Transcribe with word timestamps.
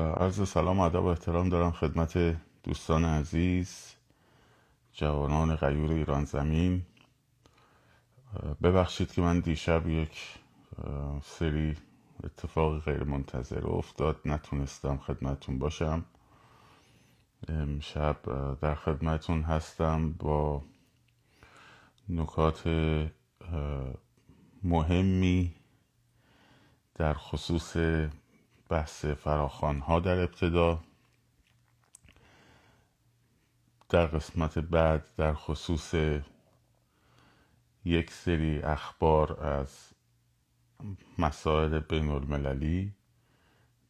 عرض 0.00 0.48
سلام 0.48 0.78
و 0.78 0.82
ادب 0.82 1.02
و 1.02 1.06
احترام 1.06 1.48
دارم 1.48 1.70
خدمت 1.70 2.36
دوستان 2.62 3.04
عزیز 3.04 3.94
جوانان 4.92 5.56
غیور 5.56 5.92
ایران 5.92 6.24
زمین. 6.24 6.82
ببخشید 8.62 9.12
که 9.12 9.22
من 9.22 9.40
دیشب 9.40 9.88
یک 9.88 10.38
سری 11.22 11.76
اتفاق 12.24 12.78
غیر 12.78 13.04
منتظر 13.04 13.66
افتاد. 13.66 14.20
نتونستم 14.24 14.96
خدمتون 14.96 15.58
باشم. 15.58 16.04
امشب 17.48 18.16
در 18.60 18.74
خدمتون 18.74 19.42
هستم 19.42 20.12
با 20.12 20.62
نکات 22.08 22.68
مهمی 24.62 25.54
در 26.94 27.14
خصوص 27.14 27.76
بحث 28.70 29.04
فراخان 29.04 29.78
ها 29.80 30.00
در 30.00 30.18
ابتدا. 30.18 30.80
در 33.88 34.06
قسمت 34.06 34.58
بعد 34.58 35.04
در 35.16 35.34
خصوص 35.34 35.94
یک 37.84 38.10
سری 38.10 38.58
اخبار 38.62 39.46
از 39.46 39.90
مسائل 41.18 41.78
بین 41.78 42.08
المللی 42.10 42.92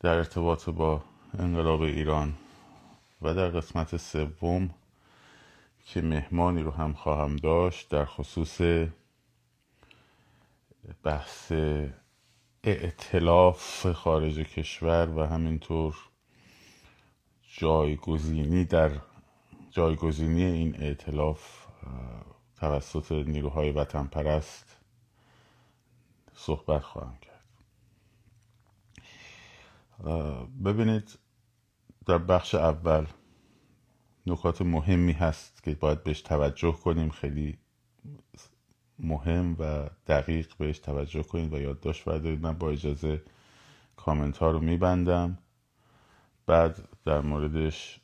در 0.01 0.15
ارتباط 0.15 0.69
با 0.69 1.05
انقلاب 1.39 1.81
ایران 1.81 2.35
و 3.23 3.35
در 3.35 3.49
قسمت 3.49 3.97
سوم 3.97 4.75
که 5.87 6.03
مهمانی 6.03 6.63
رو 6.63 6.71
هم 6.71 6.93
خواهم 6.93 7.37
داشت 7.37 7.89
در 7.89 8.05
خصوص 8.05 8.61
بحث 11.03 11.53
اعتلاف 12.65 13.93
خارج 13.93 14.39
کشور 14.39 15.09
و 15.09 15.27
همینطور 15.27 15.97
جایگزینی 17.59 18.65
در 18.65 18.91
جایگزینی 19.71 20.45
این 20.45 20.77
اعتلاف 20.77 21.67
توسط 22.57 23.13
نیروهای 23.13 23.71
وطن 23.71 24.07
پرست 24.07 24.77
صحبت 26.35 26.83
خواهم 26.83 27.19
کرد. 27.19 27.45
ببینید 30.65 31.19
در 32.07 32.19
بخش 32.19 32.55
اول 32.55 33.07
نکات 34.27 34.63
مهمی 34.63 35.13
هست 35.13 35.63
که 35.63 35.75
باید 35.75 36.05
بهش 36.05 36.21
توجه 36.21 36.73
کنیم. 36.73 37.11
خیلی 37.11 37.59
مهم 39.03 39.57
و 39.59 39.91
دقیق 40.07 40.49
بهش 40.59 40.79
توجه 40.79 41.23
کنید 41.23 41.55
و 41.55 41.61
یادداشت 41.61 42.05
بردارید 42.05 42.43
من 42.43 42.53
با 42.53 42.71
اجازه 42.71 43.23
کامنت 43.97 44.39
ها 44.39 44.51
رو 44.51 44.61
میبندم. 44.61 45.39
بعد 46.47 46.89
در 47.05 47.21
موردش 47.21 48.01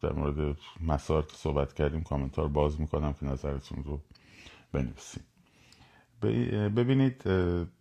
در 0.00 0.12
مورد 0.12 0.56
مسائل 0.80 1.22
که 1.22 1.36
صحبت 1.36 1.72
کردیم 1.74 2.02
کامنت 2.02 2.36
ها 2.36 2.42
رو 2.42 2.48
باز 2.48 2.80
می‌کنم 2.80 3.12
که 3.12 3.26
نظرتون 3.26 3.84
رو 3.84 4.00
بنویسیم 4.72 5.22
ببینید 6.76 7.22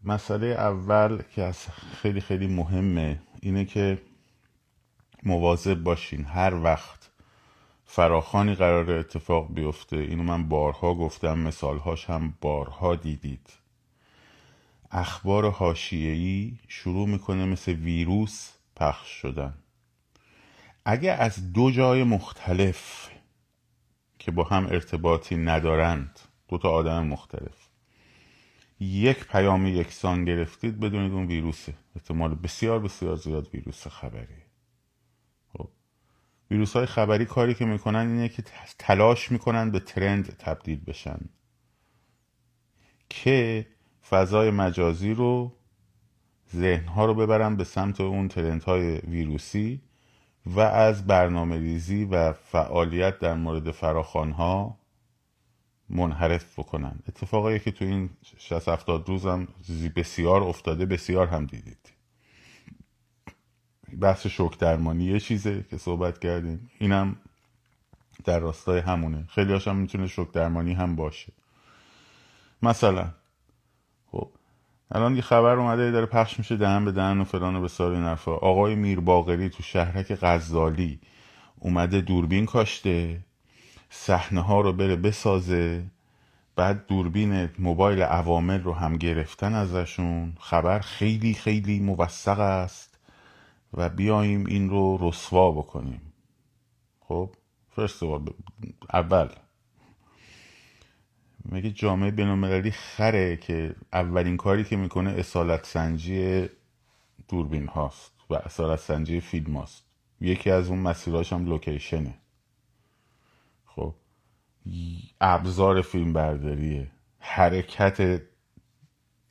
مسئله 0.04 0.48
اول 0.48 1.22
که 1.22 1.44
از 1.44 1.68
خیلی 2.02 2.22
خیلی 2.22 2.48
مهمه 2.48 3.22
اینه 3.42 3.66
که 3.66 4.02
مواظب 5.24 5.84
باشین 5.84 6.26
هر 6.26 6.54
وقت 6.64 7.05
فراخانی 7.86 8.56
قرار 8.56 8.92
اتفاق 8.92 9.54
بیفته. 9.54 9.98
اینو 9.98 10.24
من 10.24 10.50
بارها 10.50 10.96
گفتم 10.96 11.40
مثالهاش 11.40 12.10
هم 12.10 12.34
بارها 12.42 12.96
دیدید. 12.96 13.50
اخبار 14.92 15.52
حاشیه‌ای 15.52 16.54
شروع 16.68 17.08
می‌کنه 17.08 17.46
مثل 17.46 17.72
ویروس 17.72 18.52
پخش 18.76 19.10
شدن. 19.10 19.54
اگه 20.86 21.12
از 21.12 21.54
دو 21.54 21.72
جای 21.72 22.04
مختلف 22.04 23.10
که 24.20 24.32
با 24.32 24.44
هم 24.44 24.66
ارتباطی 24.66 25.36
ندارند 25.36 26.20
دو 26.48 26.58
تا 26.58 26.70
آدم 26.70 27.06
مختلف 27.06 27.68
یک 28.80 29.28
پیام 29.28 29.68
یکسان 29.68 30.26
گرفتید 30.26 30.80
بدونید 30.80 31.14
اون 31.14 31.28
ویروسه. 31.28 31.74
احتمال 31.96 32.36
بسیار 32.36 32.80
بسیار 32.80 33.16
زیاد 33.16 33.50
ویروس 33.54 33.88
خبری 33.88 34.26
خب 34.28 34.45
ویروس 36.52 36.76
های 36.76 36.86
خبری 36.86 37.26
کاری 37.26 37.54
که 37.54 37.66
می‌کنن 37.66 38.08
اینه 38.08 38.30
که 38.30 38.44
تلاش 38.80 39.32
می‌کنن 39.32 39.72
به 39.72 39.80
ترند 39.80 40.38
تبدیل 40.38 40.80
بشن. 40.88 41.20
که 43.10 43.68
فضای 44.10 44.52
مجازی 44.52 45.14
رو 45.14 45.52
ذهنها 46.56 47.06
رو 47.06 47.14
ببرن 47.14 47.56
به 47.56 47.64
سمت 47.64 48.02
اون 48.02 48.28
ترند 48.28 48.64
های 48.64 48.98
ویروسی 48.98 49.82
و 50.46 50.60
از 50.60 51.08
برنامه 51.08 51.58
ریزی 51.58 52.06
و 52.06 52.34
فعالیت 52.34 53.20
در 53.20 53.34
مورد 53.34 53.72
فراخان 53.72 54.32
ها 54.32 54.80
منحرف 55.90 56.60
بکنن. 56.60 57.00
اتفاقایی 57.08 57.60
که 57.60 57.72
تو 57.72 57.86
این 57.86 58.10
60 58.38 58.70
70 58.70 59.10
روز 59.10 59.26
هم 59.26 59.48
بسیار 59.96 60.44
افتاده 60.44 60.86
بسیار 60.86 61.28
هم 61.28 61.46
دیدید. 61.46 61.95
بحث 64.02 64.28
شوک 64.28 64.60
درمانی 64.60 65.04
یه 65.04 65.20
چیزه 65.20 65.66
که 65.70 65.78
صحبت 65.78 66.20
کردیم. 66.20 66.70
اینم 66.80 67.16
در 68.24 68.40
راستای 68.40 68.80
همونه. 68.80 69.26
خیلی 69.30 69.54
هم 69.54 69.76
می‌تونه 69.76 70.08
شوک 70.08 70.32
درمانی 70.32 70.74
هم 70.74 70.96
باشه. 70.96 71.34
مثلا 72.62 73.08
خب 74.12 74.30
الان 74.92 75.16
یه 75.16 75.22
خبر 75.22 75.56
اومده 75.56 75.92
داره 75.92 76.06
پخش 76.06 76.40
میشه 76.40 76.56
دهن 76.56 76.86
به 76.86 76.92
دهن 76.92 77.22
و 77.22 77.24
فلان 77.24 77.56
و 77.56 77.62
به 77.62 77.68
سار 77.68 77.92
این 77.92 78.04
آقای 78.26 78.76
میر 78.76 79.00
باقری 79.00 79.50
تو 79.50 79.64
شهرک 79.64 80.18
غزالی 80.22 81.00
اومده 81.60 82.02
دوربین 82.02 82.46
کاشته 82.46 83.20
صحنه 83.90 84.42
ها 84.42 84.62
رو 84.62 84.74
بره 84.74 84.96
بسازه 84.96 85.86
بعد 86.56 86.88
دوربین 86.88 87.50
موبایل 87.60 88.02
عوامل 88.02 88.64
رو 88.64 88.74
هم 88.74 88.98
گرفتن 88.98 89.54
ازشون. 89.54 90.34
خبر 90.40 90.80
خیلی 90.80 91.34
خیلی 91.34 91.80
موثق 91.80 92.40
است. 92.40 92.95
و 93.76 93.90
بیاییم 93.90 94.46
این 94.46 94.70
رو 94.70 94.98
رسوا 95.02 95.52
بکنیم. 95.52 96.02
خب 97.00 97.36
فرست 97.70 98.04
اول. 98.94 99.30
میگه 101.46 101.72
جامعه 101.72 102.12
بینالمللی 102.12 102.72
خره 102.72 103.38
که 103.38 103.76
اولین 103.94 104.38
کاری 104.38 104.64
که 104.64 104.76
می‌کنه 104.76 105.12
اصالت 105.12 105.66
سنجی 105.66 106.50
دوربین 107.28 107.68
هاست 107.68 108.12
و 108.30 108.36
اصالت 108.36 108.80
سنجی 108.80 109.20
فیلم 109.20 109.58
هاست. 109.58 109.86
یکی 110.22 110.50
از 110.50 110.70
اون 110.70 110.80
مسیراش 110.80 111.34
هم 111.34 111.46
لوکیشنه. 111.46 112.18
خب 113.66 113.96
ابزار 115.22 115.82
فیلم 115.82 116.14
برداریه 116.14 116.92
حرکت 117.20 118.22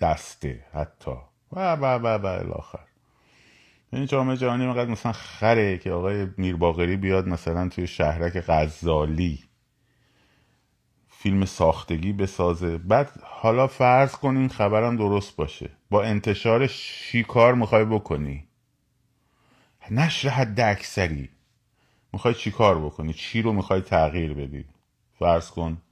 دسته 0.00 0.64
حتی. 0.72 1.16
و 1.52 1.76
و 1.76 1.84
و 1.84 2.06
و 2.06 2.26
الاخر 2.26 2.83
این 3.94 4.06
جامعه 4.06 4.36
جهانی 4.36 4.66
مقدر 4.66 4.90
مثلا 4.90 5.12
خره 5.12 5.78
که 5.78 5.90
آقای 5.90 6.26
میرباغری 6.36 6.96
بیاد 6.96 7.28
مثلا 7.28 7.68
توی 7.68 7.86
شهرک 7.86 8.44
غزالی 8.48 9.44
فیلم 11.08 11.44
ساختگی 11.44 12.12
بسازه. 12.12 12.78
بعد 12.78 13.20
حالا 13.22 13.66
فرض 13.66 14.12
کن 14.12 14.36
این 14.36 14.48
خبرم 14.48 14.96
درست 14.96 15.36
باشه. 15.36 15.70
با 15.90 16.02
انتشارش 16.02 17.00
چی 17.02 17.22
کار 17.22 17.54
می‌خوای 17.54 17.84
بکنی؟ 17.84 18.48
نشر 19.90 20.28
حد 20.28 20.60
اکثری. 20.60 21.28
می‌خوای 22.12 22.34
چی 22.34 22.50
کار 22.50 22.80
بکنی؟ 22.80 23.12
چی 23.12 23.42
رو 23.42 23.52
می‌خوای 23.52 23.80
تغییر 23.80 24.34
بدی؟ 24.34 24.64
فرض 25.18 25.50
کن 25.50 25.82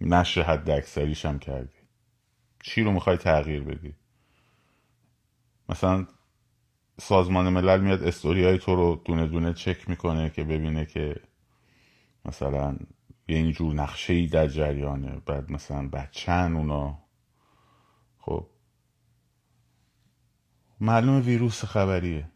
نشر 0.00 0.42
حد 0.42 0.70
اکثریش 0.70 1.26
هم 1.26 1.38
کردی. 1.38 1.78
چی 2.62 2.82
رو 2.82 2.92
می‌خوای 2.92 3.16
تغییر 3.16 3.62
بدی؟ 3.62 3.94
مثلا 5.68 6.06
سازمان 7.00 7.48
ملل 7.48 7.80
میاد 7.80 8.02
استوری 8.02 8.44
های 8.44 8.58
تو 8.58 8.76
رو 8.76 9.02
دونه 9.04 9.26
دونه 9.26 9.54
چک 9.54 9.88
می‌کنه 9.88 10.30
که 10.30 10.44
ببینه 10.44 10.86
که 10.86 11.14
مثلا 12.24 12.76
یه 13.28 13.36
اینجور 13.36 13.74
نقشه 13.74 14.12
ای 14.12 14.26
در 14.26 14.46
جریانه 14.46 15.22
بعد 15.26 15.52
مثلا 15.52 15.88
بچن 15.88 16.56
اونا. 16.56 16.98
خب. 18.18 18.46
معلوم 20.80 21.22
ویروس 21.22 21.64
خبریه. 21.64 22.28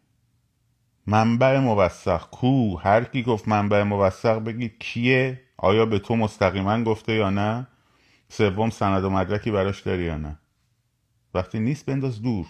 منبع 1.06 1.58
موثق. 1.58 2.30
کو؟ 2.30 2.76
هر 2.76 3.04
کی 3.04 3.22
گفت 3.22 3.48
منبع 3.48 3.82
موثق 3.82 4.38
بگید 4.38 4.78
کیه؟ 4.78 5.42
آیا 5.56 5.86
به 5.86 5.98
تو 5.98 6.16
مستقیما 6.16 6.84
گفته 6.84 7.12
یا 7.12 7.30
نه؟ 7.30 7.66
سوم 8.28 8.70
سند 8.70 9.04
و 9.04 9.10
مدرکی 9.10 9.50
براش 9.50 9.80
داری 9.80 10.04
یا 10.04 10.16
نه؟ 10.16 10.38
وقتی 11.34 11.60
نیست 11.60 11.86
بنداز 11.86 12.22
دور. 12.22 12.46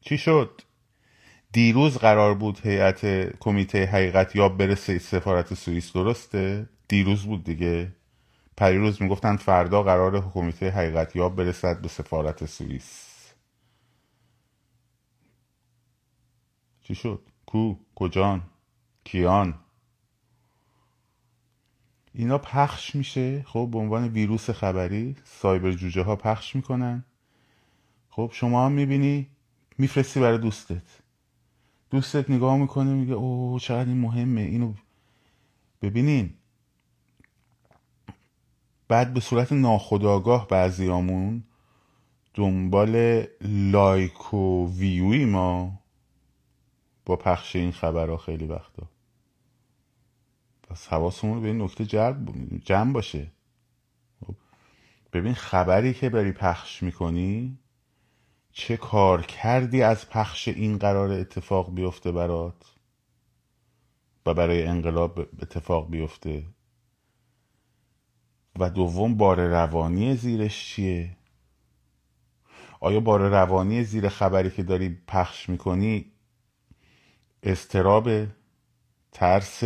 چی 0.00 0.18
شد؟ 0.18 0.60
دیروز 1.52 1.96
قرار 1.96 2.34
بود 2.34 2.66
هیئت 2.66 3.04
کمیته 3.38 3.84
حقیقت 3.86 4.36
یا 4.36 4.48
برسه 4.48 4.98
سفارت 4.98 5.54
سوئیس 5.54 5.92
درسته؟ 5.92 6.68
دیروز 6.88 7.26
بود 7.26 7.44
دیگه. 7.44 7.92
پریروز 8.56 9.02
می‌گفتن 9.02 9.36
فردا 9.36 9.82
قرار 9.82 10.30
کمیته 10.30 10.70
حقیقت 10.70 11.16
یا 11.16 11.28
برسد 11.28 11.80
به 11.80 11.88
سفارت 11.88 12.46
سوئیس. 12.46 13.04
چی 16.80 16.94
شد؟ 16.94 17.22
کو؟ 17.46 17.76
کجان؟ 17.94 18.42
کیان؟ 19.04 19.54
اینا 22.14 22.38
پخش 22.38 22.94
میشه؟ 22.94 23.42
خب 23.42 23.68
به 23.72 23.78
عنوان 23.78 24.08
ویروس 24.08 24.50
خبری 24.50 25.16
سایبر 25.24 25.72
جوجه 25.72 26.02
ها 26.02 26.16
پخش 26.16 26.56
می‌کنن. 26.56 27.04
خب 28.08 28.30
شما 28.34 28.66
هم 28.66 28.72
می‌بینی؟ 28.72 29.26
میفرستی 29.78 30.20
برای 30.20 30.38
دوستت. 30.38 31.07
دوستت 31.90 32.30
نگاه 32.30 32.56
می‌کنه 32.56 32.90
میگه 32.90 33.14
او 33.14 33.58
چقدر 33.60 33.88
این 33.88 34.00
مهمه. 34.00 34.40
اینو 34.40 34.74
ببینین. 35.82 36.34
بعد 38.88 39.14
به 39.14 39.20
صورت 39.20 39.52
ناخداگاه 39.52 40.48
بعضیامون 40.48 41.44
دنبال 42.34 43.24
لایک 43.42 44.34
و 44.34 44.72
ویوی 44.72 45.24
ما 45.24 45.78
با 47.06 47.16
پخش 47.16 47.56
این 47.56 47.72
خبرها 47.72 48.16
خیلی 48.16 48.46
وقتا. 48.46 48.88
پس 50.62 50.86
حواسمون 50.86 51.42
به 51.42 51.48
این 51.48 51.62
نکته 51.62 51.86
جمع 52.64 52.92
باشه. 52.92 53.30
خب، 54.26 54.34
ببین 55.12 55.34
خبری 55.34 55.94
که 55.94 56.08
بری 56.08 56.32
پخش 56.32 56.82
می‌کنی 56.82 57.58
چه 58.58 58.76
کار 58.76 59.22
کردی 59.22 59.82
از 59.82 60.08
پخش 60.10 60.48
این 60.48 60.78
قرار 60.78 61.12
اتفاق 61.12 61.74
بیفته 61.74 62.12
برات؟ 62.12 62.74
و 64.26 64.34
برای 64.34 64.62
انقلاب 64.62 65.18
اتفاق 65.18 65.90
بیفته. 65.90 66.44
و 68.58 68.70
دوم 68.70 69.16
بار 69.16 69.46
روانی 69.46 70.16
زیرش 70.16 70.66
چیه؟ 70.66 71.16
آیا 72.80 73.00
بار 73.00 73.28
روانی 73.28 73.84
زیر 73.84 74.08
خبری 74.08 74.50
که 74.50 74.62
داری 74.62 75.02
پخش 75.06 75.48
می‌کنی 75.48 76.12
استراب 77.42 78.10
ترس؟ 79.12 79.62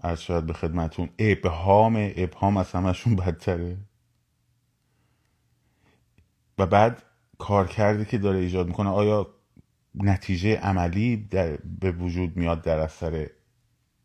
از 0.00 0.22
شاید 0.22 0.46
به 0.46 0.52
خدمتون 0.52 1.08
ابهام 1.18 2.12
ابهام 2.16 2.56
از 2.56 2.72
همشون 2.72 3.16
بدتره. 3.16 3.76
و 6.58 6.66
بعد 6.66 7.02
کار 7.38 7.66
کرده 7.66 8.04
که 8.04 8.18
داره 8.18 8.38
ایجاد 8.38 8.66
می‌کنه 8.66 8.90
آیا 8.90 9.26
نتیجه 9.94 10.56
عملی 10.56 11.16
در 11.16 11.56
به 11.80 11.92
وجود 11.92 12.36
میاد 12.36 12.62
در 12.62 12.78
اثر 12.78 13.26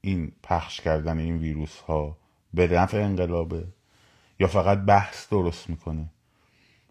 این 0.01 0.31
پخش 0.43 0.81
کردن 0.81 1.19
این 1.19 1.37
ویروس 1.37 1.79
ها 1.79 2.17
به 2.53 2.67
نفع 2.67 2.97
انقلابه 2.97 3.63
یا 4.39 4.47
فقط 4.47 4.77
بحث 4.77 5.29
درست 5.29 5.69
می‌کنه؟ 5.69 6.09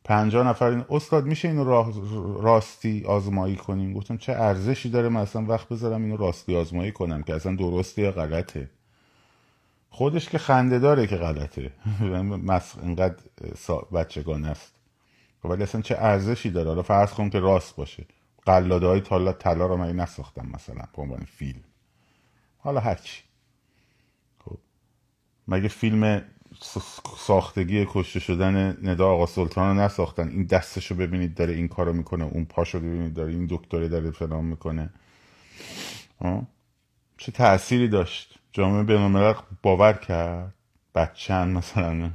پنجاه 0.05 0.47
نفر 0.47 0.67
این 0.67 0.85
استاد 0.91 1.27
میشه 1.27 1.49
اینو 1.49 1.65
راستی 2.43 3.05
آزمایی 3.05 3.57
کنیم؟ 3.57 3.93
گفتم 3.93 4.17
چه 4.17 4.33
ارزشی 4.33 4.91
داره؟ 4.91 5.09
من 5.09 5.21
اصلا 5.21 5.43
وقت 5.43 5.69
بذارم 5.69 6.03
اینو 6.03 6.17
راستی 6.17 6.57
آزمایی 6.57 6.93
کنم 6.93 7.23
که 7.23 7.35
اصلا 7.35 7.57
درسته 7.57 8.03
یا 8.03 8.13
غلطه؟ 8.13 8.71
خودش 9.91 10.29
که 10.29 10.39
خنده 10.39 10.79
داره 10.79 11.07
که 11.07 11.17
غلطه. 11.17 11.73
اینقدر 12.83 13.17
بچگان 13.93 14.45
است. 14.45 14.78
ولی 15.45 15.63
اصلا 15.63 15.81
چه 15.81 15.97
ارزشی 15.99 16.51
داره؟ 16.51 16.69
حالا 16.69 16.83
فرض 16.83 17.13
کن 17.13 17.31
که 17.31 17.41
راست 17.41 17.77
باشه. 17.77 18.07
قلاده 18.47 18.87
های 18.87 19.01
تالا 19.01 19.33
طلا 19.33 19.67
رو 19.67 19.77
من 19.77 19.97
نساختم 19.97 20.47
مثلا 20.47 20.83
به 20.97 21.03
عنوان 21.03 21.25
فیلم. 21.25 21.61
حالا 22.59 22.81
هرچی 22.81 23.23
خب. 24.45 24.59
مگه 25.49 25.69
فیلم 25.69 26.23
ساختگی 27.17 27.87
کشته 27.89 28.21
شدن 28.21 28.77
ندا 28.89 29.09
آقا 29.09 29.27
سلطان 29.27 29.77
رو 29.77 29.85
نساختن؟ 29.85 30.29
این 30.29 30.45
دستشو 30.45 30.95
ببینید 30.95 31.35
داره 31.35 31.53
این 31.53 31.69
کارو 31.69 31.93
می‌کنه 31.93 32.25
اون 32.25 32.45
پاشو 32.45 32.79
ببینید 32.79 33.15
داره 33.15 33.33
این 33.33 33.47
دکتره 33.51 33.89
داره 33.89 34.11
فلان 34.11 34.45
می‌کنه. 34.45 34.91
چه 37.19 37.33
تأثیری 37.33 37.89
داشت؟ 37.89 38.39
جامعه 38.53 38.83
بینالملل 38.83 39.35
باور 39.63 39.93
کرد؟ 39.93 40.55
بچن 40.95 41.49
مثلا. 41.49 42.11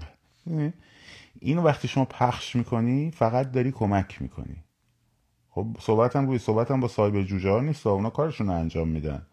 اینو 1.44 1.62
وقتی 1.62 1.88
شما 1.88 2.06
پخش 2.06 2.56
می‌کنی 2.56 3.12
فقط 3.12 3.52
داری 3.52 3.72
کمک 3.72 4.22
می‌کنی. 4.22 4.64
خب 5.50 5.68
صحبتم 5.80 6.28
روی 6.28 6.40
صحبتم 6.40 6.80
با 6.80 6.88
صاحب 6.88 7.22
جوجه 7.22 7.50
ها 7.50 7.60
نیست 7.60 7.88
اونا 7.88 8.10
کارشون 8.10 8.48
رو 8.48 8.54
انجام 8.54 8.88
میدن. 8.88 9.26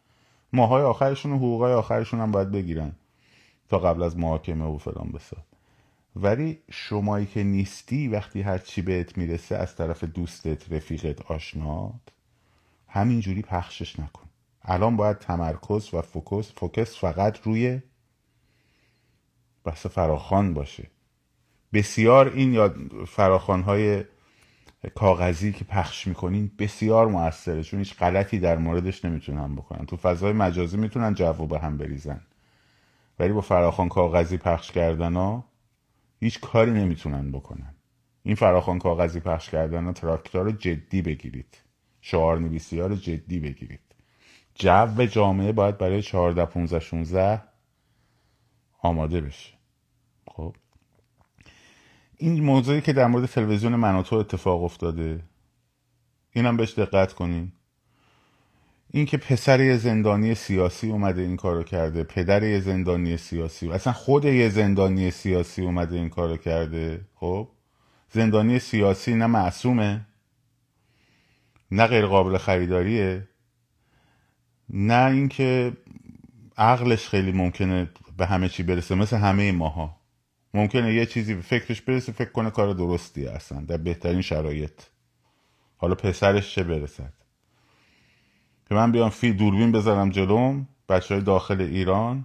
ماهای 0.52 0.82
آخرشون 0.82 1.32
و 1.32 1.36
حقوقای 1.36 1.72
آخرشون 1.72 2.20
هم 2.20 2.30
باید 2.30 2.50
بگیرن 2.50 2.92
تا 3.68 3.78
قبل 3.78 4.02
از 4.02 4.18
محاکمه 4.18 4.64
و 4.64 4.78
فلان 4.78 5.12
بساد. 5.12 5.44
ولی 6.16 6.58
شمایی 6.70 7.26
که 7.26 7.42
نیستی 7.42 8.08
وقتی 8.08 8.42
هر 8.42 8.58
چی 8.58 8.82
بهت 8.82 9.18
می‌رسه 9.18 9.56
از 9.56 9.76
طرف 9.76 10.04
دوستت 10.04 10.72
رفیقت 10.72 11.22
آشنات 11.22 12.00
همینجوری 12.88 13.42
پخشش 13.42 14.00
نکن. 14.00 14.28
الان 14.62 14.96
باید 14.96 15.18
تمرکز 15.18 15.94
و 15.94 16.02
فوکس 16.02 16.52
فوکس 16.52 16.98
فقط 16.98 17.38
روی 17.42 17.80
بحث 19.64 19.86
فراخان 19.86 20.54
باشه. 20.54 20.90
بسیار 21.72 22.32
این 22.32 22.52
یاد 22.52 22.76
فراخان 23.06 23.62
های 23.62 24.04
کاغذی 24.94 25.52
که 25.52 25.64
پخش 25.64 26.06
می‌کنین 26.06 26.50
بسیار 26.58 27.08
موثره 27.08 27.62
چون 27.62 27.78
هیچ 27.78 27.96
غلطی 27.96 28.38
در 28.38 28.58
موردش 28.58 29.04
نمی‌تونن 29.04 29.54
بکنن. 29.56 29.86
تو 29.86 29.96
فضای 29.96 30.32
مجازی 30.32 30.76
می‌تونن 30.76 31.14
جواب 31.14 31.48
به 31.48 31.58
هم 31.58 31.78
بریزن. 31.78 32.20
ولی 33.18 33.32
با 33.32 33.40
فراخان 33.40 33.88
کاغذی 33.88 34.36
پخش 34.36 34.72
کردن 34.72 35.14
ها 35.14 35.44
هیچ 36.20 36.40
کاری 36.40 36.70
نمی‌تونن 36.70 37.32
بکنن. 37.32 37.74
این 38.22 38.34
فراخان 38.34 38.78
کاغذی 38.78 39.20
پخش 39.20 39.50
کردن 39.50 39.84
ها 39.84 39.92
تراکتار 39.92 40.50
جدی 40.50 41.02
بگیرید. 41.02 41.56
شعار 42.00 42.38
نویسی 42.38 42.80
ها 42.80 42.86
رو 42.86 42.94
جدی 42.96 43.40
بگیرید. 43.40 43.80
جو 44.54 45.06
جامعه 45.06 45.52
باید 45.52 45.78
برای 45.78 46.02
14 46.02 46.44
15 46.44 46.80
16 46.80 47.42
آماده 48.82 49.20
بشه. 49.20 49.54
خب؟ 50.28 50.54
این 52.22 52.44
موضوعی 52.44 52.80
که 52.80 52.92
در 52.92 53.06
مورد 53.06 53.26
تلویزیون 53.26 53.76
منوتو 53.76 54.16
اتفاق 54.16 54.64
افتاده 54.64 55.20
اینم 56.32 56.56
بهش 56.56 56.78
دقت 56.78 57.12
کنین. 57.12 57.52
اینکه 58.90 59.16
پسر 59.16 59.60
یه 59.60 59.76
زندانی 59.76 60.34
سیاسی 60.34 60.90
اومده 60.90 61.22
این 61.22 61.36
کارو 61.36 61.62
کرده 61.62 62.04
پدر 62.04 62.42
یه 62.42 62.60
زندانی 62.60 63.16
سیاسی 63.16 63.70
اصلا 63.70 63.92
خود 63.92 64.24
یه 64.24 64.48
زندانی 64.48 65.10
سیاسی 65.10 65.62
اومده 65.62 65.96
این 65.96 66.08
کارو 66.08 66.36
کرده 66.36 67.00
خب؟ 67.14 67.48
زندانی 68.10 68.58
سیاسی 68.58 69.14
نه 69.14 69.26
معصومه 69.26 70.06
نه 71.70 71.86
غیر 71.86 72.06
قابل 72.06 72.38
خریداریه 72.38 73.28
نه 74.70 75.10
اینکه 75.10 75.72
عقلش 76.58 77.08
خیلی 77.08 77.32
ممکنه 77.32 77.90
به 78.16 78.26
همه 78.26 78.48
چی 78.48 78.62
برسه 78.62 78.94
مثل 78.94 79.16
همه 79.16 79.52
ماها. 79.52 79.99
ممکنه 80.54 80.94
یه 80.94 81.06
چیزی 81.06 81.34
به 81.34 81.42
فکرش 81.42 81.80
برسه 81.80 82.12
فکر 82.12 82.32
کنه 82.32 82.50
کار 82.50 82.72
درستیه 82.74 83.30
اصلا 83.30 83.60
در 83.60 83.76
بهترین 83.76 84.22
شرایط. 84.22 84.82
حالا 85.76 85.94
پسرش 85.94 86.54
چه 86.54 86.62
برسد؟ 86.62 87.12
که 88.68 88.74
من 88.74 88.92
بیام 88.92 89.10
فی 89.10 89.32
دوربین 89.32 89.72
بذارم 89.72 90.10
جلوم 90.10 90.68
بچه 90.88 91.14
های 91.14 91.24
داخل 91.24 91.60
ایران. 91.60 92.24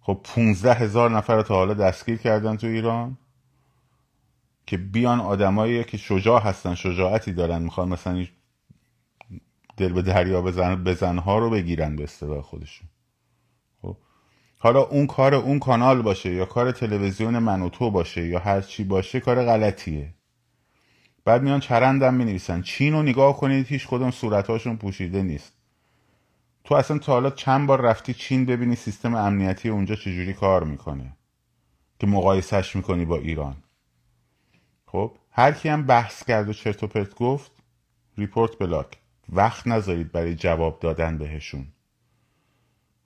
خب 0.00 0.20
پونزده 0.24 0.74
هزار 0.74 1.10
نفر 1.10 1.42
تا 1.42 1.54
حالا 1.54 1.74
دستگیر 1.74 2.18
کردن 2.18 2.56
تو 2.56 2.66
ایران 2.66 3.18
که 4.66 4.76
بیان 4.76 5.20
آدمایی 5.20 5.84
که 5.84 5.96
شجاع 5.96 6.42
هستن 6.42 6.74
شجاعتی 6.74 7.32
دارن 7.32 7.62
می‌خوان 7.62 7.88
مثلا 7.88 8.26
دل 9.76 9.92
به 9.92 10.02
دریا 10.02 10.42
بزن 10.42 10.84
بزنها 10.84 11.38
رو 11.38 11.50
بگیرن 11.50 11.96
به 11.96 12.04
اصطلاح 12.04 12.40
خودشون. 12.42 12.88
حالا 14.64 14.80
اون 14.80 15.06
کار 15.06 15.34
اون 15.34 15.58
کانال 15.58 16.02
باشه 16.02 16.34
یا 16.34 16.44
کار 16.44 16.72
تلویزیون 16.72 17.38
من 17.38 17.62
و 17.62 17.68
تو 17.68 17.90
باشه 17.90 18.26
یا 18.26 18.38
هر 18.38 18.60
چی 18.60 18.84
باشه 18.84 19.20
کار 19.20 19.44
غلطیه. 19.44 20.14
بعد 21.24 21.42
میان 21.42 21.60
چرندم 21.60 22.14
می 22.14 22.24
نویسن 22.24 22.62
چین 22.62 22.92
رو 22.92 23.02
نگاه 23.02 23.36
کنید 23.36 23.66
هیچ 23.66 23.86
کدوم 23.88 24.10
صورتهاشون 24.10 24.76
پوشیده 24.76 25.22
نیست. 25.22 25.52
تو 26.64 26.74
اصلا 26.74 26.98
تا 26.98 27.12
حالا 27.12 27.30
چند 27.30 27.66
بار 27.66 27.80
رفتی 27.80 28.14
چین 28.14 28.46
ببینی 28.46 28.76
سیستم 28.76 29.14
امنیتی 29.14 29.68
اونجا 29.68 29.94
چجوری 29.94 30.32
کار 30.32 30.64
می‌کنه؟ 30.64 31.16
که 31.98 32.06
مقایسهش 32.06 32.76
می‌کنی 32.76 33.04
با 33.04 33.16
ایران. 33.16 33.56
خب 34.86 35.12
هر 35.30 35.52
کی 35.52 35.68
هم 35.68 35.86
بحث 35.86 36.24
کرد 36.24 36.48
و 36.48 36.52
چرت 36.52 36.82
و 36.82 36.86
پرت 36.86 37.14
گفت 37.14 37.52
report 38.18 38.58
block 38.58 38.98
وقت 39.28 39.66
نذارید 39.66 40.12
برای 40.12 40.34
جواب 40.34 40.80
دادن 40.80 41.18
بهشون. 41.18 41.66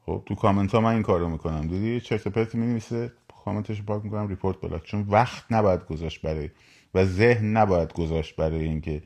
خب 0.07 0.23
تو 0.27 0.35
کامنت 0.35 0.75
ها 0.75 0.81
من 0.81 0.93
این 0.93 1.03
کارو 1.03 1.29
می‌کنم. 1.29 1.61
دیدی؟ 1.61 2.01
چرت 2.01 2.27
و 2.27 2.31
پرت 2.31 2.55
می‌نویسه 2.55 3.13
کامنتش 3.45 3.83
پاک 3.83 4.05
می‌کنم 4.05 4.29
report 4.29 4.61
block 4.61 4.85
چون 4.85 5.01
وقت 5.09 5.45
نباید 5.51 5.87
گذاشت 5.87 6.23
برای 6.23 6.51
و 6.95 7.05
ذهن 7.05 7.57
نباید 7.57 7.93
گذاشت 7.93 8.37
برای 8.37 8.65
اینکه 8.65 9.03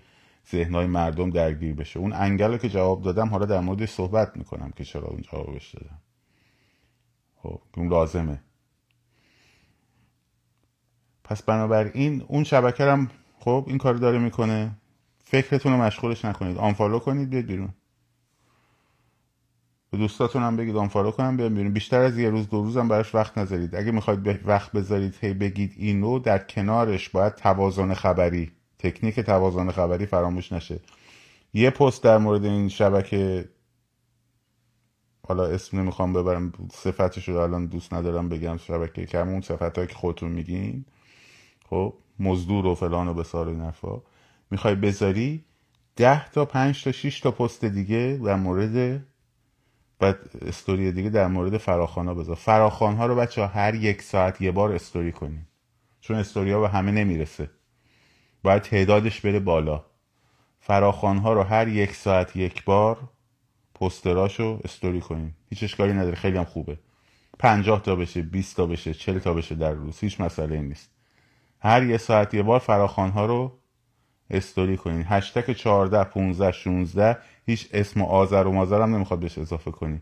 ذهنهای 0.52 0.86
مردم 0.86 1.30
درگیر 1.30 1.74
بشه. 1.74 2.00
اون 2.00 2.12
انگل 2.12 2.56
که 2.56 2.68
جواب 2.68 3.02
دادم 3.02 3.28
حالا 3.28 3.46
در 3.46 3.60
موردش 3.60 3.90
صحبت 3.90 4.36
می‌کنم 4.36 4.70
که 4.70 4.84
چرا 4.84 5.06
اون 5.08 5.20
جوابش 5.20 5.74
دادم. 5.74 5.98
خب 7.36 7.60
اون 7.76 7.88
لازمه. 7.88 8.40
پس 11.24 11.42
بنابراین 11.42 12.22
اون 12.28 12.44
شبکه 12.44 13.08
خب 13.38 13.64
این 13.68 13.78
کار 13.78 13.94
داره 13.94 14.18
می‌کنه. 14.18 14.70
فکرتون 15.24 15.72
رو 15.72 15.78
مشغولش 15.78 16.24
نکنید. 16.24 16.58
unfollow 16.58 16.98
کنید 16.98 17.30
بیاد 17.30 17.44
بیرون. 17.44 17.74
به 19.90 19.98
دوستاتون 19.98 20.42
هم 20.42 20.56
بگید 20.56 20.76
آنفالو 20.76 21.10
کنم 21.10 21.36
بیرون. 21.36 21.72
بیشتر 21.72 22.00
از 22.00 22.18
یه 22.18 22.30
روز 22.30 22.48
دو 22.48 22.62
روز 22.62 22.76
هم 22.76 22.88
براش 22.88 23.14
وقت 23.14 23.38
نذارید. 23.38 23.76
اگه 23.76 23.92
می‌خواید 23.92 24.48
وقت 24.48 24.72
بذارید 24.72 25.14
هی 25.20 25.34
بگید 25.34 25.74
اینو 25.76 26.18
در 26.18 26.38
کنارش 26.38 27.08
باید 27.08 27.34
توازن 27.34 27.94
خبری 27.94 28.52
تکنیک 28.78 29.20
توازن 29.20 29.70
خبری 29.70 30.06
فراموش 30.06 30.52
نشه. 30.52 30.80
یه 31.54 31.70
پست 31.70 32.02
در 32.02 32.18
مورد 32.18 32.44
این 32.44 32.68
شبکه 32.68 33.48
حالا 35.28 35.46
اسم 35.46 35.80
نمی‌خوام 35.80 36.12
ببرم 36.12 36.52
صفتش 36.72 37.28
رو 37.28 37.36
الان 37.36 37.66
دوست 37.66 37.94
ندارم 37.94 38.28
بگم 38.28 38.56
شبکه 38.56 39.06
کم 39.06 39.28
اون 39.28 39.40
صفت 39.40 39.88
که 39.88 39.94
خودتون 39.94 40.30
میگین. 40.32 40.84
خب 41.70 41.94
مزدور 42.18 42.66
و 42.66 42.74
فلان 42.74 43.08
و 43.08 43.14
بسار 43.14 43.48
این 43.48 43.60
حرفا. 43.60 44.02
می‌خوای 44.50 44.74
بذاری 44.74 45.44
ده 45.96 46.30
تا 46.30 46.44
پنج 46.44 46.84
تا 46.84 46.92
شیش 46.92 47.20
تا 47.20 47.30
پست 47.30 47.64
دیگه 47.64 48.20
در 48.24 48.36
مورد 48.36 49.06
بعد 50.00 50.18
استوری 50.42 50.92
دیگه 50.92 51.10
در 51.10 51.26
مورد 51.26 51.56
فراخان 51.56 52.08
ها 52.08 52.14
بذار. 52.14 52.36
فراخان 52.36 52.96
ها 52.96 53.06
رو 53.06 53.16
بچه 53.16 53.40
ها 53.40 53.46
هر 53.46 53.74
یک 53.74 54.02
ساعت 54.02 54.40
یه 54.40 54.50
بار 54.50 54.72
استوری 54.72 55.12
کنیم 55.12 55.48
چون 56.00 56.16
استوری 56.16 56.52
ها 56.52 56.60
به 56.60 56.68
همه 56.68 56.90
نمی‌رسه. 56.90 57.50
باید 58.42 58.62
تعدادش 58.62 59.20
بره 59.20 59.40
بالا. 59.40 59.84
فراخان 60.60 61.18
ها 61.18 61.32
رو 61.32 61.42
هر 61.42 61.68
یک 61.68 61.94
ساعت 61.94 62.36
یک 62.36 62.64
بار 62.64 62.98
پستراشو 63.74 64.60
استوری 64.64 65.00
کنیم 65.00 65.36
هیچ 65.48 65.62
اشکالی 65.62 65.92
نداره. 65.92 66.16
خیلی 66.16 66.38
هم 66.38 66.44
خوبه. 66.44 66.78
پنجاه 67.38 67.82
تا 67.82 67.96
بشه 67.96 68.22
20 68.22 68.56
تا 68.56 68.66
بشه 68.66 68.94
40 68.94 69.18
تا 69.18 69.34
بشه 69.34 69.54
در 69.54 69.72
روز. 69.72 69.98
هیچ 69.98 70.20
مسئله 70.20 70.62
نیست. 70.62 70.90
هر 71.60 71.82
یه 71.82 71.96
ساعت 71.96 72.34
یه 72.34 72.42
بار 72.42 72.58
فراخوان 72.58 73.10
ها 73.10 73.26
رو 73.26 73.58
استوری 74.30 74.76
کنین. 74.76 75.04
هشتک 75.08 75.52
14 75.52 76.04
15 76.04 76.52
16 76.52 77.18
هیچ 77.50 77.68
اسم 77.72 78.02
و 78.02 78.06
آذر 78.06 78.46
و 78.46 78.52
مازر 78.52 78.82
هم 78.82 78.94
نمی‌خواد 78.94 79.20
بهش 79.20 79.38
اضافه 79.38 79.70
کنی. 79.70 80.00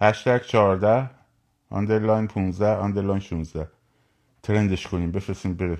هشتک 0.00 0.46
14 0.46 1.10
underline 1.70 2.26
15 2.26 2.76
underline 2.76 3.20
16 3.20 3.68
trend 4.42 4.73
ش 4.73 4.86
کنیم 4.86 5.12
بفرستیم 5.12 5.54
بره. 5.54 5.78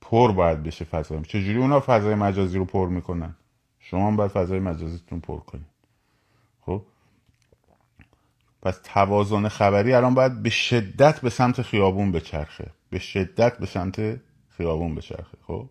پر 0.00 0.32
باید 0.32 0.62
بشه 0.62 0.84
فضای. 0.84 1.22
چجوری 1.22 1.58
اونا 1.58 1.82
فضای 1.86 2.14
مجازی 2.14 2.58
رو 2.58 2.64
پر 2.64 2.88
می‌کنن؟ 2.88 3.36
شما 3.78 4.06
هم 4.06 4.16
باید 4.16 4.30
فضای 4.30 4.60
مجازیتون 4.60 5.20
پر 5.20 5.40
کنید. 5.40 5.66
خب؟ 6.60 6.82
پس 8.62 8.80
توازن 8.84 9.48
خبری 9.48 9.92
الان 9.92 10.14
باید 10.14 10.42
به 10.42 10.50
شدت 10.50 11.20
به 11.20 11.30
سمت 11.30 11.62
خیابون 11.62 12.12
بچرخه. 12.12 12.70
به 12.90 12.98
شدت 12.98 13.58
به 13.58 13.66
سمت 13.66 14.20
خیابون 14.48 14.94
بچرخه. 14.94 15.38
خب؟ 15.46 15.68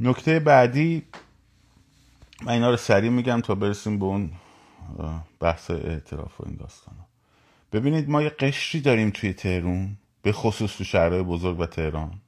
نکته 0.00 0.40
بعدی 0.40 1.02
من 2.42 2.52
اینا 2.52 2.70
رو 2.70 2.76
سریع 2.76 3.10
میگم 3.10 3.40
تا 3.40 3.54
برسیم 3.54 3.98
به 3.98 4.04
اون 4.04 4.32
بحث 5.40 5.70
اعتراف 5.70 6.40
و 6.40 6.44
این 6.46 6.56
داستان. 6.56 6.94
ببینید 7.72 8.08
ما 8.08 8.22
یه 8.22 8.28
قشری 8.28 8.80
داریم 8.80 9.10
توی 9.10 9.32
تهرون 9.32 9.96
به 10.22 10.32
خصوص 10.32 10.76
تو 10.76 10.84
شهرهای 10.84 11.22
بزرگ 11.22 11.60
و 11.60 11.66
تهران. 11.66 12.20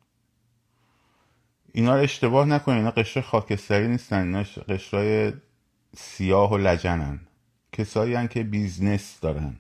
اینا 1.73 1.95
رو 1.95 2.03
اشتباه 2.03 2.47
نکنید 2.47 2.79
اینا 2.79 2.91
قشر 2.91 3.21
خاکستری 3.21 3.89
نیستن 3.89 4.27
اینا 4.27 4.43
قشرهای 4.69 5.33
سیاه 5.97 6.53
و 6.53 6.59
لجنن. 6.59 7.21
کسایی 7.73 8.15
هن 8.15 8.29
که 8.29 8.43
business 8.43 9.21
دارن 9.21 9.57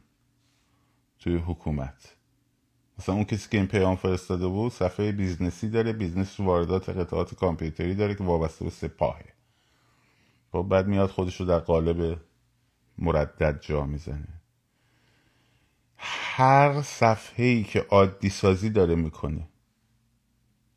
توی 1.18 1.37
حکومت. 1.37 2.16
مثلا 2.99 3.14
اون 3.14 3.25
کسی 3.25 3.49
که 3.50 3.56
این 3.59 3.66
پیام 3.66 3.97
فرستاده 3.97 4.47
بود 4.47 4.73
صفحه 4.73 5.12
business 5.12 5.64
ی 5.64 5.71
داره 5.71 5.92
business 5.93 6.41
واردات 6.40 6.88
قطعات 6.88 7.35
کامپیوتری 7.35 7.94
داره 7.94 8.14
که 8.14 8.25
وابسته 8.25 8.64
به 8.64 8.71
سپاهه. 8.71 9.32
خب 10.52 10.66
بعد 10.71 10.87
میاد 10.87 11.11
خودش 11.11 11.40
رو 11.40 11.47
در 11.47 11.59
قالب 11.59 12.21
مردم 12.99 13.61
جا 13.61 13.87
می‌زنه. 13.87 14.28
هر 15.97 16.82
صفحه 16.82 17.44
ای 17.44 17.64
که 17.64 17.80
عادی 17.80 18.28
سازی 18.28 18.71
داره 18.71 18.94
می‌کنه 18.94 19.49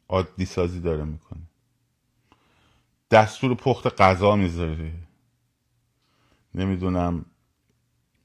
عادی 0.10 0.46
سازی 0.46 0.79
داره 0.79 1.03
می‌کنه. 1.03 1.41
دستور 3.12 3.55
پخت 3.55 4.01
غذا 4.01 4.36
می‌ذاره. 4.36 4.94
نمی‌دونم 6.55 7.25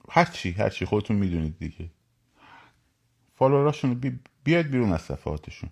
هرچی 0.09 0.51
هرچی 0.51 0.85
خودتون 0.85 1.17
می‌دونید 1.17 1.59
دیگه. 1.59 1.91
follower 3.35 3.75
اشون 3.75 3.95
بی... 3.95 4.21
بیاید 4.45 4.71
بیرون 4.71 4.93
از 4.93 5.03
صفحاتشون. 5.03 5.71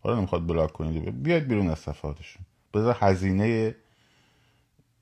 حالا 0.00 0.16
نمی‌خواد 0.16 0.46
block 0.46 0.72
کنید. 0.72 1.22
بیاید 1.22 1.48
بیرون 1.48 1.68
از 1.68 1.78
صفحاتشون. 1.78 2.46
بذار 2.74 2.96
هزینه 3.00 3.74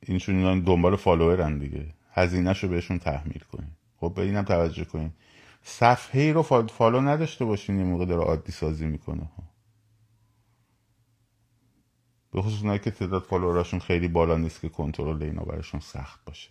اینشون 0.02 0.36
اینا 0.36 0.60
دنبال 0.60 0.96
follower 0.96 1.51
ن 1.51 1.58
دیگه. 1.58 1.94
هزینهشو 2.12 2.68
بهشون 2.68 2.98
تحمیل 2.98 3.42
کنید 3.52 3.76
خب 3.96 4.12
به 4.16 4.22
اینم 4.22 4.42
توجه 4.42 4.84
کنید 4.84 5.12
صفحه 5.62 6.20
ای 6.20 6.32
رو 6.32 6.42
follow 6.42 7.00
نداشته 7.00 7.44
باشین 7.44 7.78
یه 7.78 7.84
موقع 7.84 8.04
داره 8.04 8.22
عادی 8.22 8.52
سازی 8.52 8.86
می‌کنه. 8.86 9.28
به 12.32 12.42
خصوص 12.42 12.60
اونایی 12.60 12.78
که 12.78 12.90
تعداد 12.90 13.22
فالووراشون 13.22 13.80
خیلی 13.80 14.08
بالا 14.08 14.36
نیست 14.36 14.60
که 14.60 14.68
کنترل 14.68 15.22
اینا 15.22 15.42
براشون 15.42 15.80
سخت 15.80 16.24
باشه. 16.24 16.50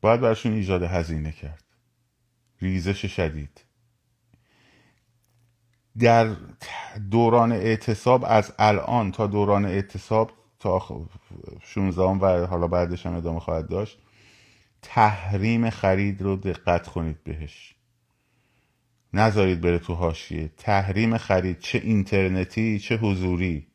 باید 0.00 0.20
براشون 0.20 0.52
ایجاد 0.52 0.82
هزینه 0.82 1.32
کرد. 1.32 1.64
ریزش 2.60 3.06
شدید. 3.06 3.64
در 5.98 6.36
دوران 7.10 7.52
اعتصاب 7.52 8.24
از 8.28 8.52
الان 8.58 9.12
تا 9.12 9.26
دوران 9.26 9.64
اعتصاب 9.64 10.32
تا 10.58 11.06
16 11.62 12.02
و 12.02 12.46
حالا 12.46 12.68
بعدش 12.68 13.06
هم 13.06 13.14
ادامه 13.14 13.40
خواهد 13.40 13.68
داشت. 13.68 13.98
تحریم 14.82 15.70
خرید 15.70 16.22
رو 16.22 16.36
دقت 16.36 16.88
کنید 16.88 17.24
بهش. 17.24 17.74
نذارید 19.12 19.60
بره 19.60 19.78
تو 19.78 19.94
حاشیه. 19.94 20.50
تحریم 20.56 21.16
خرید 21.18 21.58
چه 21.58 21.78
اینترنتی 21.78 22.78
چه 22.78 22.96
حضوری. 22.96 23.66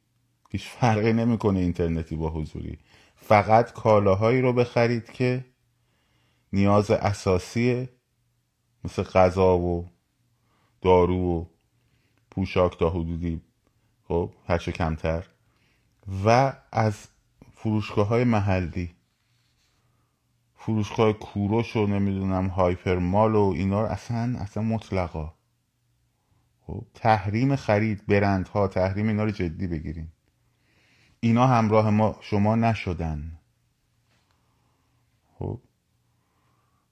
هیچ 0.49 0.67
فرقی 0.67 1.13
نمی‌کنه 1.13 1.59
اینترنتی 1.59 2.15
با 2.15 2.29
حضوری. 2.29 2.79
فقط 3.15 3.73
کالاهایی 3.73 4.41
رو 4.41 4.53
بخرید 4.53 5.11
که 5.11 5.45
نیاز 6.53 6.91
اساسیه. 6.91 7.89
مثل 8.83 9.03
غذا 9.03 9.57
و 9.57 9.89
دارو 10.81 11.15
و 11.15 11.45
پوشاک 12.31 12.79
تا 12.79 12.89
حدودی. 12.89 13.41
خب 14.07 14.31
هرچه 14.47 14.71
کمتر. 14.71 15.32
و 16.25 16.53
از 16.72 17.07
فروشگاه 17.55 18.07
های 18.07 18.24
محلی. 18.24 18.95
فروشگاه 20.55 21.13
کوروش 21.13 21.75
و 21.75 21.88
نمی‌دونم 21.88 22.48
هایپر 22.48 22.98
مال 22.98 23.36
و 23.36 23.53
اینا 23.55 23.86
اصلا 23.86 24.39
اصلا 24.39 24.63
مطلقا. 24.63 25.33
خب 26.62 26.86
تحریم 26.93 27.55
خرید 27.55 28.05
برندها 28.07 28.67
تحریم 28.67 29.07
اینا 29.07 29.24
رو 29.24 29.31
جدی 29.31 29.67
بگیریم 29.67 30.13
اینا 31.19 31.48
همراه 31.48 31.89
ما 31.89 32.17
شما 32.22 32.55
نشدن. 32.55 33.39
خب 35.33 35.62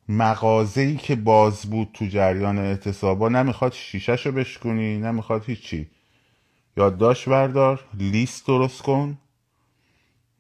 مغازه‌ای 0.10 0.96
که 0.96 1.16
باز 1.16 1.66
بود 1.66 1.90
تو 1.94 2.06
جریان 2.06 2.58
اعتصابا 2.58 3.30
نمی‌خواد 3.30 3.74
شیشهشو 3.74 4.30
رو 4.30 4.36
بشکنی 4.36 4.98
نمی‌خواد 4.98 5.46
هیچی. 5.46 5.92
یادداشت 6.78 7.30
بردار 7.30 7.86
لیست 7.94 8.48
درست 8.48 8.82
کن. 8.82 9.18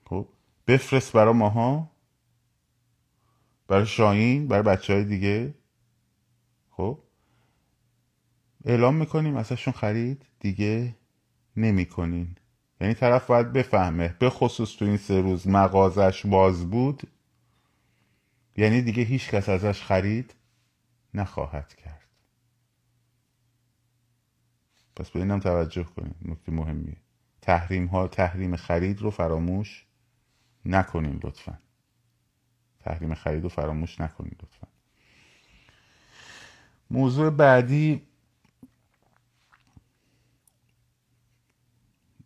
خب 0.05 0.27
بفرست 0.67 1.13
برا 1.13 1.33
ماها. 1.33 1.91
برای 3.67 3.85
شاهین 3.85 4.47
برای 4.47 4.63
بچه 4.63 4.93
های 4.93 5.03
دیگه. 5.03 5.53
خب 6.71 6.99
اعلام 8.65 8.95
می‌کنیم 8.95 9.35
ازشون 9.35 9.73
خرید 9.73 10.25
دیگه 10.39 10.95
نمی‌کنین. 11.57 12.35
یعنی 12.81 12.93
طرف 12.93 13.27
باید 13.27 13.53
بفهمه 13.53 14.15
به 14.19 14.29
خصوص 14.29 14.77
تو 14.77 14.85
این 14.85 14.97
سه 14.97 15.21
روز 15.21 15.47
مغازش 15.47 16.25
باز 16.25 16.69
بود 16.69 17.03
یعنی 18.57 18.81
دیگه 18.81 19.03
هیچ 19.03 19.29
کس 19.29 19.49
ازش 19.49 19.81
خرید 19.81 20.35
نخواهد 21.13 21.75
کرد 21.75 21.80
پس 25.01 25.09
به 25.09 25.19
اینم 25.19 25.39
توجه 25.39 25.83
کنید 25.83 26.15
نکته 26.25 26.51
مهمیه. 26.51 26.97
تحریم 27.41 27.85
ها 27.85 28.07
تحریم 28.07 28.55
خرید 28.55 29.01
رو 29.01 29.11
فراموش 29.11 29.85
نکنین 30.65 31.19
لطفا. 31.23 31.59
تحریم 32.79 33.13
خرید 33.13 33.43
رو 33.43 33.49
فراموش 33.49 34.01
نکنید 34.01 34.33
لطفا. 34.43 34.67
موضوع 36.91 37.29
بعدی 37.29 38.01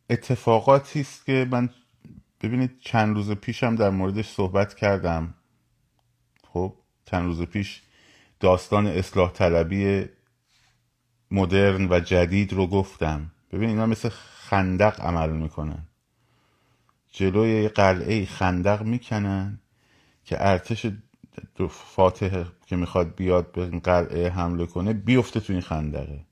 اتفاقاتی 0.09 1.01
است 1.01 1.25
که 1.25 1.47
من 1.51 1.69
ببینید 2.41 2.79
چند 2.79 3.15
روز 3.15 3.31
پیشم 3.31 3.75
در 3.75 3.89
موردش 3.89 4.29
صحبت 4.29 4.73
کردم. 4.73 5.33
خب 6.43 6.73
چند 7.05 7.25
روز 7.25 7.41
پیش 7.41 7.81
داستان 8.39 8.87
اصلاح 8.87 9.31
طلبی 9.31 10.09
مدرن 11.31 11.87
و 11.89 11.99
جدید 11.99 12.53
رو 12.53 12.67
گفتم. 12.67 13.31
ببین 13.51 13.69
اینا 13.69 13.85
مثل 13.85 14.09
خندق 14.09 15.01
عمل 15.01 15.29
می‌کنن. 15.29 15.87
جلوی 17.11 17.67
قلعه 17.67 18.25
خندق 18.25 18.81
می‌کنن 18.81 19.59
که 20.23 20.35
ارتش 20.39 20.85
فاتح 21.69 22.43
که 22.65 22.75
می‌خواد 22.75 23.15
بیاد 23.15 23.51
به 23.51 23.79
قلعه 23.79 24.29
حمله 24.29 24.65
کنه 24.65 24.93
بیفته 24.93 25.39
تو 25.39 25.53
این 25.53 25.61
خندقه. 25.61 26.25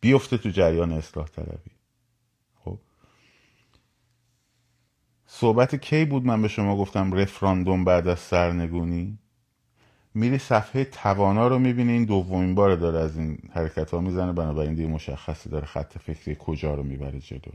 بیفته 0.00 0.38
تو 0.38 0.48
جریان 0.48 0.92
اصلاح 0.92 1.26
طلبی. 1.26 1.70
خب؟ 2.64 2.78
صحبت 5.26 5.74
کی 5.74 6.04
بود 6.04 6.24
من 6.24 6.42
به 6.42 6.48
شما 6.48 6.76
گفتم 6.76 7.12
رفراندوم 7.12 7.84
بعد 7.84 8.08
از 8.08 8.18
سرنگونی؟ 8.18 9.18
میری 10.14 10.38
صفحه 10.38 10.84
توانا 10.84 11.48
رو 11.48 11.58
می‌بینی 11.58 11.92
این 11.92 12.04
دومین 12.04 12.54
بار 12.54 12.76
داره 12.76 12.98
از 12.98 13.16
این 13.16 13.38
حرکت 13.52 13.90
ها 13.90 14.00
می‌زنه. 14.00 14.32
بنابراین 14.32 14.74
دیگه 14.74 14.88
مشخصی 14.88 15.48
داره 15.48 15.66
خط 15.66 15.98
فکری 15.98 16.36
کجا 16.38 16.74
رو 16.74 16.82
می‌بره 16.82 17.20
جلو. 17.20 17.52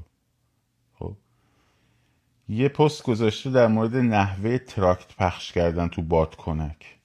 خب. 0.94 1.16
یه 2.50 2.70
پست 2.70 3.04
گذاشته 3.04 3.50
در 3.50 3.68
مورد 3.68 3.96
نحوه 3.96 4.58
تراکت 4.58 5.16
پخش 5.16 5.52
کردن 5.52 5.88
تو 5.88 6.02
بادکنک 6.02 6.98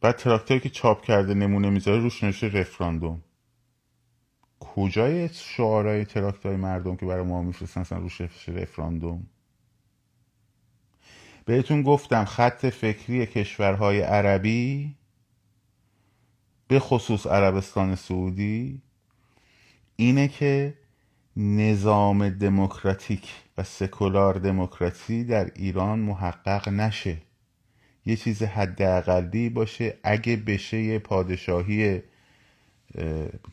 بعد 0.00 0.16
تراکتایی 0.16 0.60
که 0.60 0.68
چاپ 0.68 1.02
کرده 1.02 1.34
نمونه 1.34 1.70
می‌ذاره 1.70 1.98
روش 1.98 2.24
نوشته 2.24 2.48
رفراندوم. 2.48 3.22
کجای 4.60 5.28
شعارهای 5.28 6.04
تراکت 6.04 6.46
های 6.46 6.56
مردم 6.56 6.96
که 6.96 7.06
برای 7.06 7.24
ما 7.24 7.42
میفرستن؟ 7.42 7.96
روش 7.96 8.20
رفراندوم. 8.48 9.26
بهتون 11.46 11.82
گفتم 11.82 12.24
خط 12.24 12.66
فکری 12.66 13.26
کشورهای 13.26 14.00
عربی 14.00 14.94
به 16.68 16.78
خصوص 16.78 17.26
عربستان 17.26 17.94
سعودی 17.94 18.82
اینه 19.96 20.28
که 20.28 20.74
نظام 21.36 22.28
دموکراتیک 22.28 23.32
و 23.58 23.62
سکولار 23.62 24.34
دموکراسی 24.34 25.24
در 25.24 25.50
ایران 25.54 25.98
محقق 25.98 26.68
نشه. 26.68 27.16
یه 28.06 28.16
چیز 28.16 28.42
حداقلی 28.42 29.48
باشه 29.48 29.98
اگه 30.02 30.36
بشه 30.36 30.80
یه 30.80 30.98
پادشاهی 30.98 32.02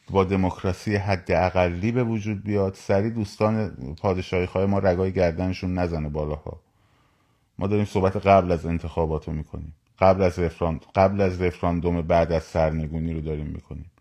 با 0.10 0.24
دموکراسی 0.24 0.96
حداقلی 0.96 1.92
به 1.92 2.04
وجود 2.04 2.44
بیاد. 2.44 2.74
سری 2.74 3.10
دوستان 3.10 3.76
پادشاهی 4.02 4.66
ما 4.66 4.80
رگای 4.80 5.12
گردنشون 5.12 5.74
نزنه 5.74 6.10
بالاها. 6.10 6.63
ما 7.60 7.68
داریم 7.68 7.86
صحبت 7.86 8.28
قبل 8.28 8.52
از 8.52 8.66
انتخابات 8.66 9.28
رو 9.28 9.34
می‌کنیم. 9.34 9.76
قبل 10.00 10.22
از 10.22 10.40
رفراند 10.40 10.86
قبل 10.96 11.22
از 11.22 11.42
رفراندوم 11.42 12.02
بعد 12.02 12.32
از 12.32 12.44
سرنگونی 12.44 13.14
رو 13.14 13.22
داریم 13.22 13.48
می‌کنیم. 13.48 13.92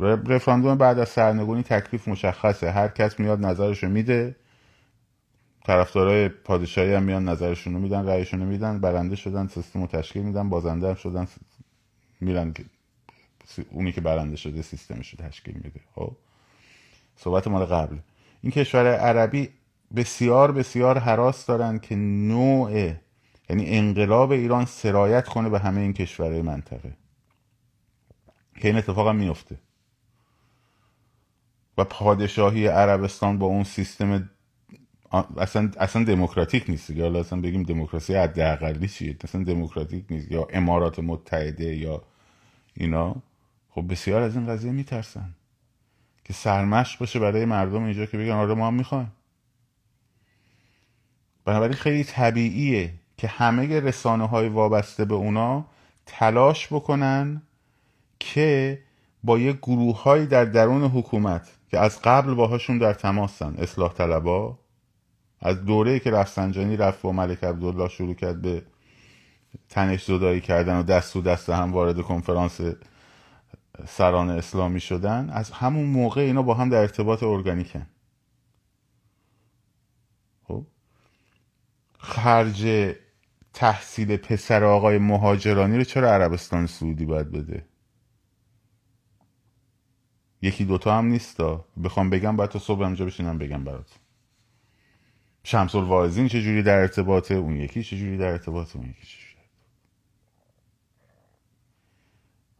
رفراندوم 0.00 0.78
بعد 0.78 0.98
از 0.98 1.08
سرنگونی 1.08 1.62
تکلیف 1.62 2.08
مشخصه. 2.08 2.70
هر 2.70 2.88
کس 2.88 3.20
میاد 3.20 3.46
نظرشو 3.46 3.88
میده. 3.88 4.36
طرفدارای 5.64 6.28
پادشاهی 6.28 6.94
هم 6.94 7.02
میان 7.02 7.28
نظرشون 7.28 7.74
رو 7.74 7.80
میدن 7.80 8.06
رأیشون 8.06 8.40
رو 8.40 8.46
میدن 8.46 8.80
برنده 8.80 9.16
شدن 9.16 9.46
سیستم 9.46 9.80
رو 9.80 9.86
تشکیل 9.86 10.22
میدن 10.22 10.48
بازنده 10.48 10.88
هم 10.88 10.94
شدن 10.94 11.26
میرن 12.20 12.54
اونی 13.70 13.92
که 13.92 14.00
برنده 14.00 14.36
شده 14.36 14.62
سیستمش 14.62 15.14
رو 15.14 15.28
تشکیل 15.28 15.54
میده. 15.54 15.80
خب؟ 15.94 16.16
صحبت 17.16 17.48
مال 17.48 17.64
قبل 17.64 17.96
این 18.42 18.52
کشور 18.52 18.86
عربی 18.86 19.48
بسیار 19.96 20.52
بسیار 20.52 20.98
حراس 20.98 21.46
دارن 21.46 21.78
که 21.78 21.96
نوع 21.96 22.70
یعنی 23.50 23.66
انقلاب 23.66 24.30
ایران 24.30 24.64
سرایت 24.64 25.28
کنه 25.28 25.48
به 25.48 25.58
همه 25.58 25.80
این 25.80 25.92
کشورهای 25.92 26.42
منطقه. 26.42 26.96
که 28.60 28.68
این 28.68 28.76
اتفاق 28.76 29.08
هم 29.08 29.16
میفته 29.16 29.58
و 31.78 31.84
پادشاهی 31.84 32.66
عربستان 32.66 33.38
با 33.38 33.46
اون 33.46 33.64
سیستم 33.64 34.30
اصلا 35.36 35.70
اصلا 35.78 36.04
دموکراتیک 36.04 36.70
نیست 36.70 36.90
یا 36.90 37.20
اصلا 37.20 37.40
بگیم 37.40 37.62
دموکراسی 37.62 38.14
حداقلی 38.14 38.88
چیه؟ 38.88 39.16
اصلا 39.24 39.44
دموکراتیک 39.44 40.04
نیست. 40.10 40.32
یا 40.32 40.46
امارات 40.50 40.98
متحده 40.98 41.76
یا 41.76 42.02
اینا. 42.74 43.16
خب 43.70 43.92
بسیار 43.92 44.22
از 44.22 44.36
این 44.36 44.46
قضیه 44.46 44.72
میترسن. 44.72 45.34
که 46.24 46.32
سرمشق 46.32 47.00
باشه 47.00 47.18
برای 47.18 47.44
مردم 47.44 47.84
اینجا 47.84 48.06
که 48.06 48.18
بگن 48.18 48.32
آره 48.32 48.54
ما 48.54 48.66
هم 48.66 48.74
می‌خوایم. 48.74 49.12
بنابراین 51.44 51.74
خیلی 51.74 52.04
طبیعیه 52.04 52.94
که 53.16 53.28
همه 53.28 53.80
رسانه 53.80 54.28
های 54.28 54.48
وابسته 54.48 55.04
به 55.04 55.14
اونا 55.14 55.64
تلاش 56.06 56.66
بکنن 56.72 57.42
که 58.20 58.78
با 59.24 59.38
یه 59.38 59.52
گروه 59.52 60.26
در 60.26 60.44
درون 60.44 60.84
حکومت 60.84 61.48
که 61.70 61.78
از 61.78 62.02
قبل 62.02 62.34
باهاشون 62.34 62.78
در 62.78 62.92
تماسن 62.92 63.54
اصلاح 63.58 63.92
طلبا 63.92 64.58
از 65.40 65.64
دوره 65.64 65.98
که 65.98 66.10
رفسنجانی 66.10 66.76
رفت 66.76 67.02
با 67.02 67.12
ملک 67.12 67.44
عبدالله 67.44 67.88
شروع 67.88 68.14
کرد 68.14 68.42
به 68.42 68.62
تنش 69.68 70.04
زدایی 70.04 70.40
کردن 70.40 70.78
و 70.78 70.82
دست 70.82 71.16
و 71.16 71.22
دست 71.22 71.50
هم 71.50 71.72
وارد 71.72 72.00
کنفرانس 72.00 72.60
سران 73.86 74.30
اسلامی 74.30 74.80
شدن 74.80 75.30
از 75.30 75.50
همون 75.50 75.86
موقع 75.86 76.20
اینا 76.20 76.42
با 76.42 76.54
هم 76.54 76.68
در 76.68 76.78
ارتباط 76.80 77.22
ارگانیکن. 77.22 77.86
خرج 82.04 82.94
تحصیل 83.52 84.16
پسر 84.16 84.64
آقای 84.64 84.98
مهاجرانی 84.98 85.76
رو 85.76 85.84
چرا 85.84 86.12
عربستان 86.12 86.66
سعودی 86.66 87.04
باید 87.04 87.30
بده؟ 87.30 87.66
یکی 90.42 90.64
دوتا 90.64 90.98
هم 90.98 91.06
نیستا. 91.06 91.64
بخوام 91.84 92.10
بگم 92.10 92.36
باید 92.36 92.50
تا 92.50 92.58
صبح 92.58 92.84
همجا 92.84 93.04
بشینم 93.04 93.38
بگم 93.38 93.64
برات 93.64 93.98
شمس 95.44 95.74
الواعظین 95.74 96.28
چجوری 96.28 96.62
در 96.62 96.78
ارتباطه 96.78 97.34
اون 97.34 97.56
یکی 97.56 97.82
چجوری 97.82 98.16
در 98.16 98.28
ارتباطه 98.28 98.76
اون 98.76 98.86
یکی 98.86 99.06
چجوری 99.06 99.44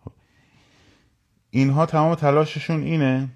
خب. 0.04 0.12
اینها 1.50 1.86
تمام 1.86 2.14
تلاششون 2.14 2.82
اینه 2.82 3.28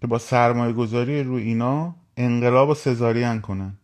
که 0.00 0.06
با 0.06 0.18
سرمایه 0.18 0.72
گذاری 0.72 1.22
رو 1.22 1.34
اینا 1.34 1.94
انقلاب 2.16 2.68
و 2.68 2.74
سزارین 2.74 3.40
کنن. 3.40 3.78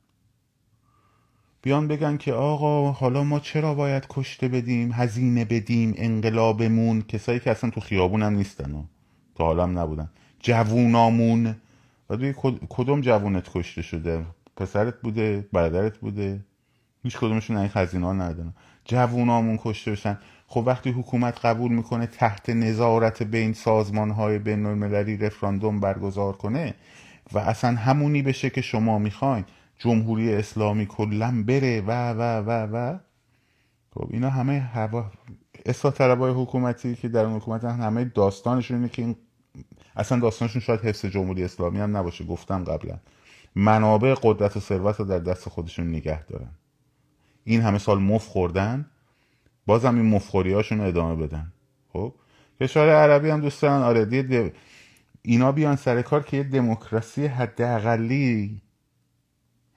بیان 1.62 1.88
بگن 1.88 2.16
که 2.16 2.32
آقا 2.32 2.92
حالا 2.92 3.24
ما 3.24 3.40
چرا 3.40 3.74
باید 3.74 4.06
کشته 4.08 4.48
بدیم 4.48 4.92
هزینه 4.92 5.44
بدیم 5.44 5.94
انقلابمون؟ 5.96 7.02
کسایی 7.02 7.40
که 7.40 7.50
اصلا 7.50 7.70
تو 7.70 7.80
خیابون 7.80 8.22
هم 8.22 8.34
نیستن 8.34 8.84
تا 9.34 9.44
حالا 9.44 9.62
هم 9.62 9.78
نبودن. 9.78 10.10
جوونامون. 10.40 11.56
و 12.10 12.32
کدوم 12.68 13.00
جوونت 13.00 13.48
کشته 13.54 13.82
شده؟ 13.82 14.24
پسرت 14.56 15.00
بوده؟ 15.00 15.48
برادرت 15.52 15.98
بوده؟ 15.98 16.40
هیچ 17.02 17.18
کدومشون 17.18 17.56
این 17.56 17.68
خزینه 17.68 18.06
ها 18.06 18.12
ندارن. 18.12 18.52
جوونامون 18.84 19.58
کشته 19.62 19.90
بشن. 19.90 20.18
خب 20.46 20.62
وقتی 20.66 20.90
حکومت 20.90 21.44
قبول 21.44 21.72
می‌کنه 21.72 22.06
تحت 22.06 22.50
نظارت 22.50 23.22
بین 23.22 23.52
سازمان 23.52 24.10
های 24.10 24.38
بین 24.38 24.66
المللی 24.66 25.16
رفراندوم 25.16 25.80
برگزار 25.80 26.32
کنه 26.32 26.74
و 27.32 27.38
اصلا 27.38 27.76
همونی 27.76 28.22
بشه 28.22 28.50
که 28.50 28.60
شما 28.60 28.98
می‌خواین. 28.98 29.44
جمهوری 29.82 30.34
اسلامی 30.34 30.86
کلا 30.86 31.44
بره 31.46 31.80
و 31.80 32.12
و 32.12 32.20
و 32.20 32.50
و. 32.50 32.98
خب 33.94 34.08
اینا 34.10 34.30
همه 34.30 34.60
هوا 34.60 35.10
اصلاح 35.66 35.94
طلبای 35.94 36.32
حکومتی 36.32 36.94
که 36.94 37.08
در 37.08 37.24
اون 37.24 37.36
حکومت 37.36 37.64
همه 37.64 38.04
داستانشون 38.04 38.76
اینه 38.76 38.88
که 38.88 39.02
این 39.02 39.16
اصلا 39.96 40.20
داستانشون 40.20 40.62
شاید 40.62 40.80
حفظ 40.80 41.04
جمهوری 41.06 41.44
اسلامی 41.44 41.80
هم 41.80 41.96
نباشه 41.96 42.24
گفتم 42.24 42.64
قبلا. 42.64 42.98
منابع 43.54 44.14
قدرت 44.22 44.56
و 44.56 44.60
ثروت 44.60 45.00
رو 45.00 45.04
در 45.04 45.18
دست 45.18 45.48
خودشون 45.48 45.88
نگه 45.88 46.24
دارن. 46.24 46.50
این 47.44 47.60
همه 47.60 47.78
سال 47.78 47.98
مف 47.98 48.26
خوردن 48.26 48.86
بازم 49.66 49.94
این 49.94 50.06
مفخوری 50.06 50.52
هاشون 50.52 50.78
رو 50.78 50.86
ادامه 50.86 51.26
بدن. 51.26 51.52
خب 51.92 52.14
کشور 52.60 52.88
عربی 52.88 53.30
هم 53.30 53.40
دوست 53.40 53.62
دارن. 53.62 53.82
آره 53.82 54.52
اینا 55.22 55.52
بیان 55.52 55.76
سر 55.76 56.02
کار 56.02 56.22
که 56.22 56.36
یه 56.36 56.42
دموکراسی 56.42 57.26
حداقلی 57.26 58.62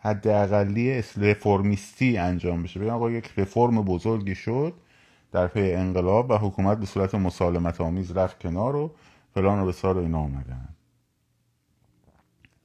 حداقلی 0.06 0.98
رفرمیستی 1.18 2.18
انجام 2.18 2.64
بشه. 2.64 2.80
بگن 2.80 2.90
آقا 2.90 3.12
یک 3.12 3.32
رفرم 3.38 3.82
بزرگی 3.82 4.36
شد 4.36 4.74
در 5.32 5.48
پی 5.48 5.74
انقلاب 5.74 6.30
و 6.30 6.34
حکومت 6.34 6.78
به 6.78 6.86
صورت 6.86 7.16
مسالمت 7.16 7.82
آمیز 7.82 8.12
رفت 8.12 8.40
کنار 8.40 8.76
و 8.76 8.96
فلان 9.34 9.60
و 9.60 9.66
بسار 9.66 9.98
اینا 9.98 10.20
آمدن. 10.20 10.70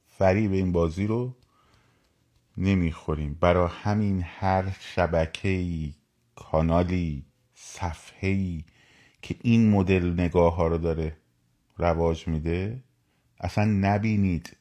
فریب 0.07 0.51
این 0.51 0.71
بازی 0.71 1.07
رو 1.07 1.35
نمی‌خوریم. 2.57 3.37
برای 3.41 3.69
همین 3.71 4.21
هر 4.25 4.77
شبکه 4.79 5.89
کانالی 6.35 7.25
صفحه 7.53 8.57
که 9.21 9.35
این 9.41 9.69
مدل 9.69 10.13
نگاه 10.13 10.55
ها 10.55 10.67
رو 10.67 10.77
داره 10.77 11.17
رواج 11.77 12.27
میده 12.27 12.83
اصلا 13.39 13.65
نبینید. 13.65 14.57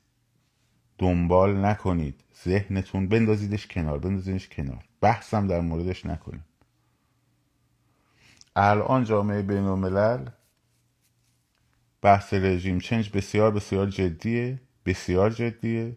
دنبال 0.99 1.65
نکنید. 1.65 2.25
ذهنتون 2.45 3.09
بندازیدش 3.09 3.67
کنار 3.67 3.99
بندازیدش 3.99 4.49
کنار. 4.49 4.85
بحثم 5.01 5.47
در 5.47 5.61
موردش 5.61 6.07
نکنید 6.07 6.45
الان 8.57 9.05
جامعه 9.05 9.43
بین 9.43 9.65
الملل 9.65 10.31
بحث 12.03 12.35
رژیم 12.35 12.79
چنج 12.79 13.11
بسیار 13.11 13.51
بسیار 13.51 13.87
جدیه 13.87 14.61
بسیار 14.87 15.31
جدیه. 15.31 15.97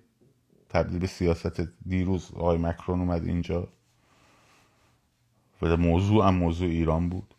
تبدیل 0.69 0.99
به 0.99 1.08
سیاست 1.08 1.62
دیروز 1.88 2.32
آقای 2.34 2.58
مکرون 2.58 2.99
اومد 2.99 3.25
اینجا. 3.25 3.67
و 5.62 5.77
موضوع 5.77 6.27
هم 6.27 6.36
موضوع 6.36 6.69
ایران 6.69 7.10
بود. 7.10 7.36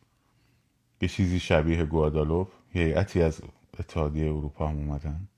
یه 1.01 1.09
چیزی 1.09 1.41
شبیه 1.41 1.85
گوادالوپ 1.85 2.49
هیئتی 2.71 3.23
از 3.23 3.41
اتحادیه 3.79 4.25
اروپا 4.25 4.69
هم 4.69 4.77
اومدن. 4.77 5.29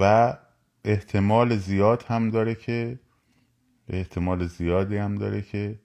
و 0.00 0.36
احتمال 0.84 1.56
زیاد 1.56 2.02
هم 2.02 2.30
داره 2.30 2.54
که 2.54 2.98
احتمال 3.88 4.46
زیادی 4.46 4.96
هم 4.96 5.14
داره 5.14 5.42
که 5.42 5.78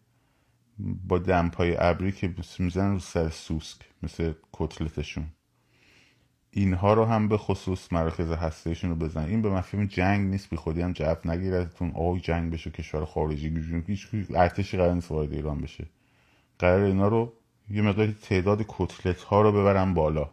با 0.79 1.17
دمپای 1.17 1.75
ابری 1.79 2.11
که 2.11 2.35
می‌زنن 2.59 2.93
رو 2.93 2.99
سر 2.99 3.29
سوسک 3.29 3.77
مثل 4.03 4.33
کتلتشون. 4.53 5.25
اینها 6.51 6.93
رو 6.93 7.05
هم 7.05 7.27
به 7.27 7.37
خصوص 7.37 7.93
مراکز 7.93 8.31
هستهشون 8.31 8.89
رو 8.89 8.95
بزن 8.95 9.23
این 9.23 9.41
به 9.41 9.49
مفهوم 9.49 9.85
جنگ 9.85 10.29
نیست 10.29 10.49
بی 10.49 10.55
خودی 10.55 10.81
هم 10.81 10.93
جواب 10.93 11.27
نگیرتتون 11.27 11.91
آی 11.95 12.19
جنگ 12.19 12.53
بشه 12.53 12.71
کشور 12.71 13.05
خارجی 13.05 13.83
هیچ 13.87 14.07
ارتشی 14.35 14.77
قرار 14.77 14.93
نیست 14.93 15.11
وارد 15.11 15.33
ایران 15.33 15.61
بشه. 15.61 15.85
قرار 16.59 16.81
اینا 16.81 17.07
رو 17.07 17.33
یه 17.69 17.81
مقدار 17.81 18.11
تعداد 18.11 18.65
کتلت 18.67 19.21
ها 19.21 19.41
رو 19.41 19.51
ببرن 19.51 19.93
بالا. 19.93 20.29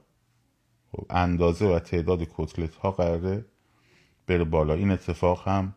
خب 0.93 1.07
اندازه 1.11 1.67
و 1.67 1.79
تعداد 1.79 2.29
کتلت 2.37 2.75
ها 2.75 2.91
قراره 2.91 3.45
بره 4.27 4.45
بالا. 4.45 4.75
این 4.75 4.91
اتفاق 4.91 5.49
هم 5.49 5.75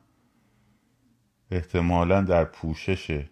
احتمالا 1.52 2.22
در 2.22 2.46
پوشش 2.46 3.26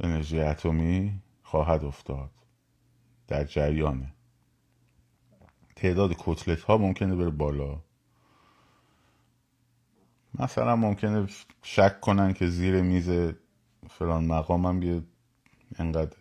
انرژی 0.00 0.40
اتمی 0.40 1.22
خواهد 1.42 1.84
افتاد 1.84 2.30
در 3.28 3.44
جریانه 3.44 4.12
تعداد 5.76 6.14
کتلت 6.18 6.62
ها 6.62 6.78
ممکنه 6.78 7.14
بره 7.16 7.30
بالا. 7.30 7.82
مثلا 10.38 10.76
ممکنه 10.76 11.26
شک 11.62 12.00
کنن 12.00 12.32
که 12.32 12.46
زیر 12.46 12.82
میز 12.82 13.34
فلان 13.90 14.24
مقام 14.24 14.66
هم 14.66 14.82
یه 14.82 15.02
انقدر 15.78 16.16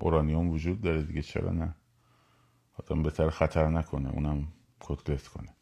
اورانیوم 0.00 0.50
وجود 0.50 0.80
داره 0.80 1.02
دیگه. 1.02 1.22
چرا 1.22 1.52
نه؟ 1.52 1.74
آدم 2.78 3.02
بهتر 3.02 3.30
خطر 3.30 3.68
نکنه 3.68 4.10
اونم 4.10 4.48
کتلت 4.80 5.26
کنه. 5.28 5.54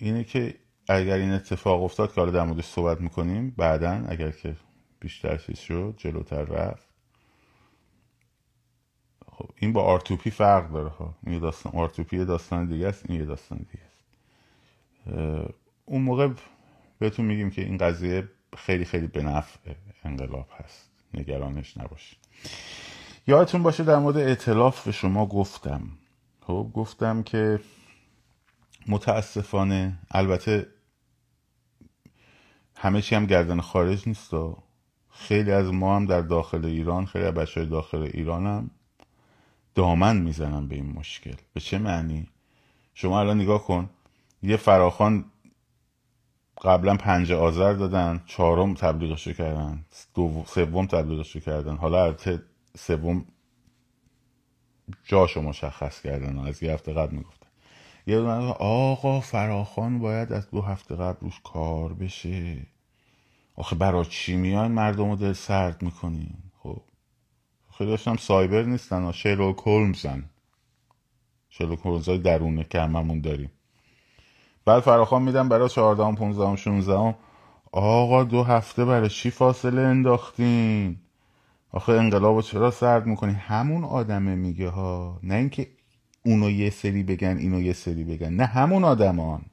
اینه 0.00 0.24
که 0.24 0.54
اگر 0.88 1.16
این 1.16 1.30
اتفاق 1.30 1.82
افتاد 1.82 2.14
که 2.14 2.20
حالا 2.20 2.32
در 2.32 2.44
موردش 2.44 2.64
صحبت 2.64 3.00
می‌کنیم 3.00 3.50
بعدا 3.50 4.04
اگر 4.08 4.30
که 4.30 4.56
بیشتر 5.00 5.36
چیز 5.36 5.58
شد 5.58 5.94
جلوتر 5.96 6.42
رفت. 6.44 6.88
خب 9.26 9.50
این 9.56 9.72
با 9.72 9.82
آرتوپی 9.82 10.30
فرق 10.30 10.72
داره. 10.72 10.88
ها 10.88 11.14
این 11.24 11.34
یه 11.34 11.40
داستان 11.40 11.72
آرتوپی 11.72 12.16
یه 12.16 12.24
داستان 12.24 12.66
دیگه 12.66 12.88
است 12.88 13.04
این 13.10 13.20
یه 13.20 13.26
داستان 13.26 13.58
دیگه 13.58 13.84
است. 13.84 14.04
اون 15.84 16.02
موقع 16.02 16.28
بهتون 16.98 17.24
میگیم 17.26 17.50
که 17.50 17.62
این 17.62 17.76
قضیه 17.76 18.28
خیلی 18.56 18.84
خیلی 18.84 19.06
به 19.06 19.22
نفع 19.22 19.72
انقلاب 20.04 20.48
هست. 20.58 20.90
نگرانش 21.14 21.76
نباشید. 21.76 22.18
یادتون 23.26 23.62
باشه 23.62 23.84
در 23.84 23.98
مورد 23.98 24.16
اعتلاف 24.16 24.86
به 24.86 24.92
شما 24.92 25.26
گفتم. 25.26 25.82
خب 26.40 26.70
گفتم 26.74 27.22
که 27.22 27.60
متاسفانه 28.86 29.98
البته 30.10 30.66
همه 32.76 33.02
چی 33.02 33.14
هم 33.14 33.26
گردن 33.26 33.60
خارج 33.60 34.08
نیست 34.08 34.30
خیلی 35.10 35.50
از 35.52 35.72
ما 35.72 35.96
هم 35.96 36.06
در 36.06 36.20
داخل 36.20 36.64
ایران 36.64 37.06
خیلی 37.06 37.24
از 37.24 37.34
بچه 37.34 37.64
داخل 37.64 38.02
ایران 38.02 38.46
هم 38.46 38.70
دامن 39.74 40.16
می‌زنن 40.16 40.68
به 40.68 40.74
این 40.74 40.92
مشکل. 40.92 41.34
به 41.54 41.60
چه 41.60 41.78
معنی؟ 41.78 42.28
شما 42.94 43.20
الان 43.20 43.40
نگاه 43.40 43.64
کن 43.64 43.90
یه 44.42 44.56
فراخان 44.56 45.24
قبلا 46.62 46.96
پنج 46.96 47.32
آذر 47.32 47.72
دادن 47.72 48.22
چهارم 48.26 48.74
تبلیغش 48.74 49.28
کردن 49.28 49.84
سوم 50.46 50.86
تبلیغش 50.86 51.36
کردن. 51.36 51.76
حالا 51.76 52.04
البته 52.04 52.42
سوم 52.76 53.24
جاشو 55.04 55.42
مشخص 55.42 56.00
کردن 56.00 56.38
از 56.38 56.62
یه 56.62 56.72
هفته 56.72 56.92
قبل 56.92 57.16
می‌گفتن. 57.16 57.37
یه 58.08 58.18
دونه 58.18 58.52
آقا 58.60 59.20
فراخان 59.20 59.98
باید 59.98 60.32
از 60.32 60.50
دو 60.50 60.60
هفته 60.62 60.96
قبل 60.96 61.18
روش 61.20 61.40
کار 61.44 61.92
بشه. 61.92 62.66
آخه 63.56 63.76
برای 63.76 64.04
چی 64.04 64.36
میان 64.36 64.70
مردم 64.70 65.10
رو 65.10 65.16
دل 65.16 65.32
سرد 65.32 65.82
می‌کنین 65.82 66.34
خب. 66.58 66.80
خیلی 67.78 67.98
هم 68.06 68.16
سایبر 68.16 68.62
نیستن 68.62 69.08
و 69.08 69.12
شیلوک 69.12 69.58
هولمزن. 69.58 70.24
شیلوک 71.50 71.78
هولمز 71.78 72.08
های 72.08 72.18
درونه 72.18 72.64
که 72.64 72.80
هممون 72.80 73.20
داریم. 73.20 73.50
بعد 74.64 74.80
فراخان 74.80 75.22
میدم 75.22 75.48
برای 75.48 75.68
14 75.68 76.16
15 76.16 76.56
16 76.56 77.14
آقا 77.72 78.24
دو 78.24 78.42
هفته 78.42 78.84
برای 78.84 79.08
چی 79.08 79.30
فاصله 79.30 79.80
انداختین؟ 79.82 80.96
آخه 81.72 81.92
انقلاب 81.92 82.40
چرا 82.40 82.70
سرد 82.70 83.06
می‌کنی؟ 83.06 83.32
همون 83.32 83.84
آدمه 83.84 84.34
میگه 84.34 84.68
ها. 84.68 85.20
نه 85.22 85.34
اینکه 85.34 85.77
اونو 86.28 86.50
یه 86.50 86.70
سری 86.70 87.02
بگن 87.02 87.36
اینو 87.36 87.60
یه 87.60 87.72
سری 87.72 88.04
بگن. 88.04 88.32
نه 88.32 88.46
همون 88.46 88.84
آدمان. 88.84 89.44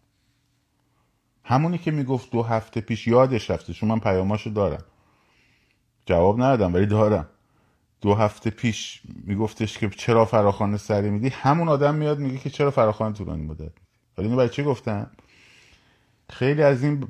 همونی 1.44 1.78
که 1.78 1.92
می‌گفت 1.92 2.32
دو 2.32 2.44
هفته 2.44 2.82
پیش 2.82 3.08
یادش 3.08 3.50
رفته. 3.50 3.74
چون 3.74 3.90
من 3.90 4.00
پیاماشو 4.00 4.50
دارم. 4.50 4.84
جواب 6.06 6.42
ندادم 6.42 6.74
ولی 6.74 6.86
دارم. 6.86 7.30
دو 8.02 8.14
هفته 8.14 8.50
پیش 8.50 9.02
میگفتش 9.24 9.78
که 9.78 9.90
چرا 9.90 10.26
فراخان 10.26 10.78
سری 10.78 11.10
میدی؟ 11.10 11.30
همون 11.30 11.70
آدم 11.70 11.96
میاد 11.96 12.20
میگه 12.20 12.38
که 12.38 12.50
چرا 12.50 12.72
فراخان 12.72 13.14
طولانی 13.14 13.44
مدت 13.44 13.72
ولی 14.18 14.28
اینو 14.28 14.36
برای 14.38 14.50
چی 14.50 14.64
گفتم؟ 14.64 15.12
خیلی 16.30 16.64
از 16.64 16.84
این 16.84 17.08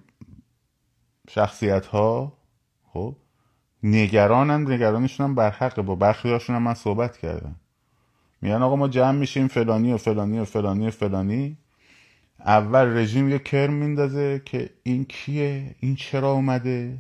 شخصیت 1.30 1.86
ها 1.86 2.38
خب 2.94 3.16
نگرانن. 3.84 4.72
نگرانشون 4.72 5.26
هم 5.26 5.36
برحقه 5.36 5.82
با 5.82 5.96
برخی 5.96 6.32
هاشون 6.32 6.56
هم 6.56 6.64
من 6.64 6.74
صحبت 6.74 7.18
کردم. 7.18 7.56
میان 8.46 8.64
آقا 8.64 8.76
ما 8.76 8.88
جمع 8.88 9.18
میشیم 9.18 9.48
فلانی 9.48 9.94
و 9.94 9.98
فلانی 9.98 10.40
و 10.40 10.46
فلانی 10.46 10.88
و 10.88 10.92
فلانی. 10.92 11.58
اول 12.40 12.98
رژیم 12.98 13.30
یه 13.30 13.40
کرم 13.40 13.74
میندازه 13.74 14.42
که 14.46 14.70
این 14.84 15.06
کیه؟ 15.06 15.76
این 15.80 15.96
چرا 15.96 16.32
اومده؟ 16.32 16.98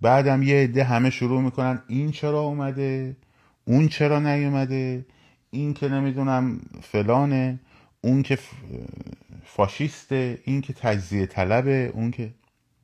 بعدم 0.00 0.42
یه 0.42 0.56
عده 0.56 0.84
همه 0.84 1.10
شروع 1.10 1.40
می‌کنن 1.40 1.82
این 1.88 2.10
چرا 2.10 2.40
اومده؟ 2.40 3.16
اون 3.64 3.88
چرا 3.88 4.18
نیومده؟ 4.18 5.06
این 5.50 5.74
که 5.74 5.88
نمی‌دونم 5.88 6.60
فلانه 6.82 7.60
اون 8.00 8.22
که 8.22 8.38
فاشیسته 9.44 10.38
این 10.44 10.60
که 10.60 10.72
تجزیه 10.72 11.26
طلبه 11.26 11.92
اون 11.94 12.10
که 12.10 12.34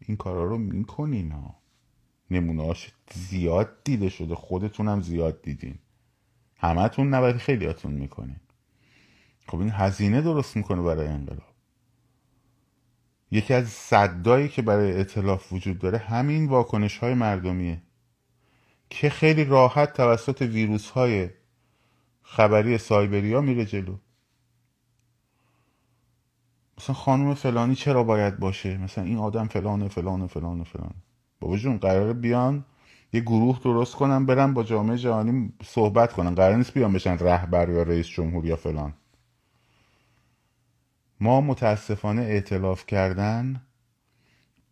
این 0.07 0.17
کارا 0.17 0.45
رو 0.45 0.59
می‌کنین 0.59 1.33
ها. 1.33 1.55
نمونهاش 2.31 2.93
زیاد 3.15 3.69
دیده 3.85 4.09
شده 4.09 4.35
خودتونم 4.35 5.01
زیاد 5.01 5.43
دیدین. 5.43 5.79
همتون 6.59 7.15
نباید 7.15 7.37
خیلیاتون 7.37 7.93
می‌کنین 7.93 8.41
خب 9.47 9.59
این 9.61 9.71
هزینه 9.71 10.21
درست 10.21 10.57
می‌کنه 10.57 10.83
برای 10.83 11.07
انقلاب. 11.07 11.55
یکی 13.31 13.55
از 13.55 13.69
صدایی 13.69 14.49
که 14.49 14.63
برای 14.63 15.01
اطلاف 15.01 15.53
وجود 15.53 15.79
داره 15.79 15.99
همین 15.99 16.49
واکنش 16.49 16.99
های 16.99 17.15
مردمیه 17.15 17.83
که 18.91 19.11
خیلی 19.11 19.45
راحت 19.45 19.93
توسط 19.93 20.43
ویروس 20.43 20.91
های 20.91 21.31
خبری 22.23 22.79
سایبری 22.79 23.33
ها 23.33 23.41
میره 23.41 23.65
جلو. 23.65 23.97
مثلا 26.79 26.95
خانم 26.95 27.35
فلانی 27.35 27.75
چرا 27.75 28.05
باید 28.05 28.39
باشه؟ 28.39 28.79
مثلا 28.79 29.05
این 29.05 29.19
آدم 29.19 29.47
فلانه 29.47 29.89
فلانه 29.89 30.27
فلانه 30.27 30.65
فلانه. 30.65 30.95
بابا 31.41 31.57
جون 31.57 31.79
قراره 31.79 32.13
بیان 32.13 32.65
یه 33.13 33.21
گروه 33.21 33.61
درست 33.61 33.95
کنن 33.95 34.27
برن 34.27 34.55
با 34.55 34.63
جامعه 34.63 34.99
جهانی 34.99 35.53
صحبت 35.65 36.13
کنن 36.13 36.35
قرار 36.35 36.57
نیست 36.57 36.75
بیان 36.75 36.93
بشن 36.93 37.19
رهبر 37.19 37.69
یا 37.69 37.83
رئیس 37.83 38.07
جمهور 38.07 38.47
یا 38.47 38.57
فلان. 38.57 38.95
ما 41.21 41.41
متاسفانه 41.41 42.23
اعتلاف 42.23 42.87
کردن 42.87 43.63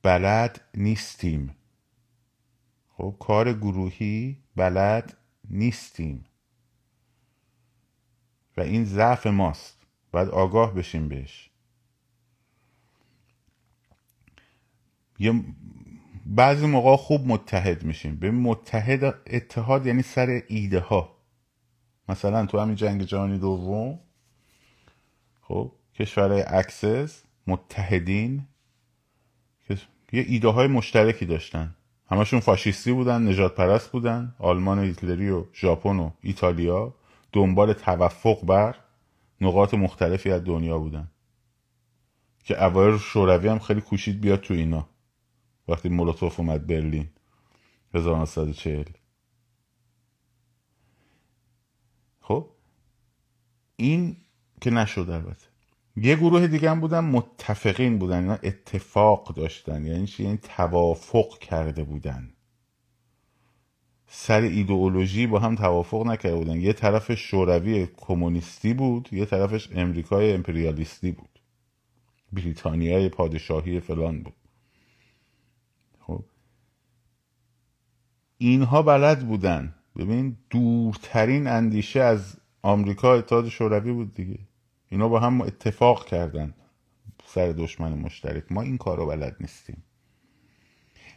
بلد 0.03 0.61
نیستیم. 0.75 1.57
خب 2.89 3.17
کار 3.21 3.53
گروهی 3.53 4.39
بلد 4.57 5.17
نیستیم. 5.51 6.25
و 8.57 8.61
این 8.61 8.85
ضعف 8.85 9.27
ماست. 9.27 9.77
باید 10.13 10.29
آگاه 10.29 10.75
بشیم 10.75 11.09
بهش. 11.09 11.51
یه 15.19 15.45
بعضی 16.29 16.67
موقع 16.67 16.97
خوب 16.97 17.27
متحد 17.27 17.85
میشیم. 17.85 18.17
به 18.17 18.31
متحد 18.31 19.05
اتحاد 19.27 19.87
یعنی 19.87 20.03
سر 20.03 20.43
ایده 20.49 20.81
ها 20.81 21.17
مثلا 22.09 22.47
تو 22.47 22.59
همین 22.59 22.77
جنگ 22.77 23.03
جهانی 23.03 23.39
دوم 23.39 23.99
خب 25.41 25.73
کشورهای 25.95 26.45
Axis 26.47 27.23
متحدین 27.47 28.47
یه 30.13 30.25
ایده 30.29 30.49
های 30.49 30.67
مشترکی 30.67 31.27
داشتن. 31.27 31.75
همشون 32.11 32.41
فاشیستی 32.41 32.93
بودن 32.93 33.29
نژادپرست 33.29 33.91
بودن 33.93 34.35
آلمان 34.39 34.79
و 34.79 34.83
هیتلری 34.83 35.31
و 35.31 35.45
ژاپن 35.55 35.99
و 35.99 36.11
ایتالیا. 36.21 36.95
دنبال 37.33 37.73
تفوق 37.73 38.45
بر 38.45 38.77
نقاط 39.41 39.75
مختلفی 39.75 40.31
از 40.31 40.45
دنیا 40.45 40.79
بودن. 40.79 41.11
که 42.45 42.65
اوایل 42.65 42.99
شوروی 42.99 43.49
هم 43.49 43.59
خیلی 43.59 43.81
کوشید 43.81 44.21
بیاد 44.21 44.41
تو 44.41 44.55
اینا. 44.55 44.89
وقتی 45.69 45.89
مولوتوف 45.89 46.41
اومد 46.41 46.67
برلین 46.67 47.09
1940 47.95 48.85
خب 52.21 52.51
این 53.77 54.17
که 54.61 54.71
نشد 54.71 55.11
البته. 55.11 55.47
یه 55.97 56.17
گروه 56.17 56.47
دیگه 56.47 56.71
هم 56.71 56.81
بودن 56.81 57.01
متفقین 57.01 57.99
بودن 57.99 58.19
اینا 58.19 58.39
اتفاق 58.43 59.35
داشتن. 59.35 59.87
یعنی 59.87 60.07
چی؟ 60.07 60.25
یعنی 60.25 60.37
توافق 60.37 61.39
کرده 61.39 61.85
بودن. 61.85 62.33
سر 64.09 64.41
ایدئولوژی 64.41 65.27
با 65.27 65.39
هم 65.39 65.55
توافق 65.55 66.07
نکرده 66.07 66.37
بودن. 66.37 66.61
یه 66.61 66.73
طرف 66.73 67.15
شوروی 67.15 67.89
کمونیستی 67.97 68.75
بود 68.75 69.09
یه 69.13 69.25
طرفش 69.25 69.69
امریکای 69.73 70.33
امپریالیستی 70.33 71.13
بود. 71.13 71.41
بریتانیای 72.33 73.09
پادشاهی 73.09 73.81
فلان 73.81 74.23
بود. 74.23 74.46
اینها 78.39 78.83
بلد 78.83 79.27
بودن. 79.27 79.75
ببین 79.97 80.37
دورترین 80.51 81.47
اندیشه 81.47 82.01
از 82.01 82.37
آمریکا 82.63 83.15
اتحاد 83.15 83.49
شوروی 83.49 83.93
بود 83.93 84.15
دیگه. 84.15 84.39
اینا 84.89 85.09
با 85.09 85.21
هم 85.21 85.41
اتفاق 85.41 86.07
کردن 86.07 86.55
سر 87.27 87.53
دشمن 87.53 87.93
مشترک. 87.93 88.45
ما 88.51 88.63
این 88.63 88.79
کار 88.79 88.97
رو 88.97 89.07
بلد 89.07 89.37
نیستیم. 89.41 89.83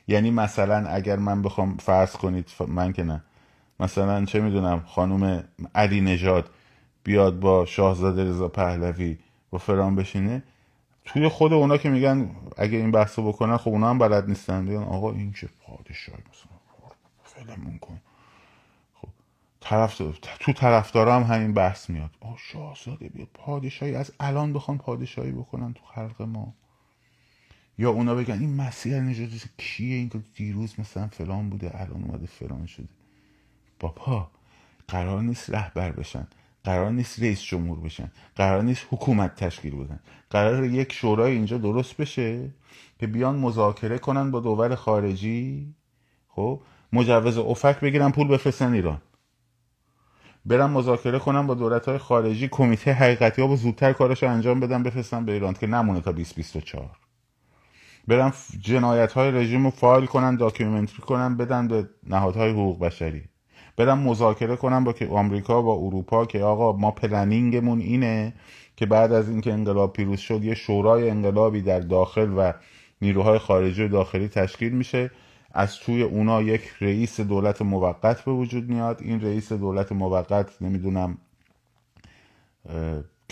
یعنی 0.08 0.32
مثلا 0.32 0.88
اگر 0.88 1.16
من 1.16 1.42
بخوام 1.42 1.78
فرض 1.78 2.12
کنید 2.12 2.50
من 2.68 2.94
که 2.94 3.04
نه. 3.04 3.24
مثلا 3.80 4.26
چه 4.26 4.42
می‌دونم 4.42 4.80
خانم 4.80 5.44
علی 5.76 6.02
نژاد 6.02 6.50
بیاد 7.04 7.40
با 7.40 7.66
شاهزاده 7.66 8.24
رضا 8.24 8.48
پهلوی 8.48 9.18
با 9.50 9.58
فرام 9.58 9.96
بشینه. 9.96 10.44
توی 11.06 11.28
خود 11.28 11.54
اونا 11.54 11.78
که 11.78 11.90
میگن 11.90 12.30
اگه 12.58 12.78
این 12.78 12.92
بحثو 12.92 13.28
بکنن 13.28 13.58
خب 13.58 13.70
اونا 13.70 13.90
هم 13.90 13.98
بلد 13.98 14.28
نیستن. 14.28 14.64
میگن 14.64 14.84
آقا 14.84 15.12
این 15.12 15.34
چه 15.34 15.50
پادشاهی 15.62 16.24
مثلا. 16.30 16.59
فلمون 17.46 17.80
کن. 17.80 18.02
خب 18.94 19.08
طرف 19.60 19.98
تو 20.40 20.54
طرفدارا 20.54 21.16
هم 21.16 21.36
همین 21.36 21.54
بحث 21.54 21.90
میاد. 21.90 22.10
آ 22.20 22.36
شاهزاده 22.38 23.10
بیاد 23.10 23.28
پادشاهی. 23.34 23.96
از 23.96 24.12
الان 24.20 24.54
بخوان 24.54 24.78
پادشاهی 24.78 25.32
بکنن 25.32 25.74
تو 25.74 25.82
خلق 25.86 26.22
ما. 26.22 26.54
یا 27.78 27.90
اونا 27.90 28.16
بگن 28.16 28.40
این 28.40 28.56
مسیح 28.56 29.00
نژادی 29.00 29.42
کیه 29.58 29.96
این 29.96 30.10
که 30.10 30.20
دیروز 30.36 30.80
مثلا 30.80 31.08
فلان 31.08 31.50
بوده 31.50 31.82
الان 31.82 32.04
اومده 32.04 32.26
فلان 32.26 32.66
شده. 32.66 32.88
بابا 33.80 34.32
قرار 34.88 35.22
نیست 35.22 35.50
رهبر 35.50 35.92
بشن. 35.92 36.28
قرار 36.64 36.92
نیست 36.92 37.20
رئیس 37.20 37.42
جمهور 37.42 37.80
بشن. 37.80 38.12
قرار 38.36 38.64
نیست 38.64 38.86
حکومت 38.92 39.36
تشکیل 39.36 39.76
بدن. 39.76 40.00
قرار 40.30 40.66
یک 40.66 40.94
شورای 40.94 41.32
اینجا 41.32 41.58
درست 41.58 41.98
بشه 41.98 42.50
که 43.00 43.08
بیان 43.08 43.36
مذاکره 43.36 43.98
کنن 43.98 44.32
با 44.32 44.40
دول 44.40 44.76
خارجی. 44.76 45.74
خب 46.28 46.62
مجوز 46.94 47.38
OFAC 47.38 47.80
بگیرن 47.80 48.12
پول 48.12 48.28
بفرستن 48.28 48.74
ایران. 48.74 49.02
برن 50.46 50.66
مذاکره 50.66 51.20
کنن 51.20 51.48
با 51.48 51.54
دولت 51.54 51.86
های 51.86 51.98
خارجی 51.98 52.48
کمیته 52.52 52.94
حقیقت‌یاب 52.94 53.56
زودتر 53.56 53.94
کارش 53.94 54.24
انجام 54.24 54.60
بدن 54.60 54.84
بفرستن 54.84 55.26
به 55.26 55.32
ایران 55.32 55.54
که 55.54 55.68
نمونه 55.68 56.02
تا 56.02 56.12
2024 56.12 56.90
برن 58.08 58.34
جنایت 58.62 59.12
های 59.12 59.32
رژیم 59.32 59.64
رو 59.64 59.70
فایل 59.70 60.06
کنن 60.06 60.36
documentary 60.36 61.02
کنن 61.02 61.38
بدن 61.38 61.68
به 61.68 61.90
نهادهای 62.08 62.52
حقوق 62.52 62.80
بشری. 62.80 63.24
برن 63.78 63.94
مذاکره 63.94 64.56
کنن 64.56 64.84
با 64.84 64.94
آمریکا 65.10 65.62
با 65.62 65.74
اروپا 65.74 66.26
که 66.26 66.44
آقا 66.44 66.72
ما 66.72 66.92
planning 66.92 67.56
مون 67.56 67.80
اینه 67.80 68.34
که 68.76 68.86
بعد 68.86 69.12
از 69.12 69.30
اینکه 69.30 69.54
انقلاب 69.54 69.94
پیروز 69.94 70.20
شد 70.20 70.44
یه 70.44 70.56
شورای 70.56 71.10
انقلابی 71.10 71.62
در 71.62 71.80
داخل 71.80 72.34
و 72.38 72.54
نیروهای 73.02 73.40
خارجی 73.40 73.84
و 73.84 73.88
داخلی 73.88 74.28
تشکیل 74.28 74.74
میشه. 74.74 75.12
از 75.52 75.76
توی 75.76 76.02
اونا 76.02 76.42
یک 76.42 76.62
رئیس 76.82 77.20
دولت 77.20 77.62
موقت 77.62 78.22
به 78.22 78.32
وجود 78.32 78.70
میاد. 78.70 79.02
این 79.02 79.22
رئیس 79.22 79.54
دولت 79.54 79.92
موقت 79.92 80.62
نمی‌دونم 80.62 81.18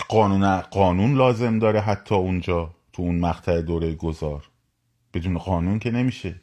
قانون 0.09 0.61
قانون 0.61 1.13
لازم 1.13 1.59
داره 1.59 1.79
حتی 1.79 2.15
اونجا 2.15 2.69
تو 2.93 3.01
اون 3.01 3.19
مقطع 3.19 3.61
دوره 3.61 3.93
گذار. 3.93 4.49
بدون 5.13 5.37
قانون 5.37 5.79
که 5.79 5.91
نمیشه. 5.91 6.41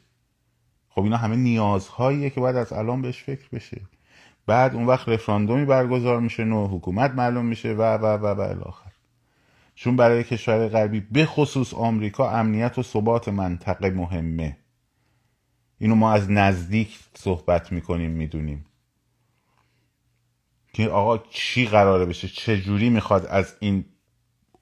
خب 0.89 1.03
اینا 1.03 1.17
همه 1.17 1.35
نیازهاییه 1.35 2.29
که 2.29 2.39
باید 2.39 2.55
از 2.55 2.73
الان 2.73 3.01
بهش 3.01 3.23
فکر 3.23 3.49
بشه. 3.53 3.81
بعد 4.47 4.75
اون 4.75 4.85
وقت 4.85 5.09
رفراندومی 5.09 5.65
برگزار 5.65 6.19
میشه 6.19 6.43
نوع 6.43 6.69
حکومت 6.69 7.11
معلوم 7.11 7.45
میشه 7.45 7.73
و 7.73 7.81
و 7.81 8.05
و 8.05 8.25
و 8.25 8.41
الاخر 8.41 8.91
چون 9.75 9.95
برای 9.95 10.23
کشور 10.23 10.67
غربی 10.67 10.99
به 10.99 11.25
خصوص 11.25 11.73
آمریکا 11.73 12.29
امنیت 12.29 12.77
و 12.77 12.83
ثبات 12.83 13.29
منطقه 13.29 13.89
مهمه. 13.89 14.57
اینو 15.79 15.95
ما 15.95 16.11
از 16.11 16.31
نزدیک 16.31 16.99
صحبت 17.13 17.71
می‌کنیم 17.71 18.11
می‌دونیم. 18.11 18.65
که 20.73 20.89
آقا 20.89 21.17
چی 21.17 21.67
قراره 21.67 22.05
بشه؟ 22.05 22.27
چه 22.27 22.61
جوری 22.61 22.89
می‌خواد 22.89 23.25
از 23.25 23.55
این 23.59 23.85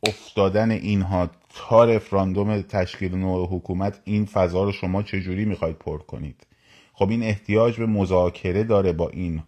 افتادن 0.07 0.71
اینها 0.71 1.29
تا 1.49 1.85
رفراندوم 1.85 2.61
تشکیل 2.61 3.15
نوع 3.15 3.47
حکومت 3.47 4.01
این 4.03 4.25
فضا 4.25 4.63
رو 4.63 4.71
شما 4.71 5.03
چجوری 5.03 5.45
می‌خواید 5.45 5.75
پر 5.75 5.97
کنید؟ 5.97 6.47
خب 6.93 7.09
این 7.09 7.23
احتیاج 7.23 7.79
به 7.79 7.85
مذاکره 7.85 8.63
داره 8.63 8.93
با 8.93 9.09
این 9.09 9.43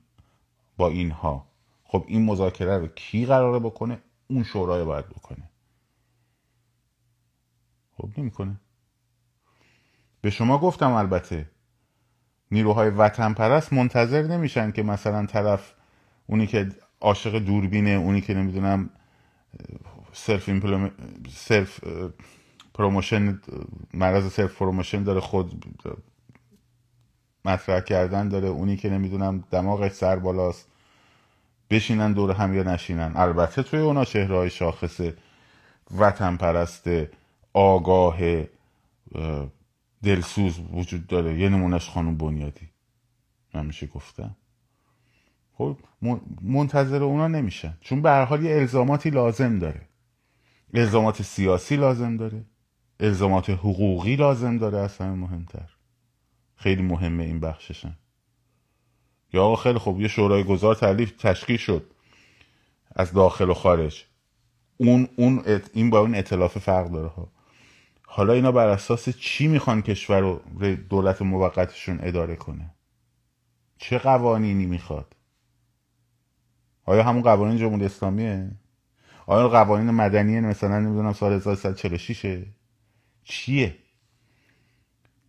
با 0.78 0.88
اینها. 0.88 1.48
خب 1.84 2.06
این 2.08 2.26
مذاکره 2.26 2.78
رو 2.78 2.88
کی 2.88 3.26
قراره 3.26 3.60
بکنه؟ 3.60 4.02
اون 4.28 4.44
شورای 4.44 4.84
باید 4.84 5.10
بکنه. 5.10 5.50
خب 7.98 8.10
نمی‌کنه. 8.18 8.60
به 10.22 10.30
شما 10.30 10.58
گفتم 10.58 10.92
البته 10.92 11.50
نیروهای 12.52 12.90
وطن 12.90 13.34
پرست 13.34 13.74
منتظر 13.74 14.22
نمیشن 14.22 14.72
که 14.72 14.84
مثلا 14.84 15.26
طرف 15.26 15.74
اونی 16.28 16.48
که 16.48 16.70
عاشق 17.02 17.40
دوربینه 17.40 17.90
اونی 17.90 18.22
که 18.22 18.34
نمی‌دونم 18.34 18.90
self 20.14 20.50
self 21.30 21.80
promotion 22.74 23.42
مرض 23.94 24.34
self 24.34 24.58
promotion 24.58 25.04
داره 25.04 25.20
خود 25.20 25.66
مطرح 27.46 27.80
کردن 27.80 28.30
داره 28.30 28.48
اونی 28.48 28.78
که 28.78 28.90
نمی‌دونم 28.90 29.44
دماغش 29.52 29.92
سر 29.92 30.16
بالاست 30.16 30.68
بشینن 31.70 32.14
دور 32.14 32.32
هم 32.32 32.54
یا 32.54 32.64
نشینن. 32.64 33.12
البته 33.16 33.64
توی 33.64 33.80
اونا 33.80 34.06
چهره 34.06 34.36
های 34.36 34.50
شاخص 34.50 35.02
وطن 35.98 36.38
پرست 36.38 36.88
آگاه 37.54 38.18
دلسوز 40.06 40.60
وجود 40.72 41.08
داره. 41.08 41.40
یه 41.40 41.50
نمونش 41.50 41.90
خانم 41.90 42.18
بنیادی. 42.18 42.70
نمیشه 43.56 43.88
گفتم. 43.88 44.36
خب 45.54 45.78
منتظر 46.42 47.04
اونا 47.04 47.28
نمیشن. 47.28 47.78
چون 47.82 48.02
به 48.02 48.10
هر 48.10 48.26
حال 48.26 48.44
یه 48.44 48.56
الزاماتی 48.56 49.10
لازم 49.10 49.60
داره. 49.60 49.82
الزامات 50.74 51.22
سیاسی 51.22 51.76
لازم 51.76 52.18
داره. 52.18 52.46
الزامات 53.00 53.50
حقوقی 53.50 54.16
لازم 54.16 54.58
داره. 54.58 54.78
از 54.78 54.98
همه 54.98 55.16
مهمتر. 55.16 55.70
خیلی 56.56 56.82
مهمه 56.82 57.24
این 57.24 57.40
بخششن. 57.40 57.98
یا 59.34 59.44
آقا 59.44 59.56
خیلی 59.56 59.80
خوب 59.80 60.02
یه 60.02 60.08
شورای 60.08 60.44
گذار 60.44 60.76
تعلیف 60.76 61.12
تشکیل 61.12 61.58
شد. 61.58 61.92
از 62.96 63.14
داخل 63.14 63.50
و 63.50 63.54
خارج. 63.54 64.06
اون 64.78 65.08
اون 65.16 65.44
این 65.74 65.90
با 65.90 66.00
اون 66.00 66.16
اطلاف 66.16 66.58
فرق 66.58 66.92
داره 66.92 67.08
ها. 67.08 67.35
حالا 68.16 68.34
اینا 68.34 68.52
بر 68.52 68.68
اساس 68.68 69.10
چی 69.10 69.48
می‌خوان 69.48 69.82
کشور 69.82 70.20
رو 70.20 70.42
دولت 70.76 71.22
موقتشون 71.22 72.00
اداره 72.04 72.36
کنه؟ 72.36 72.74
چه 73.78 73.98
قوانینی 73.98 74.66
می‌خواد؟ 74.66 75.16
آیا 76.86 77.04
همون 77.04 77.22
قوانین 77.22 77.58
جمهوری 77.58 77.86
اسلامیه؟ 77.86 78.52
آیا 79.28 79.50
قوانین 79.50 79.92
مدنی 79.92 80.40
مثلا 80.40 80.80
نمی‌دونم 80.80 81.14
سال 81.14 81.34
1346 81.34 82.46
چیه؟ 83.24 83.76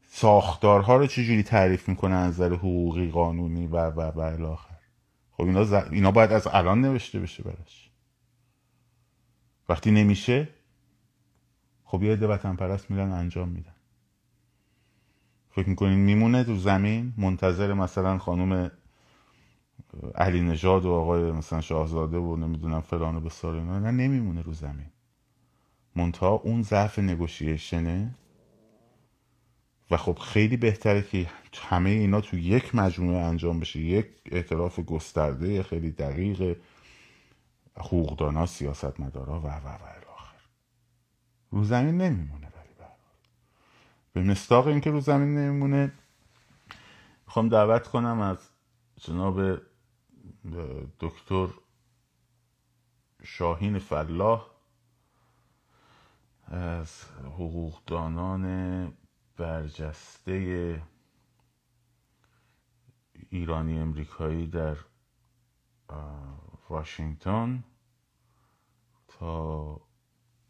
ساختارها 0.08 0.96
رو 0.96 1.06
چجوری 1.06 1.42
تعریف 1.42 1.88
می‌کنه 1.88 2.14
از 2.14 2.34
نظر 2.34 2.54
حقوقی 2.54 3.10
قانونی 3.10 3.66
و 3.66 3.76
و 3.76 4.00
و 4.00 4.20
الاخر 4.20 4.78
خب 5.32 5.44
اینا, 5.44 5.64
ز... 5.64 5.72
اینا 5.72 6.10
باید 6.10 6.32
از 6.32 6.46
الان 6.46 6.80
نوشته 6.80 7.20
بشه 7.20 7.42
براش. 7.42 7.90
وقتی 9.68 9.90
نمیشه 9.90 10.55
خب 11.88 12.02
یه 12.02 12.12
عده 12.12 12.26
وطن 12.26 12.56
پرست 12.56 12.90
میرن 12.90 13.12
انجام 13.12 13.48
میدن. 13.48 13.74
فکر 15.50 15.68
می‌کنین 15.68 15.98
میمونه 15.98 16.44
تو 16.44 16.56
زمین؟ 16.56 17.14
منتظر 17.16 17.74
مثلا 17.74 18.18
خانم 18.18 18.70
علی 20.14 20.40
نژاد 20.40 20.84
و 20.84 20.92
آقای 20.92 21.32
مثلا 21.32 21.60
شاهزاده 21.60 22.16
و 22.16 22.36
نمی‌دونم 22.36 22.80
فلان 22.80 23.16
و 23.16 23.20
بسار 23.20 23.54
اینا. 23.54 23.78
نه 23.78 23.90
نمیمونه 23.90 24.42
رو 24.42 24.52
زمین. 24.52 24.86
منتها 25.96 26.30
اون 26.30 26.62
ضعف 26.62 26.98
نگوشیشنه. 26.98 28.14
و 29.90 29.96
خب 29.96 30.18
خیلی 30.18 30.56
بهتره 30.56 31.02
که 31.02 31.26
همه 31.54 31.90
اینا 31.90 32.20
تو 32.20 32.38
یک 32.38 32.74
مجموعه 32.74 33.18
انجام 33.18 33.60
بشه. 33.60 33.80
یک 33.80 34.06
اعتراف 34.26 34.80
گسترده 34.80 35.62
خیلی 35.62 35.90
دقیق 35.90 36.56
حقوقدانا 37.76 38.46
سیاست 38.46 39.00
مدارا 39.00 39.40
و 39.40 39.46
و 39.46 39.68
و. 39.68 40.05
رو 41.50 41.64
زمین 41.64 41.98
نمیمونه 41.98 42.46
ولی 42.46 42.74
به 44.12 44.22
مستاق 44.22 44.66
اینکه 44.66 44.90
رو 44.90 45.00
زمین 45.00 45.38
نمیمونه 45.38 45.92
می‌خوام 47.26 47.48
دعوت 47.48 47.88
کنم 47.88 48.20
از 48.20 48.38
جناب 49.00 49.60
دکتر 51.00 51.48
شاهین 53.22 53.78
فلاح 53.78 54.46
از 56.46 57.04
حقوقدانان 57.24 58.92
برجسته 59.36 60.82
ایرانی 63.30 63.78
امریکایی 63.78 64.46
در 64.46 64.76
واشنگتن 66.68 67.64
تا 69.08 69.80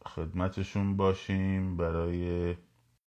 خدمتشون 0.06 0.96
باشیم 0.96 1.76
برای 1.76 2.54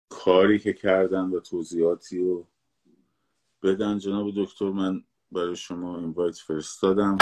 کاری 0.09 0.59
که 0.59 0.73
کردن 0.73 1.29
و 1.29 1.39
توضیحاتی 1.39 2.19
رو 2.19 2.47
بدن. 3.63 3.97
جناب 3.97 4.27
دکتر 4.35 4.69
من 4.69 5.03
برای 5.31 5.55
شما 5.55 5.97
اینوایت 5.97 6.35
فرستادم. 6.35 7.17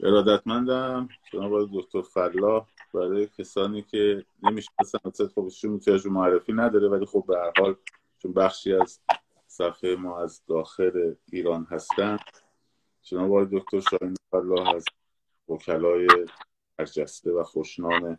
ارادتمندم 0.00 1.08
جناب 1.32 1.68
دکتر 1.72 2.02
فلاح 2.02 2.66
برای 2.94 3.26
کسانی 3.26 3.82
که 3.82 4.24
نمی‌شناسن 4.42 5.26
خب 5.34 5.44
ایشون 5.44 6.12
معرفی 6.12 6.52
نداره 6.52 6.88
ولی 6.88 7.06
خب 7.06 7.24
به 7.28 7.38
هر 7.38 7.52
حال 7.58 7.74
چون 8.18 8.32
بخشی 8.32 8.74
از 8.74 9.00
صفحه 9.46 9.96
ما 9.96 10.22
از 10.22 10.42
داخل 10.48 11.14
ایران 11.32 11.66
هستن. 11.70 12.18
جناب 13.02 13.58
دکتر 13.58 13.80
شاهین 13.80 14.16
فلاح 14.30 14.74
از 14.74 14.84
وکلای 15.48 16.08
برجسته 16.82 17.32
و 17.32 17.42
خوشنام 17.42 18.16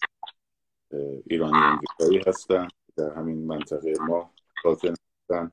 ایرانی 1.27 1.57
امریکایی 1.57 2.21
هستن. 2.27 2.67
در 2.95 3.13
همین 3.13 3.47
منطقه 3.47 3.93
ما 3.99 4.33
ساکن 4.63 4.93
هستن. 5.31 5.51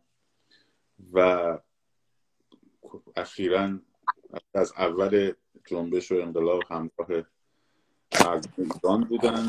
و 1.13 1.59
اخیرا 3.17 3.79
از 4.55 4.73
اول 4.77 5.33
جنبش 5.67 6.13
و 6.13 6.15
انقلاب 6.15 6.63
همراه 6.71 7.25
مردم 8.25 9.05
بودن. 9.05 9.49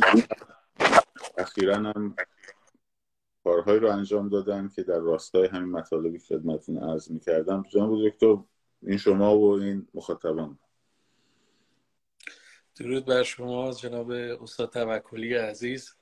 اخیرا 1.37 1.75
هم 1.75 2.15
کارهایی 3.43 3.79
رو 3.79 3.91
انجام 3.91 4.29
دادن 4.29 4.69
که 4.75 4.83
در 4.83 4.99
راستای 4.99 5.47
همین 5.47 5.71
مطالبی 5.71 6.19
خدمتتون 6.19 6.77
عرض 6.77 7.11
می‌کردم. 7.11 7.63
جناب 7.69 8.07
دکتر 8.07 8.37
این 8.81 8.97
شما 8.97 9.37
و 9.37 9.59
این 9.59 9.87
مخاطبان. 9.93 10.59
درود 12.75 13.05
بر 13.05 13.23
شما 13.23 13.73
جناب 13.73 14.11
استاد 14.11 14.73
توکلی 14.73 15.35
عزیز. 15.35 15.95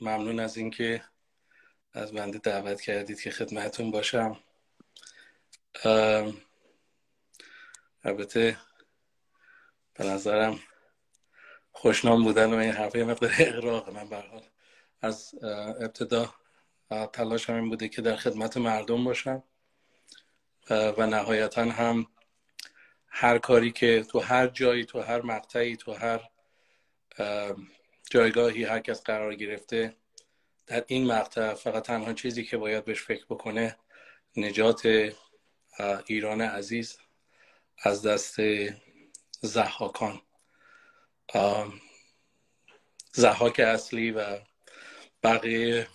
ممنون 0.00 0.40
از 0.40 0.56
اینکه 0.56 1.04
از 1.92 2.12
بنده 2.12 2.38
دعوت 2.38 2.80
کردید 2.80 3.20
که 3.20 3.30
خدمتون 3.30 3.90
باشم. 3.90 4.36
البته 8.04 8.56
به 9.94 10.04
نظرم 10.04 10.60
خوشنام 11.72 12.24
بودن 12.24 12.52
و 12.52 12.56
این 12.56 12.72
حرفه 12.72 13.04
مقدار 13.04 13.30
اقراق 13.38 13.90
من 13.90 14.08
برحال 14.08 14.42
از 15.00 15.34
ابتدا 15.80 16.34
تلاش 17.12 17.50
این 17.50 17.68
بوده 17.68 17.88
که 17.88 18.02
در 18.02 18.16
خدمت 18.16 18.56
مردم 18.56 19.04
باشم 19.04 19.42
و 20.70 21.06
نهایتا 21.06 21.64
هم 21.64 22.06
هر 23.16 23.38
کاری 23.38 23.72
که 23.72 24.04
تو 24.10 24.20
هر 24.20 24.46
جایی 24.46 24.84
تو 24.84 25.00
هر 25.00 25.22
مقطعی 25.22 25.76
تو 25.76 25.92
هر 25.92 26.20
جایگاهی 28.10 28.64
هر 28.64 28.80
کس 28.80 29.02
قرار 29.02 29.34
گرفته 29.34 29.96
در 30.66 30.84
این 30.86 31.06
مقطع 31.06 31.54
فقط 31.54 31.82
تنها 31.82 32.12
چیزی 32.12 32.44
که 32.44 32.56
باید 32.56 32.84
بهش 32.84 33.02
فکر 33.02 33.24
بکنه 33.24 33.76
نجات 34.36 35.12
ایران 36.06 36.40
عزیز 36.40 36.98
از 37.78 38.06
دست 38.06 38.36
زحاکان. 39.40 40.20
زحاک 43.12 43.60
اصلی 43.60 44.10
و 44.10 44.38
بقیه 45.22 45.88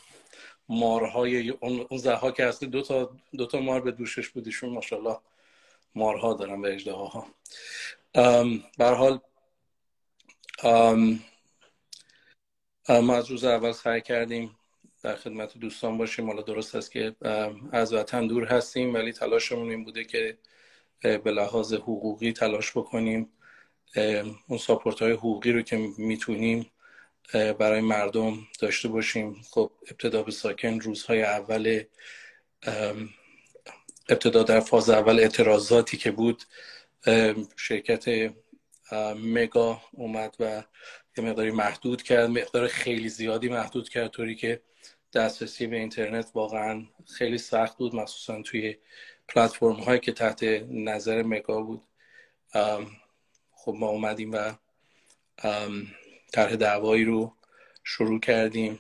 مارهای 0.70 1.50
اون 1.50 1.98
زحاک 1.98 2.40
اصلی 2.40 2.70
دو 2.70 2.82
تا, 2.82 3.18
دو 3.38 3.46
تا 3.46 3.60
مار 3.60 3.82
به 3.82 3.92
دوشش 3.92 4.30
بودیشون 4.30 4.70
ماشاءالله. 4.70 5.18
مارها 5.96 6.34
دارن 6.34 6.62
به 6.62 6.74
اجده 6.74 6.94
ها 6.94 7.28
برحال 8.78 9.20
ما 12.90 13.16
از 13.16 13.32
روز 13.32 13.44
اول 13.44 13.72
سعی 13.72 14.02
کردیم 14.02 14.56
در 15.04 15.16
خدمت 15.16 15.58
دوستان 15.58 15.98
باشیم. 15.98 16.28
حالا 16.28 16.42
درست 16.42 16.76
است 16.76 16.92
که 16.92 17.16
از 17.72 17.94
وطن 17.94 18.28
دور 18.28 18.46
هستیم 18.46 18.94
ولی 18.94 19.14
تلاشمون 19.14 19.70
این 19.70 19.84
بوده 19.84 20.04
که 20.04 20.38
به 21.02 21.32
لحاظ 21.32 21.74
حقوقی 21.74 22.34
تلاش 22.34 22.78
بکنیم 22.78 23.30
اون 24.48 24.58
ساپورت 24.60 25.02
های 25.02 25.12
حقوقی 25.12 25.52
رو 25.52 25.62
که 25.62 25.90
می‌تونیم 25.98 26.72
برای 27.34 27.82
مردم 27.82 28.38
داشته 28.60 28.88
باشیم. 28.88 29.42
خب 29.52 29.72
ابتدا 29.92 30.24
به 30.24 30.32
ساکن 30.32 30.80
روزهای 30.80 31.24
اول 31.24 31.84
ابتدا 34.10 34.44
در 34.44 34.60
فاز 34.60 34.90
اول 34.90 35.20
اعتراضاتی 35.20 35.98
که 35.98 36.12
بود 36.12 36.44
شرکت 37.56 38.34
مگا 39.16 39.82
اومد 39.92 40.36
و 40.40 40.64
یه 41.18 41.24
مقداری 41.24 41.52
محدود 41.52 42.04
کرد. 42.04 42.30
مقدار 42.30 42.68
خیلی 42.68 43.10
زیادی 43.10 43.50
محدود 43.50 43.90
کرد 43.90 44.12
طوری 44.12 44.36
که 44.36 44.62
دسترسی 45.14 45.68
به 45.68 45.78
اینترنت 45.78 46.32
واقعا 46.34 46.84
خیلی 47.18 47.38
سخت 47.38 47.78
بود 47.78 47.96
مخصوصا 47.96 48.42
توی 48.42 48.78
پلتفرم 49.28 49.74
هایی 49.74 50.00
که 50.00 50.12
تحت 50.12 50.44
نظر 50.70 51.24
مگا 51.24 51.62
بود. 51.62 51.82
خب 53.52 53.76
ما 53.80 53.88
اومدیم 53.88 54.32
و 54.32 54.52
طرح 56.32 56.56
دعوایی 56.56 57.04
رو 57.04 57.34
شروع 57.84 58.20
کردیم 58.20 58.80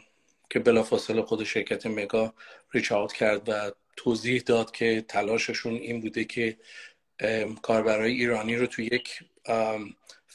که 0.49 0.59
بلافاصله 0.59 1.21
خود 1.21 1.43
شرکت 1.43 1.85
مگا 1.85 2.33
ریچ 2.71 2.93
کرد 2.93 3.49
و 3.49 3.71
توضیح 3.99 4.41
داد 4.45 4.71
که 4.71 5.05
تلاششون 5.07 5.73
این 5.73 6.01
بوده 6.01 6.23
که 6.23 6.57
کاربرای 7.61 8.11
ایرانی 8.11 8.55
رو 8.55 8.67
تو 8.67 8.81
یک 8.81 9.19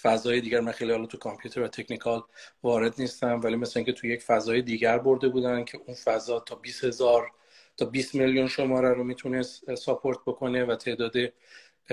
فضای 0.03 0.40
دیگر 0.40 0.61
من 0.61 0.72
خیلی 0.72 0.92
حالا 0.92 1.07
تو 1.07 1.18
کامپیوتر 1.18 1.62
و 1.62 1.68
تکنیکال 1.68 2.22
وارد 2.62 2.94
نیستم 2.98 3.40
ولی 3.40 3.57
مثل 3.57 3.72
اینکه 3.79 3.92
تو 3.92 4.07
یک 4.07 4.22
فضای 4.22 4.62
دیگر 4.62 4.98
برده 4.98 5.29
بودن 5.29 5.64
که 5.64 5.81
اون 5.87 5.96
فضا 5.96 6.40
تا 6.40 6.55
20 6.55 6.85
هزار 6.85 7.31
تا 7.77 7.85
20 7.85 8.14
میلیون 8.14 8.48
شماره 8.48 8.92
رو 8.92 9.05
می‌تونست 9.05 9.74
ساپورت 9.74 10.18
بکنه 10.27 10.64
و 10.64 10.77
تعداد 10.77 11.12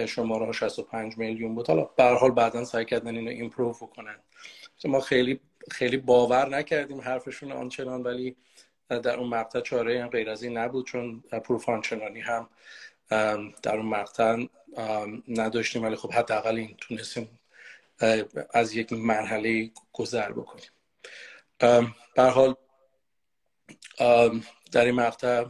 شماره 0.07 0.45
ها 0.45 0.51
65 0.51 1.17
میلیون 1.17 1.55
بود. 1.55 1.67
حالا 1.67 1.83
به 1.83 2.03
حال 2.03 2.31
بعدا 2.31 2.65
سعی 2.65 2.85
کردن 2.85 3.15
اینو 3.15 3.29
ایمپروو 3.29 3.73
بکنن. 3.73 4.15
ما 4.85 4.99
خیلی 4.99 5.39
خیلی 5.71 5.97
باور 5.97 6.49
نکردیم 6.49 7.01
حرفشون 7.01 7.51
آنچنان 7.51 8.03
ولی 8.03 8.35
در 8.99 9.15
اون 9.15 9.29
مقطع 9.29 9.61
چاره 9.61 10.07
غیر 10.07 10.29
از 10.29 10.43
این 10.43 10.57
نبود 10.57 10.87
چون 10.87 11.19
پروف 11.21 11.69
آنچنانی 11.69 12.19
هم 12.19 12.49
در 13.63 13.75
اون 13.75 13.85
مقطع 13.85 14.45
نداشتیم. 15.27 15.83
ولی 15.83 15.95
خب 15.95 16.13
حداقل 16.13 16.55
این 16.55 16.75
تونستیم 16.77 17.39
از 18.53 18.75
یک 18.75 18.93
مرحله 18.93 19.71
گذر 19.93 20.31
بکنیم. 20.31 20.69
به 22.15 22.23
حال 22.23 22.55
در 24.71 24.85
این 24.85 24.95
مقطع 24.95 25.45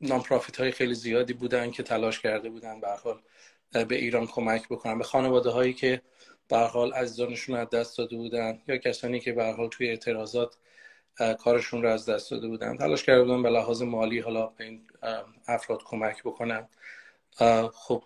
نانپرافیت 0.00 0.60
های 0.60 0.70
خیلی 0.70 0.94
زیادی 0.94 1.32
بودن 1.32 1.70
که 1.70 1.82
تلاش 1.82 2.20
کرده 2.20 2.50
بودن 2.50 2.80
به 2.80 2.88
حال 2.88 3.22
به 3.84 3.94
ایران 3.94 4.26
کمک 4.26 4.68
بکنن. 4.68 4.98
به 4.98 5.04
خانواده 5.04 5.50
هایی 5.50 5.72
که 5.72 6.02
به 6.48 6.58
حال 6.58 6.92
عزیزانشون 6.92 7.56
از 7.56 7.70
دست 7.70 7.98
داده 7.98 8.16
بودن 8.16 8.62
یا 8.68 8.76
کسانی 8.76 9.20
که 9.20 9.32
به 9.32 9.52
حال 9.52 9.68
توی 9.68 9.88
اعتراضات 9.88 10.56
کارشون 11.38 11.82
رو 11.82 11.88
از 11.88 12.08
دست 12.08 12.30
داده 12.30 12.48
بودن. 12.48 12.76
تلاش 12.76 13.04
کرده 13.04 13.22
بودن 13.22 13.42
به 13.42 13.50
لحاظ 13.50 13.82
مالی 13.82 14.18
حالا 14.18 14.46
به 14.46 14.64
این 14.64 14.82
افراد 15.46 15.82
کمک 15.84 16.22
بکنن. 16.22 16.68
خب 17.72 18.02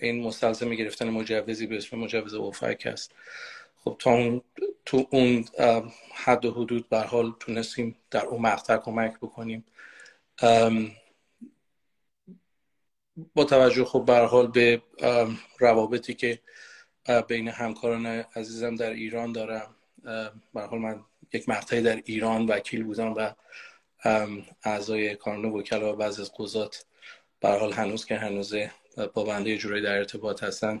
این 0.00 0.22
مستلزم 0.22 0.74
گرفتن 0.74 1.08
مجوزی 1.08 1.66
به 1.66 1.76
اسم 1.76 1.96
مجوز 1.98 2.34
اوفک 2.34 2.82
است 2.86 3.12
خب 3.84 3.96
تا 3.98 4.10
اون 4.10 4.42
تو 4.86 5.06
اون 5.10 5.44
حد 6.14 6.44
و 6.44 6.50
حدود 6.50 6.88
به 6.88 6.98
حال 6.98 7.32
تونستیم 7.40 7.96
در 8.10 8.26
اون 8.26 8.42
مقطع 8.42 8.76
کمک 8.76 9.16
بکنیم. 9.16 9.64
با 13.34 13.44
توجه 13.44 13.84
خب 13.84 14.04
به 14.04 14.18
حال 14.18 14.46
به 14.46 14.82
روابطی 15.58 16.14
که 16.14 16.40
بین 17.28 17.48
همکاران 17.48 18.06
عزیزم 18.06 18.74
در 18.76 18.90
ایران 18.90 19.32
دارم. 19.32 19.74
به 20.54 20.60
حال 20.60 20.78
من 20.78 21.00
یک 21.32 21.48
مقطعی 21.48 21.82
در 21.82 22.02
ایران 22.04 22.46
وکیل 22.46 22.84
بودم 22.84 23.14
و 23.14 23.30
اعضای 24.64 25.16
کانون 25.16 25.52
وکلا 25.52 25.92
و 25.92 25.96
بعضی 25.96 26.22
از 26.22 26.32
قضات 26.38 26.84
به 27.40 27.48
حال 27.48 27.72
هنوز 27.72 28.04
که 28.04 28.16
هنوز 28.16 28.54
با 29.14 29.24
بنده 29.24 29.58
جورایی 29.58 29.82
در 29.82 29.98
ارتباط 29.98 30.42
هستن. 30.42 30.80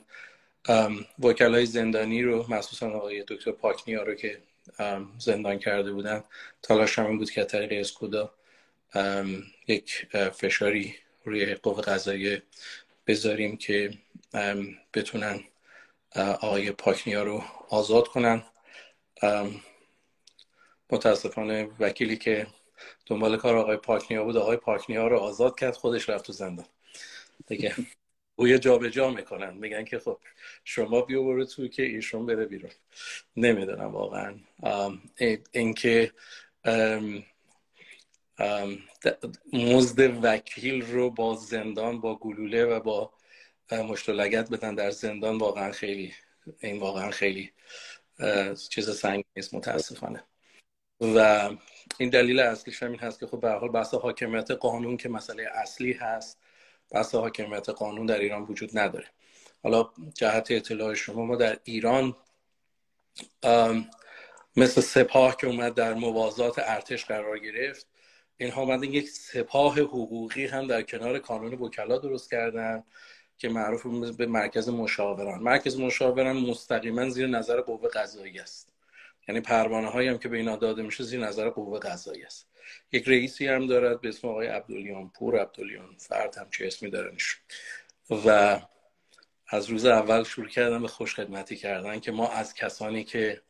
وکلای 1.18 1.66
زندانی 1.66 2.22
رو 2.22 2.46
مخصوصا 2.48 2.90
آقای 2.90 3.24
دکتر 3.28 3.52
پاکنیا 3.52 4.02
رو 4.02 4.14
که 4.14 4.38
زندان 5.18 5.58
کرده 5.58 5.92
بودن 5.92 6.24
تلاش 6.62 6.98
هم 6.98 7.06
این 7.06 7.18
بود 7.18 7.30
که 7.30 7.44
طریق 7.44 7.80
اسکودا 7.80 8.34
یک 9.68 10.06
فشاری 10.32 10.94
روی 11.24 11.54
قوه 11.54 11.82
قضاییه 11.82 12.42
بذاریم 13.06 13.56
که 13.56 13.90
بتونن 14.94 15.44
آقای 16.16 16.72
پاکنیا 16.72 17.22
رو 17.22 17.42
آزاد 17.68 18.08
کنن. 18.08 18.42
متاسفانه 20.90 21.68
وکیلی 21.80 22.16
که 22.16 22.46
دنبال 23.06 23.36
کار 23.36 23.56
آقای 23.56 23.76
پاکنیا 23.76 24.24
بود 24.24 24.36
آقای 24.36 24.56
پاکنیا 24.56 25.06
رو 25.08 25.18
آزاد 25.18 25.58
کرد 25.58 25.74
خودش 25.74 26.08
رفت 26.08 26.24
تو 26.24 26.32
زندان. 26.32 26.66
دیگه 27.46 27.74
جا 28.38 28.56
جابجا 28.58 29.10
می‌کنن. 29.10 29.54
میگن 29.54 29.84
که 29.84 29.98
خب 29.98 30.18
شما 30.64 31.00
بیا 31.00 31.22
برو 31.22 31.44
تو 31.44 31.68
که 31.68 31.82
ایشون 31.82 32.26
بره 32.26 32.46
بیرون. 32.46 32.70
نمی‌دونم 33.36 33.92
واقعا. 33.92 34.34
اینکه 35.52 36.12
مزد 39.52 40.24
وکیل 40.24 40.82
رو 40.82 41.10
با 41.10 41.34
زندان 41.34 42.00
با 42.00 42.16
گلوله 42.16 42.64
و 42.64 42.80
با 42.80 43.12
مشت 43.72 44.08
لگت 44.08 44.50
بدن 44.50 44.74
در 44.74 44.90
زندان 44.90 45.38
واقعا 45.38 45.72
خیلی 45.72 46.12
این 46.60 46.80
واقعا 46.80 47.10
خیلی 47.10 47.52
چیز 48.70 48.98
سنگی 48.98 49.24
نیست 49.36 49.54
متاسفانه. 49.54 50.24
و 51.00 51.50
این 51.98 52.10
دلیل 52.10 52.40
اصلیش 52.40 52.82
همین 52.82 53.00
هست 53.00 53.20
که 53.20 53.26
خب 53.26 53.40
به 53.40 53.50
حال 53.50 53.68
بحث 53.68 53.94
حاکمیت 53.94 54.50
قانون 54.50 54.96
که 54.96 55.08
مسئله 55.08 55.48
اصلی 55.52 55.92
هست 55.92 56.38
بحث 56.90 57.14
حاکمیت 57.14 57.68
قانون 57.68 58.06
در 58.06 58.18
ایران 58.18 58.42
وجود 58.42 58.78
نداره. 58.78 59.06
حالا 59.62 59.90
جهت 60.14 60.50
اطلاع 60.50 60.94
شما 60.94 61.24
ما 61.24 61.36
در 61.36 61.58
ایران 61.64 62.16
مثل 64.56 64.80
سپاه 64.80 65.36
که 65.36 65.46
اومد 65.46 65.74
در 65.74 65.94
موازات 65.94 66.58
ارتش 66.58 67.04
قرار 67.04 67.38
گرفت 67.38 67.86
اینها 68.36 68.62
اومدن 68.62 68.82
یک 68.82 69.08
سپاه 69.08 69.80
حقوقی 69.80 70.46
هم 70.46 70.66
در 70.66 70.82
کنار 70.82 71.18
کانون 71.18 71.52
وکلا 71.52 71.98
درست 71.98 72.30
کردن. 72.30 72.84
که 73.38 73.48
معروف 73.48 73.86
به 74.16 74.26
مرکز 74.26 74.68
مشاوران. 74.68 75.42
مرکز 75.42 75.80
مشاوران 75.80 76.36
مستقیما 76.36 77.08
زیر 77.08 77.26
نظر 77.26 77.60
قوه 77.60 77.88
قضایی 77.88 78.38
است. 78.38 78.72
یعنی 79.28 79.40
پروانه 79.40 79.88
هایی 79.88 80.08
هم 80.08 80.18
که 80.18 80.28
به 80.28 80.36
اینا 80.36 80.56
داده 80.56 80.82
میشه 80.82 81.04
زیر 81.04 81.20
نظر 81.20 81.48
قوه 81.48 81.78
قضایی 81.78 82.22
است. 82.22 82.48
یک 82.92 83.08
رئیسی 83.08 83.46
هم 83.46 83.66
دارد 83.66 84.00
به 84.00 84.08
اسم 84.08 84.28
آقای 84.28 84.46
عبدالیان 84.46 85.08
پور. 85.08 85.40
عبدالیان 85.40 85.96
فرد 85.98 86.38
هم 86.38 86.50
چه 86.50 86.66
اسمی 86.66 86.90
دارنش 86.90 87.40
و 88.10 88.60
از 89.48 89.70
روز 89.70 89.84
اول 89.84 90.24
شروع 90.24 90.48
کردن 90.48 90.82
به 90.82 90.88
خوش 90.88 91.14
خدمتی 91.14 91.56
کردن 91.56 92.00
که 92.00 92.12
ما 92.12 92.28
از 92.28 92.54
کسانی 92.54 93.04
که 93.04 93.42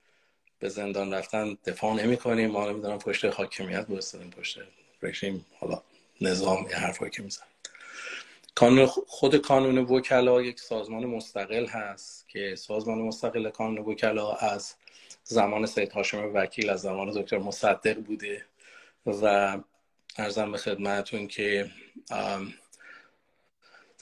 به 0.58 0.68
زندان 0.68 1.14
رفتن 1.14 1.58
دفاع 1.64 1.94
نمی 1.94 2.16
کنیم. 2.16 2.50
ما 2.50 2.70
نمی‌دونم 2.70 2.98
پشت 2.98 3.24
حاکمیت 3.24 3.86
بستدیم 3.86 4.30
پشت 4.30 4.58
رژیم 5.02 5.46
حالا 5.58 5.82
نظام 6.20 6.68
یه 6.70 6.76
حرفایی 6.76 7.10
که 7.10 7.22
میزن 7.22 7.53
خود 9.06 9.36
کانون 9.36 9.78
وکلا 9.78 10.42
یک 10.42 10.60
سازمان 10.60 11.06
مستقل 11.06 11.66
هست 11.66 12.28
که 12.28 12.54
سازمان 12.56 12.98
مستقل 12.98 13.50
کانون 13.50 13.78
وکلا 13.78 14.32
از 14.32 14.74
زمان 15.24 15.66
سید 15.66 15.92
هاشم 15.92 16.30
وکیل 16.34 16.70
از 16.70 16.80
زمان 16.80 17.10
دکتر 17.10 17.38
مصدق 17.38 17.94
بوده 18.00 18.44
و 19.06 19.58
ارزم 20.18 20.52
به 20.52 20.58
خدمتون 20.58 21.26
که 21.26 21.70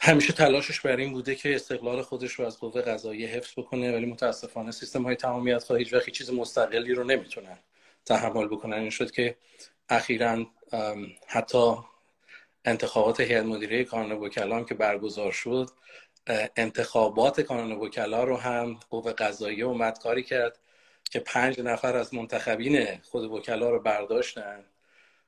همیشه 0.00 0.32
تلاشش 0.32 0.80
بر 0.80 0.96
این 0.96 1.12
بوده 1.12 1.34
که 1.34 1.55
استقلال 1.55 2.03
خودش 2.03 2.32
رو 2.32 2.46
از 2.46 2.59
قوه 2.61 2.82
قضایی 2.82 3.26
حفظ 3.26 3.53
بکنه 3.57 3.92
ولی 3.92 4.07
متاسفانه 4.07 4.70
سیستم 4.70 5.03
های 5.03 5.16
تمامیت 5.16 5.64
خواهی 5.64 5.84
هیچ 5.84 6.14
چیز 6.14 6.30
مستقلی 6.30 6.94
رو 6.94 7.05
نمی‌تونن 7.05 7.59
تحمل 8.05 8.46
بکنن. 8.46 8.78
این 8.78 8.90
شد 8.90 9.11
که 9.11 9.36
اخیرا 9.88 10.46
حتی 11.26 11.74
انتخابات 12.64 13.20
هیئت 13.20 13.44
مدیره 13.44 13.84
کانون 13.84 14.12
وکلا 14.12 14.64
که 14.64 14.74
برگزار 14.74 15.32
شد 15.32 15.70
انتخابات 16.56 17.40
کانون 17.40 17.72
وکلا 17.72 18.24
رو 18.24 18.36
هم 18.36 18.80
قوه 18.90 19.12
قضایی 19.12 19.62
اومد 19.62 19.98
کاری 19.98 20.22
کرد 20.22 20.58
که 21.10 21.20
پنج 21.20 21.60
نفر 21.60 21.96
از 21.96 22.14
منتخبین 22.14 23.00
خود 23.02 23.24
وکلا 23.24 23.70
رو 23.70 23.80
برداشتن. 23.80 24.64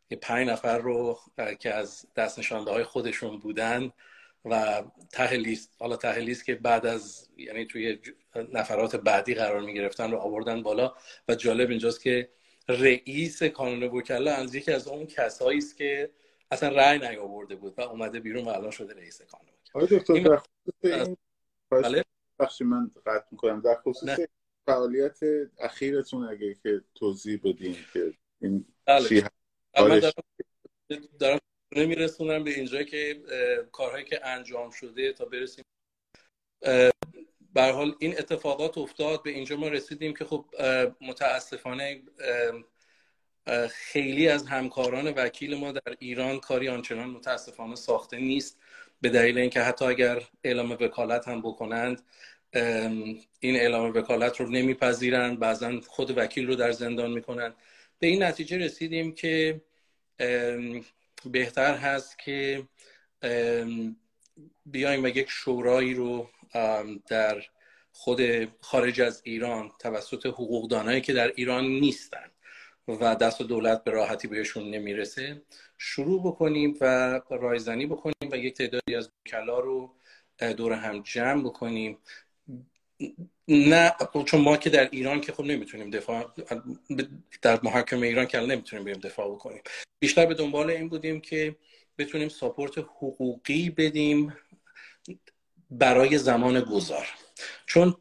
که 0.08 0.16
پنج 0.16 0.48
نفر 0.48 0.78
رو 0.78 1.18
که 1.58 1.74
از 1.74 2.06
دست 2.16 2.38
نشانده 2.38 2.70
های 2.70 2.84
خودشون 2.84 3.38
بودن 3.38 3.92
و 4.44 4.82
ته 5.12 5.36
لیست 5.36 5.76
حالا 5.78 5.96
ته 5.96 6.18
لیست 6.18 6.44
که 6.44 6.54
بعد 6.54 6.86
از 6.86 7.28
یعنی 7.36 7.64
توی 7.64 7.98
نفرات 8.52 8.96
بعدی 8.96 9.34
قرار 9.34 9.60
می 9.60 9.74
گرفتن 9.74 10.10
رو 10.10 10.18
آوردن 10.18 10.62
بالا 10.62 10.94
و 11.28 11.34
جالب 11.34 11.70
اینجاست 11.70 12.02
که 12.02 12.28
رئیس 12.68 13.42
کانون 13.42 13.82
وکلا 13.82 14.34
از 14.34 14.54
یکی 14.54 14.72
از 14.72 14.88
اون 14.88 15.06
کسایی 15.06 15.58
است 15.58 15.76
که 15.76 16.10
اصلا 16.54 16.68
رأی 16.68 16.98
نیاورده 16.98 17.56
بود 17.56 17.78
و 17.78 17.80
اومده 17.80 18.20
بیرون 18.20 18.44
و 18.44 18.48
الان 18.48 18.70
شده 18.70 18.94
رئیس 18.94 19.22
کانون. 19.22 19.48
وکلا 19.74 19.98
دکتر 19.98 20.14
در 20.82 21.04
این 21.04 21.16
بله. 21.70 22.04
من 22.60 22.90
قطع 23.06 23.26
می‌کنم. 23.30 23.60
در 23.60 23.74
خصوص 23.74 24.18
فعالیت 24.66 25.18
اخیرتون 25.58 26.28
اگه 26.28 26.54
که 26.62 26.80
توضیح 26.94 27.40
بدین 27.44 27.76
که 27.92 28.12
این 28.40 28.64
بله. 28.84 29.30
من 29.80 29.98
دارم, 29.98 30.12
دارم 31.18 31.38
نمیرسونم 31.76 32.44
به 32.44 32.50
اینجا 32.50 32.82
که 32.82 33.22
کارهایی 33.72 34.04
که 34.04 34.26
انجام 34.26 34.70
شده 34.70 35.12
تا 35.12 35.24
برسیم. 35.24 35.64
به 37.54 37.62
حال 37.62 37.94
این 37.98 38.18
اتفاقات 38.18 38.78
افتاد. 38.78 39.22
به 39.22 39.30
اینجا 39.30 39.56
ما 39.56 39.68
رسیدیم 39.68 40.14
که 40.14 40.24
خب 40.24 40.44
متاسفانه 41.00 42.02
خیلی 43.70 44.28
از 44.28 44.46
همکاران 44.46 45.08
وکیل 45.08 45.54
ما 45.54 45.72
در 45.72 45.96
ایران 45.98 46.40
کاری 46.40 46.68
آنچنان 46.68 47.10
متاسفانه 47.10 47.74
ساخته 47.74 48.18
نیست 48.18 48.60
به 49.00 49.08
دلیل 49.08 49.38
اینکه 49.38 49.60
حتی 49.60 49.84
اگر 49.84 50.22
اعلام 50.44 50.70
وکالت 50.70 51.28
هم 51.28 51.40
بکنند 51.40 52.02
این 53.40 53.56
اعلام 53.56 53.90
وکالت 53.94 54.40
رو 54.40 54.50
نمیپذیرند 54.50 55.38
بعضا 55.38 55.80
خود 55.86 56.18
وکیل 56.18 56.46
رو 56.46 56.54
در 56.54 56.72
زندان 56.72 57.10
می‌کنن 57.10 57.54
به 57.98 58.06
این 58.06 58.22
نتیجه 58.22 58.58
رسیدیم 58.58 59.14
که 59.14 59.60
بهتر 61.24 61.74
هست 61.74 62.18
که 62.18 62.68
بیایم 64.66 65.04
و 65.04 65.08
یک 65.08 65.30
شورایی 65.30 65.94
رو 65.94 66.30
در 67.08 67.44
خود 67.92 68.48
خارج 68.60 69.00
از 69.00 69.22
ایران 69.24 69.72
توسط 69.78 70.26
حقوقدانایی 70.26 71.00
که 71.00 71.12
در 71.12 71.32
ایران 71.36 71.64
نیستن. 71.64 72.30
و 72.88 73.14
دست 73.14 73.40
و 73.40 73.44
دولت 73.44 73.84
به 73.84 73.90
راحتی 73.90 74.28
بهشون 74.28 74.70
نمی‌رسه. 74.70 75.42
شروع 75.78 76.20
بکنیم 76.20 76.76
و 76.80 77.20
رایزنی 77.30 77.86
بکنیم 77.86 78.14
و 78.30 78.36
یک 78.36 78.54
تعدادی 78.54 78.94
از 78.94 79.10
وکلا 79.26 79.58
رو 79.58 79.94
دور 80.56 80.72
هم 80.72 81.02
جمع 81.02 81.42
بکنیم. 81.42 81.98
نه 83.48 83.92
چون 84.26 84.40
ما 84.40 84.56
که 84.56 84.70
در 84.70 84.88
ایران 84.90 85.20
که 85.20 85.32
خب 85.32 85.44
نمی‌تونیم 85.44 85.90
دفاع 85.90 86.32
در 87.42 87.60
محاکم 87.62 88.06
ایران 88.06 88.26
که 88.26 88.40
نمی‌تونیم 88.40 88.84
بریم 88.84 89.00
دفاع 89.00 89.34
بکنیم. 89.34 89.62
بیشتر 89.98 90.26
به 90.26 90.34
دنبال 90.34 90.70
این 90.70 90.88
بودیم 90.88 91.20
که 91.20 91.56
بتونیم 91.98 92.28
support 92.28 92.78
حقوقی 92.78 93.70
بدیم 93.70 94.36
برای 95.70 96.18
زمان 96.18 96.60
گذار. 96.60 97.06
چون 97.66 97.96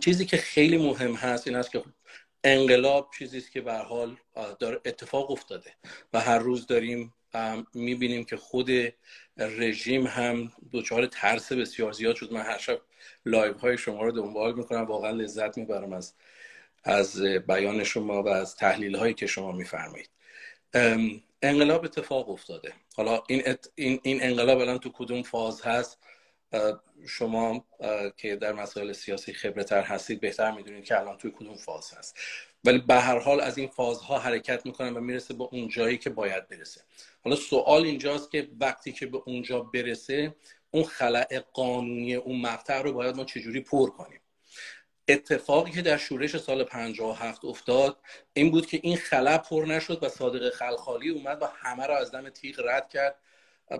چیزی 0.00 0.26
که 0.26 0.36
خیلی 0.36 0.78
مهم 0.78 1.14
هست 1.14 1.46
این 1.46 1.56
است 1.56 1.70
که 1.70 1.82
انقلاب 2.46 3.10
چیزی 3.18 3.38
است 3.38 3.52
که 3.52 3.60
به 3.60 3.74
حال 3.74 4.16
داره 4.58 4.80
اتفاق 4.84 5.30
افتاده 5.30 5.72
و 6.12 6.20
هر 6.20 6.38
روز 6.38 6.66
داریم 6.66 7.14
می‌بینیم 7.74 8.24
که 8.24 8.36
خود 8.36 8.70
رژیم 9.36 10.06
هم 10.06 10.52
دچار 10.72 11.06
ترس 11.06 11.52
بسیار 11.52 11.92
زیاد 11.92 12.16
شد. 12.16 12.32
من 12.32 12.40
هر 12.40 12.58
شب 12.58 12.80
live 13.24 13.58
های 13.58 13.78
شما 13.78 14.02
رو 14.02 14.12
دنبال 14.12 14.54
می‌کنم. 14.54 14.84
واقعا 14.84 15.10
لذت 15.10 15.58
می‌برم 15.58 15.92
از 15.92 16.14
از 16.84 17.22
بیان 17.22 17.84
شما 17.84 18.22
و 18.22 18.28
از 18.28 18.56
تحلیل 18.56 18.96
هایی 18.96 19.14
که 19.14 19.26
شما 19.26 19.52
میفرمایید. 19.52 20.10
انقلاب 21.42 21.84
اتفاق 21.84 22.30
افتاده. 22.30 22.72
حالا 22.96 23.22
این, 23.28 23.42
این, 23.74 24.00
این 24.02 24.22
انقلاب 24.22 24.58
الان 24.58 24.78
تو 24.78 24.90
کدوم 24.92 25.22
فاز 25.22 25.62
هست؟ 25.62 25.98
شما 27.08 27.64
که 28.16 28.36
در 28.36 28.52
مسائل 28.52 28.92
سیاسی 28.92 29.32
خبره 29.32 29.64
تر 29.64 29.82
هستید 29.82 30.20
بهتر 30.20 30.50
می‌دونید 30.50 30.84
که 30.84 31.00
الان 31.00 31.16
توی 31.16 31.30
کدوم 31.30 31.56
فاز 31.56 31.94
هست. 31.94 32.18
ولی 32.64 32.78
به 32.78 32.94
هر 32.94 33.18
حال 33.18 33.40
از 33.40 33.58
این 33.58 33.68
فازها 33.68 34.18
حرکت 34.18 34.66
می‌کنن 34.66 34.96
و 34.96 35.00
می‌رسه 35.00 35.34
به 35.34 35.44
اون 35.44 35.68
جایی 35.68 35.98
که 35.98 36.10
باید 36.10 36.48
برسه. 36.48 36.80
حالا 37.24 37.36
سوال 37.36 37.84
اینجاست 37.84 38.30
که 38.30 38.48
وقتی 38.60 38.92
که 38.92 39.06
به 39.06 39.18
اونجا 39.26 39.60
برسه 39.60 40.34
اون 40.70 40.84
خلع 40.84 41.40
قانونی 41.52 42.14
اون 42.14 42.40
مقطع 42.40 42.82
رو 42.82 42.92
باید 42.92 43.16
ما 43.16 43.24
چجوری 43.24 43.60
پر 43.60 43.90
کنیم؟ 43.90 44.20
اتفاقی 45.08 45.70
که 45.70 45.82
در 45.82 45.96
شورش 45.96 46.36
سال 46.36 46.64
57 46.64 47.44
افتاد 47.44 47.98
این 48.32 48.50
بود 48.50 48.66
که 48.66 48.80
این 48.82 48.96
خلع 48.96 49.38
پر 49.38 49.64
نشد 49.68 50.02
و 50.02 50.08
صادق 50.08 50.50
خلخالی 50.50 51.08
اومد 51.08 51.42
و 51.42 51.46
همه 51.46 51.86
رو 51.86 51.94
از 51.94 52.10
دم 52.10 52.28
تیغ 52.28 52.60
رد 52.68 52.88
کرد. 52.88 53.16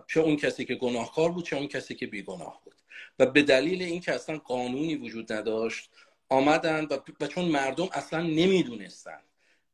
چه 0.07 0.21
اون 0.21 0.37
کسی 0.37 0.65
که 0.65 0.75
گناهکار 0.75 1.33
بود 1.33 1.45
چه 1.45 1.57
اون 1.57 1.69
کسی 1.69 1.95
که 1.95 2.07
بیگناه 2.07 2.61
بود. 2.65 2.75
و 3.19 3.27
به 3.27 3.43
دلیل 3.43 3.83
اینکه 3.83 4.13
اصلا 4.13 4.39
قانونی 4.39 4.97
وجود 4.97 5.33
نداشت 5.33 5.91
آمدن 6.29 6.87
و, 7.21 7.27
چون 7.27 7.45
مردم 7.45 7.89
اصلا 7.93 8.23
نمی‌دونستن 8.23 9.21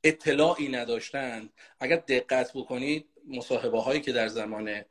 اطلاعی 0.05 0.69
نداشتن 0.69 1.49
اگر 1.81 1.97
دقت 1.97 2.51
بکنید 2.55 3.07
مصاحبه 3.29 3.81
هایی 3.81 4.01
که 4.01 4.13
در 4.13 4.29
زمان 4.29 4.85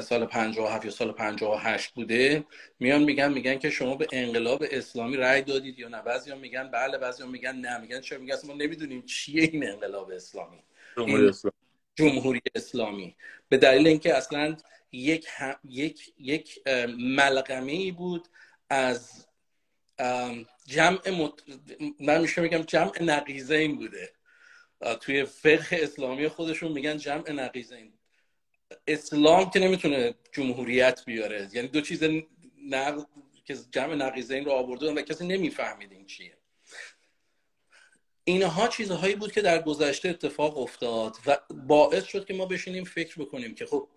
سال 0.00 0.26
57 0.26 0.84
یا 0.84 0.90
سال 0.90 1.12
58 1.12 1.94
بوده 1.94 2.44
میان 2.80 3.02
میگن 3.02 3.32
میگن 3.32 3.58
که 3.58 3.70
شما 3.70 3.94
به 3.94 4.06
انقلاب 4.12 4.64
اسلامی 4.70 5.16
رأی 5.16 5.42
دادید 5.42 5.78
یا 5.78 5.88
نه. 5.88 6.02
بعضی 6.02 6.34
میگن 6.34 6.70
بله 6.70 6.98
بعضی 6.98 7.26
میگن 7.26 7.56
نه. 7.56 7.78
میگن 7.78 8.00
چرا؟ 8.00 8.18
میگن 8.18 8.34
ما 8.46 8.54
نمی‌دونیم 8.54 9.02
چیه 9.02 9.42
این 9.42 9.68
انقلاب 9.68 10.10
اسلامی. 10.10 10.58
اسلامی. 10.96 11.54
جمهوری 11.96 12.40
اسلامی. 12.54 13.16
به 13.48 13.56
دلیل 13.56 13.86
اینکه 13.86 14.14
اصلا 14.14 14.56
یک 14.92 15.26
یک 15.64 16.14
یک 16.18 16.60
ملغمه 16.98 17.72
ای 17.72 17.90
بود 17.92 18.28
از 18.70 19.26
جمع 20.66 21.10
مت... 21.10 21.32
من 22.00 22.20
میشه 22.20 22.42
میگم 22.42 22.62
جمع 22.62 23.02
نقیزین 23.02 23.76
بوده. 23.76 24.12
توی 25.00 25.24
فقه 25.24 25.78
اسلامی 25.82 26.28
خودشون 26.28 26.72
میگن 26.72 26.96
جمع 26.96 27.30
نقیزین 27.32 27.92
اسلام 28.86 29.50
که 29.50 29.58
نمی‌تونه 29.58 30.14
جمهوریت 30.32 31.04
بیاره. 31.06 31.48
یعنی 31.52 31.68
دو 31.68 31.80
چیز 31.80 32.04
نقض 32.68 33.04
که 33.44 33.56
جمع 33.70 33.94
نقیزین 33.94 34.44
رو 34.44 34.50
آورده 34.52 34.92
و 34.92 35.02
کسی 35.02 35.26
نمی‌فهمید 35.26 35.92
این 35.92 36.06
چیه. 36.06 36.36
اینها 38.28 38.68
چیزهایی 38.68 39.14
بود 39.14 39.32
که 39.32 39.40
در 39.40 39.62
گذشته 39.62 40.08
اتفاق 40.08 40.58
افتاد 40.58 41.16
و 41.26 41.38
باعث 41.50 42.04
شد 42.04 42.26
که 42.26 42.34
ما 42.34 42.46
بشینیم 42.46 42.84
فکر 42.84 43.22
بکنیم 43.22 43.54
که 43.54 43.66
خب 43.66 43.88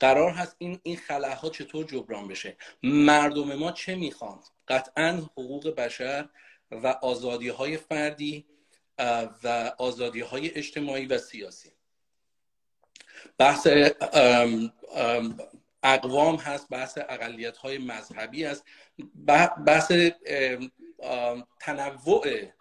قرار 0.00 0.30
هست 0.30 0.56
این 0.58 0.80
این 0.82 0.96
خلاها 0.96 1.50
چطور 1.50 1.84
جبران 1.86 2.28
بشه. 2.28 2.56
مردم 2.82 3.54
ما 3.54 3.72
چه 3.72 3.94
می‌خوان؟ 3.94 4.40
قطعا 4.68 5.10
حقوق 5.32 5.74
بشر 5.74 6.28
و 6.70 6.86
آزادی 6.86 7.48
های 7.48 7.76
فردی 7.76 8.46
و 9.44 9.72
آزادی 9.78 10.20
های 10.20 10.54
اجتماعی 10.54 11.06
و 11.06 11.18
سیاسی. 11.18 11.72
بحث 13.38 13.66
اقوام 15.82 16.36
هست 16.36 16.68
بحث 16.68 16.98
اقلیت 17.08 17.56
های 17.56 17.78
مذهبی 17.78 18.44
هست 18.44 18.64
بحث 19.66 19.92
تنوع 21.60 22.52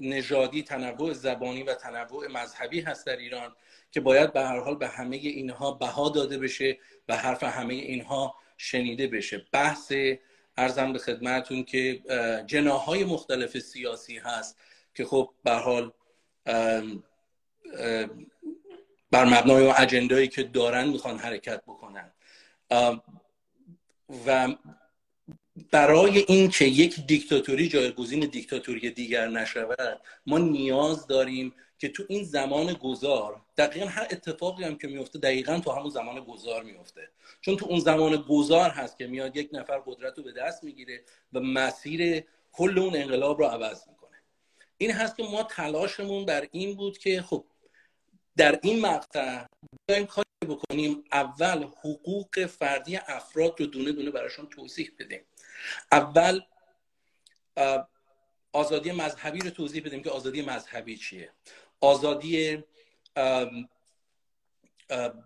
نژادی 0.00 0.62
تنوع 0.62 1.12
زبانی 1.12 1.62
و 1.62 1.74
تنوع 1.74 2.26
مذهبی 2.26 2.80
هست 2.80 3.06
در 3.06 3.16
ایران 3.16 3.56
که 3.90 4.00
باید 4.00 4.32
به 4.32 4.40
هر 4.40 4.60
حال 4.60 4.76
به 4.76 4.88
همه 4.88 5.16
اینها 5.16 5.72
بها 5.72 6.08
داده 6.08 6.38
بشه 6.38 6.78
و 7.08 7.16
حرف 7.16 7.42
همه 7.42 7.74
اینها 7.74 8.34
شنیده 8.56 9.06
بشه. 9.06 9.46
بحث 9.52 9.92
ارزم 10.56 10.92
به 10.92 10.98
خدمتون 10.98 11.64
که 11.64 12.02
جناهای 12.46 13.04
مختلف 13.04 13.58
سیاسی 13.58 14.18
هست 14.18 14.58
که 14.94 15.04
خب 15.04 15.30
به 15.44 15.52
حال 15.52 15.92
بر 19.10 19.24
مبنای 19.24 19.72
اجندایی 19.78 20.28
که 20.28 20.42
دارن 20.42 20.88
می‌خوان 20.88 21.18
حرکت 21.18 21.62
بکنن. 21.62 22.12
و 24.26 24.54
برای 25.70 26.18
اینکه 26.18 26.64
یک 26.64 27.06
دیکتاتوری 27.06 27.68
جایگزین 27.68 28.20
دیکتاتوری 28.20 28.90
دیگر 28.90 29.28
نشود 29.28 30.00
ما 30.26 30.38
نیاز 30.38 31.06
داریم 31.06 31.54
که 31.78 31.88
تو 31.88 32.02
این 32.08 32.24
زمان 32.24 32.72
گذار 32.72 33.40
دقیقا 33.56 33.86
هر 33.86 34.06
اتفاقی 34.10 34.64
هم 34.64 34.78
که 34.78 34.88
میفته 34.88 35.18
دقیقا 35.18 35.60
تو 35.60 35.70
همون 35.70 35.90
زمان 35.90 36.20
گذار 36.24 36.62
میفته 36.62 37.08
چون 37.40 37.56
تو 37.56 37.66
اون 37.66 37.80
زمان 37.80 38.16
گذار 38.28 38.70
هست 38.70 38.98
که 38.98 39.06
میاد 39.06 39.36
یک 39.36 39.48
نفر 39.52 39.78
قدرت 39.86 40.18
رو 40.18 40.24
به 40.24 40.32
دست 40.32 40.64
می‌گیره 40.64 41.04
و 41.32 41.40
مسیر 41.40 42.24
کل 42.52 42.78
اون 42.78 42.96
انقلاب 42.96 43.38
رو 43.38 43.44
عوض 43.44 43.88
می‌کنه. 43.88 44.16
این 44.78 44.90
هست 44.90 45.16
که 45.16 45.22
ما 45.22 45.42
تلاشمون 45.42 46.24
بر 46.24 46.48
این 46.52 46.76
بود 46.76 46.98
که 46.98 47.22
خب 47.22 47.44
در 48.36 48.58
این 48.62 48.80
مقطع 48.80 49.44
بیایم 49.86 50.06
کاری 50.06 50.26
بکنیم. 50.42 51.04
اول 51.12 51.62
حقوق 51.62 52.46
فردی 52.46 52.96
افراد 52.96 53.60
رو 53.60 53.66
دونه 53.66 53.92
دونه 53.92 54.10
براشون 54.10 54.46
توضیح 54.46 54.90
بدیم. 54.98 55.20
اول 55.92 56.40
آزادی 58.52 58.92
مذهبی 58.92 59.40
رو 59.40 59.50
توضیح 59.50 59.82
بدیم 59.84 60.02
که 60.02 60.10
آزادی 60.10 60.42
مذهبی 60.42 60.96
چیه. 60.96 61.30
آزادی 61.80 62.64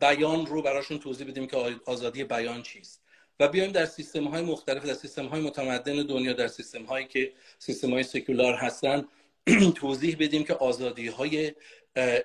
بیان 0.01 0.47
رو 0.47 0.63
براشون 0.63 0.99
توضیح 0.99 1.27
بدیم 1.29 1.47
که 1.47 1.79
آزادی 1.87 2.25
بیان 2.25 2.63
چیست. 2.63 3.03
و 3.41 3.49
بیایم 3.49 3.73
در 3.73 3.87
سیستم 3.87 4.25
های 4.25 4.43
مختلف 4.43 4.85
در 4.85 4.95
سیستم 4.95 5.27
های 5.27 5.41
متمدن 5.41 6.07
دنیا 6.07 6.33
در 6.33 6.49
سیستم 6.49 6.83
هایی 6.83 7.07
که 7.07 7.33
سیستم 7.59 7.91
های 7.91 8.03
سکولار 8.03 8.55
هستن 8.55 9.09
توضیح 9.77 10.17
بدیم 10.21 10.45
که 10.45 10.55
آزادی 10.55 11.09
های 11.09 11.53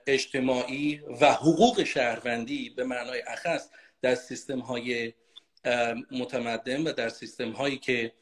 اجتماعی 0.07 1.01
و 1.21 1.33
حقوق 1.33 1.83
شهروندی 1.83 2.69
به 2.69 2.83
معنای 2.83 3.21
اخص 3.27 3.69
در 4.01 4.15
سیستم 4.15 4.59
های 4.59 5.13
متمدن 6.11 6.87
و 6.87 6.93
در 6.93 7.09
سیستم 7.09 7.51
هایی 7.51 7.77
که 7.77 8.13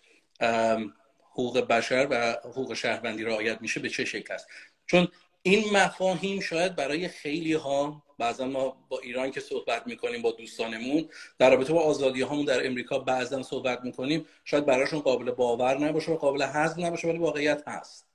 حقوق 1.31 1.59
بشر 1.59 2.07
و 2.09 2.31
حقوق 2.31 2.73
شهروندی 2.73 3.23
رعایت 3.23 3.61
میشه 3.61 3.79
به 3.79 3.89
چه 3.89 4.05
شکل 4.05 4.33
است. 4.33 4.47
چون 4.85 5.07
این 5.41 5.77
مفاهیم 5.77 6.39
شاید 6.39 6.75
برای 6.75 7.07
خیلی 7.07 7.53
ها 7.53 8.03
بعضا 8.17 8.45
ما 8.45 8.85
با 8.89 8.99
ایران 8.99 9.31
که 9.31 9.39
صحبت 9.39 9.87
می‌کنیم 9.87 10.21
با 10.21 10.31
دوستانمون 10.31 11.09
در 11.37 11.49
رابطه 11.49 11.73
با 11.73 11.81
آزادی 11.81 12.21
هامون 12.21 12.45
در 12.45 12.67
امریکا 12.67 12.99
بعضا 12.99 13.43
صحبت 13.43 13.81
می‌کنیم 13.83 14.25
شاید 14.45 14.65
براشون 14.65 14.99
قابل 14.99 15.31
باور 15.31 15.77
نباشه 15.77 16.11
و 16.11 16.17
قابل 16.17 16.41
هضم 16.41 16.85
نباشه 16.85 17.07
ولی 17.07 17.17
واقعیت 17.17 17.63
هست. 17.67 18.07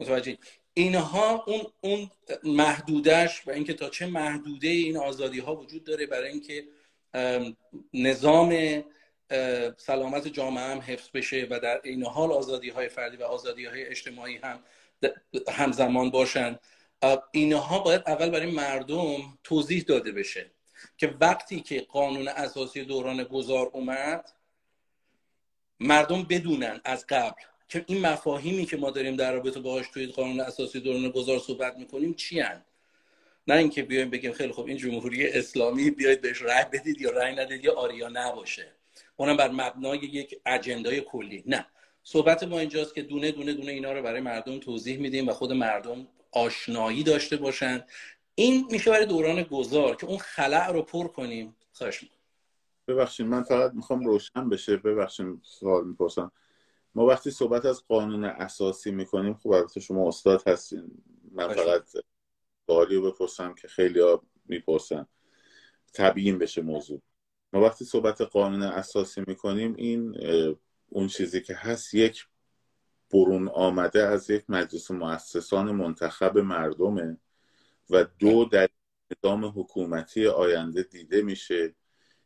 متوجه 0.00 0.38
اینها 0.74 1.44
اون 1.46 1.66
اون 1.80 2.10
محدودش 2.44 3.42
و 3.46 3.50
اینکه 3.50 3.74
تا 3.74 3.88
چه 3.88 4.06
محدوده 4.06 4.68
این 4.68 4.96
آزادی 4.96 5.40
ها 5.40 5.56
وجود 5.56 5.84
داره 5.84 6.06
برای 6.06 6.30
اینکه 6.30 6.64
نظام 7.94 8.84
سلامت 9.76 10.28
جامعه 10.28 10.64
هم 10.64 10.78
حفظ 10.78 11.08
بشه 11.14 11.46
و 11.50 11.60
در 11.60 11.80
این 11.84 12.04
حال 12.04 12.32
آزادی 12.32 12.70
های 12.70 12.88
فردی 12.88 13.16
و 13.16 13.22
آزادی 13.22 13.64
های 13.64 13.86
اجتماعی 13.86 14.36
هم 14.36 14.60
همزمان 15.48 16.10
باشن 16.10 16.58
اینها 17.32 17.78
باید 17.78 18.02
اول 18.06 18.30
برای 18.30 18.50
مردم 18.50 19.38
توضیح 19.44 19.82
داده 19.82 20.12
بشه 20.12 20.50
که 20.96 21.14
وقتی 21.20 21.60
که 21.60 21.80
قانون 21.80 22.28
اساسی 22.28 22.84
دوران 22.84 23.24
گذار 23.24 23.70
اومد 23.72 24.32
مردم 25.80 26.22
بدونن 26.22 26.80
از 26.84 27.06
قبل 27.08 27.42
که 27.68 27.84
این 27.88 28.06
مفاهیمی 28.06 28.66
که 28.66 28.76
ما 28.76 28.90
داریم 28.90 29.16
در 29.16 29.32
رابطه 29.32 29.60
باهاش 29.60 29.86
توی 29.88 30.06
قانون 30.06 30.40
اساسی 30.40 30.80
دوران 30.80 31.10
گذار 31.10 31.38
صحبت 31.38 31.76
می‌کنیم 31.76 32.14
چی 32.14 32.40
هن؟ 32.40 32.64
نه 33.48 33.54
اینکه 33.54 33.82
بیایم 33.82 34.10
بگیم 34.10 34.32
خیلی 34.32 34.52
خب 34.52 34.66
این 34.66 34.76
جمهوری 34.76 35.28
اسلامی 35.28 35.90
بیاید 35.90 36.20
بهش 36.20 36.42
رأی 36.42 36.64
بدید 36.72 37.00
یا 37.00 37.10
رأی 37.10 37.34
ندید 37.36 37.64
یا 37.64 37.74
آریا 37.74 38.08
نباشه. 38.08 38.72
اونم 39.16 39.36
بر 39.36 39.50
مبنای 39.50 39.98
یک 39.98 40.40
اجندای 40.46 41.00
کلی. 41.00 41.44
نه. 41.46 41.66
صحبت 42.02 42.42
ما 42.42 42.58
اینجاست 42.58 42.94
که 42.94 43.02
دونه 43.02 43.32
دونه 43.32 43.52
دونه 43.52 43.72
اینا 43.72 43.92
رو 43.92 44.02
برای 44.02 44.20
مردم 44.20 44.58
توضیح 44.58 44.98
میدیم 44.98 45.28
و 45.28 45.32
خود 45.32 45.52
مردم 45.52 46.08
آشنایی 46.32 47.02
داشته 47.02 47.36
باشن. 47.36 47.84
این 48.34 48.66
میشه 48.70 48.90
برای 48.90 49.06
دوران 49.06 49.42
گذار 49.42 49.96
که 49.96 50.06
اون 50.06 50.18
خلع 50.18 50.72
رو 50.72 50.82
پر 50.82 51.08
کنیم. 51.08 51.56
خواهش 51.72 52.04
ببخشید 52.88 53.26
من 53.26 53.42
فقط 53.42 53.72
می‌خوام 53.72 54.06
روشن 54.06 54.48
بشه. 54.48 54.76
ببخشید 54.76 55.26
سوال 55.42 55.86
می‌پرسم. 55.86 56.32
ما 56.94 57.06
وقتی 57.06 57.30
صحبت 57.30 57.64
از 57.64 57.84
قانون 57.88 58.24
اساسی 58.24 58.90
می‌کنیم 58.90 59.34
خب 59.34 59.50
البته 59.50 59.80
شما 59.80 60.08
استاد 60.08 60.48
هستین. 60.48 60.90
من 61.32 61.48
فقط 61.48 61.82
سوالی 62.68 62.96
رو 62.96 63.12
بپرسم 63.12 63.54
که 63.54 63.68
خیلی 63.68 64.00
ها 64.00 64.22
می‌پرسن. 64.44 65.06
تبیین 65.94 66.38
بشه 66.38 66.62
موضوع. 66.62 67.02
ما 67.52 67.60
وقتی 67.60 67.84
صحبت 67.84 68.20
قانون 68.20 68.62
اساسی 68.62 69.22
می‌کنیم 69.26 69.74
این 69.74 70.16
اون 70.88 71.08
چیزی 71.08 71.40
که 71.40 71.54
هست 71.54 71.94
یک 71.94 72.26
برون 73.12 73.48
آمده 73.48 74.06
از 74.06 74.30
یک 74.30 74.44
مجلس 74.48 74.90
مؤسسان 74.90 75.70
منتخب 75.70 76.38
مردمه 76.38 77.16
و 77.90 78.04
دو 78.04 78.44
در 78.44 78.68
نظام 79.10 79.44
حکومتی 79.44 80.26
آینده 80.26 80.82
دیده 80.82 81.22
میشه. 81.22 81.74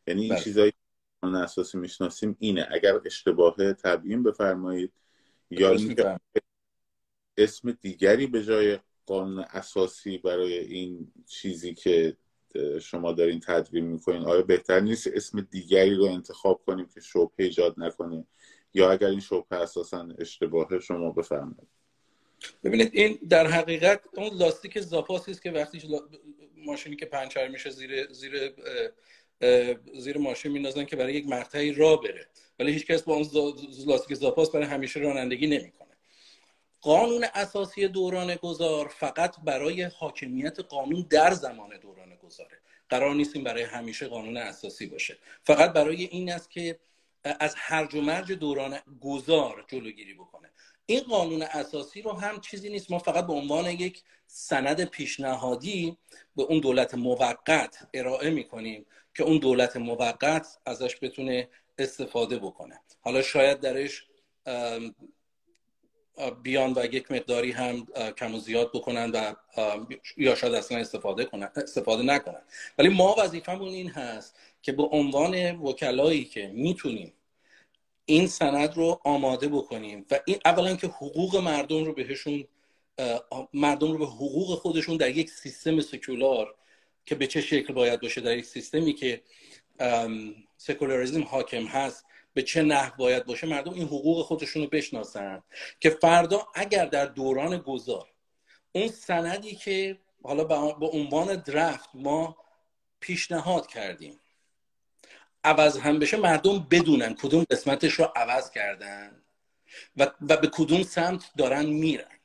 یعنی 0.07 0.21
این 0.21 0.33
بله. 0.33 0.43
چیزایی 0.43 0.73
قانون 1.21 1.41
اساسی 1.41 1.77
می‌شناسیم 1.77 2.35
اینه. 2.39 2.67
اگر 2.71 2.99
اشتباه 3.05 3.73
تبیین 3.73 4.23
بفرمایید 4.23 4.93
یا 5.49 5.77
اسم 7.37 7.71
دیگری 7.71 8.27
به 8.27 8.43
جای 8.43 8.79
قانون 9.05 9.39
اساسی 9.39 10.17
برای 10.17 10.59
این 10.59 11.11
چیزی 11.27 11.73
که 11.73 12.17
شما 12.81 13.11
دارین 13.11 13.39
تدوین 13.39 13.85
می‌کنین 13.85 14.21
آیا 14.21 14.41
بهتر 14.41 14.79
نیست 14.79 15.07
اسم 15.07 15.47
دیگری 15.51 15.95
رو 15.95 16.05
انتخاب 16.05 16.61
کنیم 16.65 16.87
که 16.93 16.99
شبه 17.01 17.29
ایجاد 17.37 17.75
نکنیم 17.77 18.27
یا 18.73 18.91
اگر 18.91 19.07
این 19.07 19.19
شبه 19.19 19.55
اساسا 19.55 20.07
اشتباهه 20.19 20.79
شما 20.79 21.11
بفرمایید. 21.11 21.67
ببینید 22.63 22.89
این 22.93 23.19
در 23.29 23.47
حقیقت 23.47 24.01
اون 24.13 24.37
لاستیک 24.37 24.79
زاپاسی 24.79 25.31
است 25.31 25.41
که 25.41 25.51
وقتی 25.51 25.81
ماشینی 26.65 26.95
که 26.95 27.05
پنچر 27.05 27.47
میشه 27.47 27.69
زیر 27.69 28.11
زیر 28.11 28.53
زیر 29.99 30.17
ماشین 30.17 30.51
میندازن 30.51 30.85
که 30.85 30.95
برای 30.95 31.13
یک 31.13 31.27
مقطعی 31.27 31.71
را 31.71 31.95
بره. 31.95 32.27
ولی 32.59 32.71
هیچ 32.71 32.87
کس 32.87 33.01
با 33.01 33.13
اون 33.13 33.25
لاستیک 33.87 34.17
زاپاس 34.17 34.51
برای 34.51 34.65
همیشه 34.65 34.99
رانندگی 34.99 35.47
نمی‌کنه. 35.47 35.82
قانون 36.83 37.25
اساسی 37.33 37.87
دوران 37.87 38.35
گذار 38.35 38.87
فقط 38.87 39.35
برای 39.43 39.83
حاکمیت 39.83 40.59
قانون 40.59 41.07
در 41.09 41.31
زمان 41.31 41.77
دوران 41.77 42.15
گذاره. 42.15 42.59
قرار 42.89 43.15
نیستیم 43.15 43.43
برای 43.43 43.63
همیشه 43.63 44.07
قانون 44.07 44.37
اساسی 44.37 44.85
باشه. 44.85 45.17
فقط 45.43 45.73
برای 45.73 46.03
این 46.03 46.31
است 46.31 46.51
که 46.51 46.79
از 47.23 47.55
هرج 47.57 47.95
و 47.95 48.01
مرج 48.01 48.31
دوران 48.31 48.79
گذار 49.01 49.65
جلوگیری 49.67 50.13
بکنه. 50.13 50.49
این 50.85 51.01
قانون 51.01 51.41
اساسی 51.41 52.01
رو 52.01 52.11
هم 52.11 52.41
چیزی 52.41 52.69
نیست. 52.69 52.91
ما 52.91 52.99
فقط 52.99 53.27
به 53.27 53.33
عنوان 53.33 53.65
یک 53.65 54.03
سند 54.27 54.83
پیشنهادی 54.83 55.97
به 56.35 56.43
اون 56.43 56.59
دولت 56.59 56.93
موقت 56.93 57.87
ارائه 57.93 58.29
می‌کنیم 58.29 58.85
که 59.15 59.23
اون 59.23 59.37
دولت 59.37 59.77
موقت 59.77 60.57
ازش 60.65 60.97
بتونه 61.01 61.49
استفاده 61.77 62.37
بکنه. 62.37 62.79
حالا 63.01 63.21
شاید 63.21 63.59
درش 63.59 64.07
بیان 66.43 66.73
و 66.75 66.85
یک 66.85 67.11
مقداری 67.11 67.51
هم 67.51 67.87
کم 68.17 68.35
و 68.35 68.39
زیاد 68.39 68.71
بکنن 68.73 69.11
و 69.11 69.33
یا 70.17 70.35
شاید 70.35 70.53
اصلا 70.53 70.77
استفاده 70.77 71.25
کنن 71.25 71.49
استفاده 71.55 72.03
نکنن. 72.03 72.41
ولی 72.77 72.89
ما 72.89 73.15
وظیفمون 73.19 73.67
این 73.67 73.89
هست 73.89 74.35
که 74.61 74.71
به 74.71 74.83
عنوان 74.83 75.51
وکلایی 75.51 76.25
که 76.25 76.47
می‌تونیم 76.47 77.13
این 78.05 78.27
سند 78.27 78.75
رو 78.75 78.99
آماده 79.03 79.47
بکنیم 79.47 80.05
و 80.11 80.19
این 80.25 80.37
اولا 80.45 80.75
که 80.75 80.87
حقوق 80.87 81.35
مردم 81.35 81.85
رو 81.85 81.93
بهشون 81.93 82.47
مردم 83.53 83.91
رو 83.91 83.97
به 83.97 84.05
حقوق 84.05 84.59
خودشون 84.59 84.97
در 84.97 85.09
یک 85.09 85.29
سیستم 85.29 85.81
سکولار 85.81 86.55
که 87.05 87.15
به 87.15 87.27
چه 87.27 87.41
شکل 87.41 87.73
باید 87.73 88.01
باشه 88.01 88.21
در 88.21 88.37
یک 88.37 88.45
سیستمی 88.45 88.93
که 88.93 89.21
سکولاریزم 90.57 91.23
حاکم 91.23 91.65
هست 91.65 92.05
به 92.33 92.43
چه 92.43 92.63
نحو 92.63 92.97
باید 92.97 93.25
باشه 93.25 93.47
مردم 93.47 93.73
این 93.73 93.87
حقوق 93.87 94.25
خودشون 94.25 94.61
رو 94.61 94.69
بشناسن 94.69 95.43
که 95.79 95.89
فردا 95.89 96.47
اگر 96.55 96.85
در 96.85 97.05
دوران 97.05 97.57
گذار 97.57 98.09
اون 98.71 98.87
سندی 98.87 99.55
که 99.55 99.97
حالا 100.23 100.43
به 100.73 100.85
عنوان 100.85 101.35
درفت 101.35 101.89
ما 101.93 102.37
پیشنهاد 102.99 103.67
کردیم 103.67 104.19
عوض 105.43 105.77
هم 105.77 105.99
بشه 105.99 106.17
مردم 106.17 106.67
بدونن 106.71 107.15
کدوم 107.15 107.45
قسمتش 107.51 107.93
رو 107.93 108.11
عوض 108.15 108.51
کردن 108.51 109.23
و, 109.97 110.11
و 110.29 110.37
به 110.37 110.47
کدوم 110.47 110.83
سمت 110.83 111.31
دارن 111.37 111.65
میرن. 111.65 112.19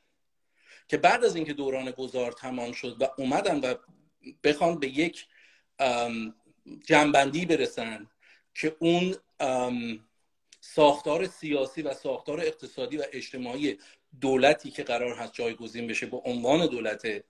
که 0.87 0.97
بعد 0.97 1.23
از 1.23 1.35
اینکه 1.35 1.53
دوران 1.53 1.91
گذار 1.91 2.31
تمام 2.31 2.71
شد 2.71 3.01
و 3.01 3.07
اومدن 3.17 3.59
و 3.59 3.73
بخوان 4.43 4.79
به 4.79 4.87
یک 4.87 5.27
جنبندی 6.85 7.45
برسن 7.45 8.07
که 8.53 8.75
اون 8.79 9.15
ساختار 10.61 11.27
سیاسی 11.27 11.81
و 11.81 11.93
ساختار 11.93 12.39
اقتصادی 12.39 12.97
و 12.97 13.03
اجتماعی 13.13 13.77
دولتی 14.21 14.71
که 14.71 14.83
قرار 14.83 15.15
هست 15.15 15.33
جایگزین 15.33 15.87
بشه 15.87 16.05
به 16.05 16.17
عنوان 16.17 16.67
دولت 16.67 17.23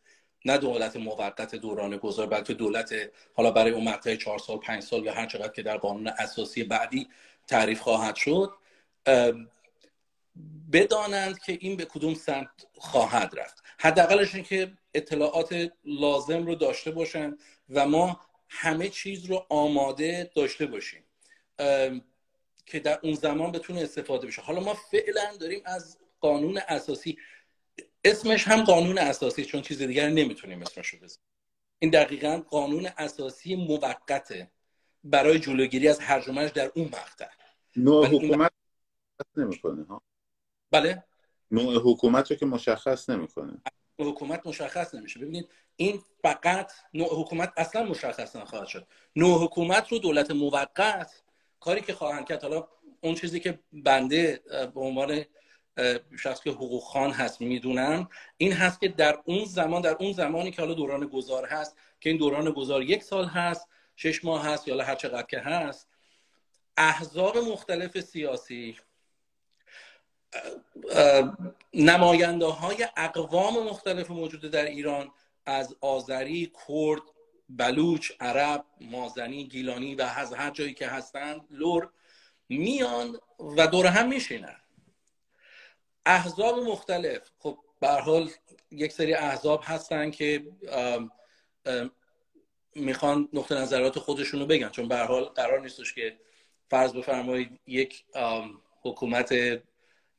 نه 0.45 0.57
دولت 0.57 0.95
موقت 0.95 1.55
دوران 1.55 1.97
گذار 1.97 2.27
بلکه 2.27 2.53
دولت 2.53 2.93
حالا 3.33 3.51
برای 3.51 3.71
اون 3.71 3.83
مقطع 3.83 4.15
چهار 4.15 4.39
سال 4.39 4.57
پنج 4.57 4.83
سال 4.83 5.05
یا 5.05 5.13
هر 5.13 5.25
چقدر 5.25 5.53
که 5.53 5.63
در 5.63 5.77
قانون 5.77 6.07
اساسی 6.07 6.63
بعدی 6.63 7.07
تعریف 7.47 7.79
خواهد 7.79 8.15
شد 8.15 8.51
بدانند 10.71 11.39
که 11.39 11.57
این 11.61 11.77
به 11.77 11.85
کدوم 11.85 12.13
سمت 12.13 12.49
خواهد 12.77 13.39
رفت. 13.39 13.63
حداقلش 13.79 14.35
این 14.35 14.43
که 14.43 14.71
اطلاعات 14.93 15.71
لازم 15.85 16.45
رو 16.45 16.55
داشته 16.55 16.91
باشن 16.91 17.37
و 17.69 17.87
ما 17.87 18.19
همه 18.49 18.89
چیز 18.89 19.25
رو 19.25 19.45
آماده 19.49 20.31
داشته 20.35 20.65
باشیم. 20.65 21.03
که 22.65 22.79
در 22.79 22.99
اون 23.03 23.13
زمان 23.13 23.51
بتونه 23.51 23.81
استفاده 23.81 24.27
بشه. 24.27 24.41
حالا 24.41 24.59
ما 24.59 24.73
فعلا 24.73 25.37
داریم 25.39 25.61
از 25.65 25.97
قانون 26.19 26.59
اساسی 26.67 27.17
اسمش 28.03 28.47
هم 28.47 28.63
قانون 28.63 28.97
اساسی 28.97 29.45
چون 29.45 29.61
چیز 29.61 29.81
دیگر 29.81 30.09
نمی‌تونیم 30.09 30.61
اسمش 30.61 30.87
رو 30.87 30.99
بزنیم. 30.99 31.25
این 31.79 31.91
دقیقا 31.91 32.43
قانون 32.49 32.89
اساسی 32.97 33.55
موقته 33.55 34.51
برای 35.03 35.39
جلوگیری 35.39 35.87
از 35.87 35.99
هرج 35.99 36.53
در 36.53 36.71
اون 36.75 36.85
مقطع. 36.85 37.27
نوع 37.75 38.07
حکومت 38.07 38.51
نمی‌کنه 39.37 39.85
ها؟ 39.85 40.01
بله؟ 40.71 41.03
نوع 41.51 41.81
حکومت 41.91 42.31
رو 42.31 42.37
که 42.37 42.45
مشخص 42.45 43.09
نمی‌کنه. 43.09 43.61
حکومت 43.99 44.47
مشخص 44.47 44.95
نمیشه. 44.95 45.19
ببینید 45.19 45.49
این 45.75 46.01
فقط 46.21 46.71
نوع 46.93 47.21
حکومت 47.21 47.53
اصلا 47.57 47.83
مشخص 47.83 48.35
نخواهد 48.35 48.67
شد. 48.67 48.87
نوع 49.15 49.43
حکومت 49.43 49.91
رو 49.91 49.99
دولت 49.99 50.31
موقت 50.31 51.23
کاری 51.59 51.81
که 51.81 51.93
خواهند 51.93 52.25
کرد 52.25 52.43
حالا 52.43 52.67
اون 53.01 53.15
چیزی 53.15 53.39
که 53.39 53.59
بنده 53.73 54.41
به 54.73 54.81
عنوان 54.81 55.25
شخص 56.19 56.43
که 56.43 56.51
حقوق 56.51 56.83
خان 56.83 57.11
هست 57.11 57.41
می‌دونم 57.41 58.09
این 58.37 58.53
هست 58.53 58.79
که 58.79 58.87
در 58.87 59.19
اون 59.25 59.45
زمان 59.45 59.81
در 59.81 59.95
اون 59.99 60.13
زمانی 60.13 60.51
که 60.51 60.61
حالا 60.61 60.73
دوران 60.73 61.07
گذار 61.07 61.45
هست 61.45 61.77
که 61.99 62.09
این 62.09 62.19
دوران 62.19 62.51
گذار 62.51 62.83
یک 62.83 63.03
سال 63.03 63.25
هست 63.25 63.67
شش 63.95 64.25
ماه 64.25 64.45
هست 64.45 64.67
یا 64.67 64.83
هر 64.83 64.95
چقدر 64.95 65.27
که 65.27 65.39
هست 65.39 65.89
احزاب 66.77 67.37
مختلف 67.37 67.99
سیاسی 67.99 68.77
نماینده 71.73 72.45
های 72.45 72.87
اقوام 72.97 73.63
مختلف 73.63 74.11
موجود 74.11 74.41
در 74.41 74.65
ایران 74.65 75.11
از 75.45 75.75
آذری، 75.81 76.51
کرد، 76.67 77.01
بلوچ، 77.49 78.11
عرب، 78.19 78.65
مازنی، 78.81 79.43
گیلانی 79.43 79.95
و 79.95 80.01
از 80.01 80.33
هر 80.33 80.49
جایی 80.49 80.73
که 80.73 80.87
هستند 80.87 81.41
لور 81.49 81.89
میان 82.49 83.19
و 83.57 83.67
دور 83.67 83.85
هم 83.85 84.09
میشینن. 84.09 84.55
احزاب 86.05 86.59
مختلف 86.59 87.31
خب 87.39 87.57
به 87.79 87.87
حال 87.87 88.29
یک 88.71 88.91
سری 88.91 89.13
احزاب 89.13 89.61
هستن 89.63 90.11
که 90.11 90.51
می‌خوان 92.75 93.29
نقطه 93.33 93.55
نظرات 93.55 93.99
خودشونو 93.99 94.45
بگن. 94.45 94.69
چون 94.69 94.87
به 94.87 94.97
حال 94.97 95.23
قرار 95.23 95.61
نیستش 95.61 95.93
که 95.93 96.19
فرض 96.69 96.93
بفرمایید 96.93 97.59
یک 97.67 98.05
حکومت 98.81 99.31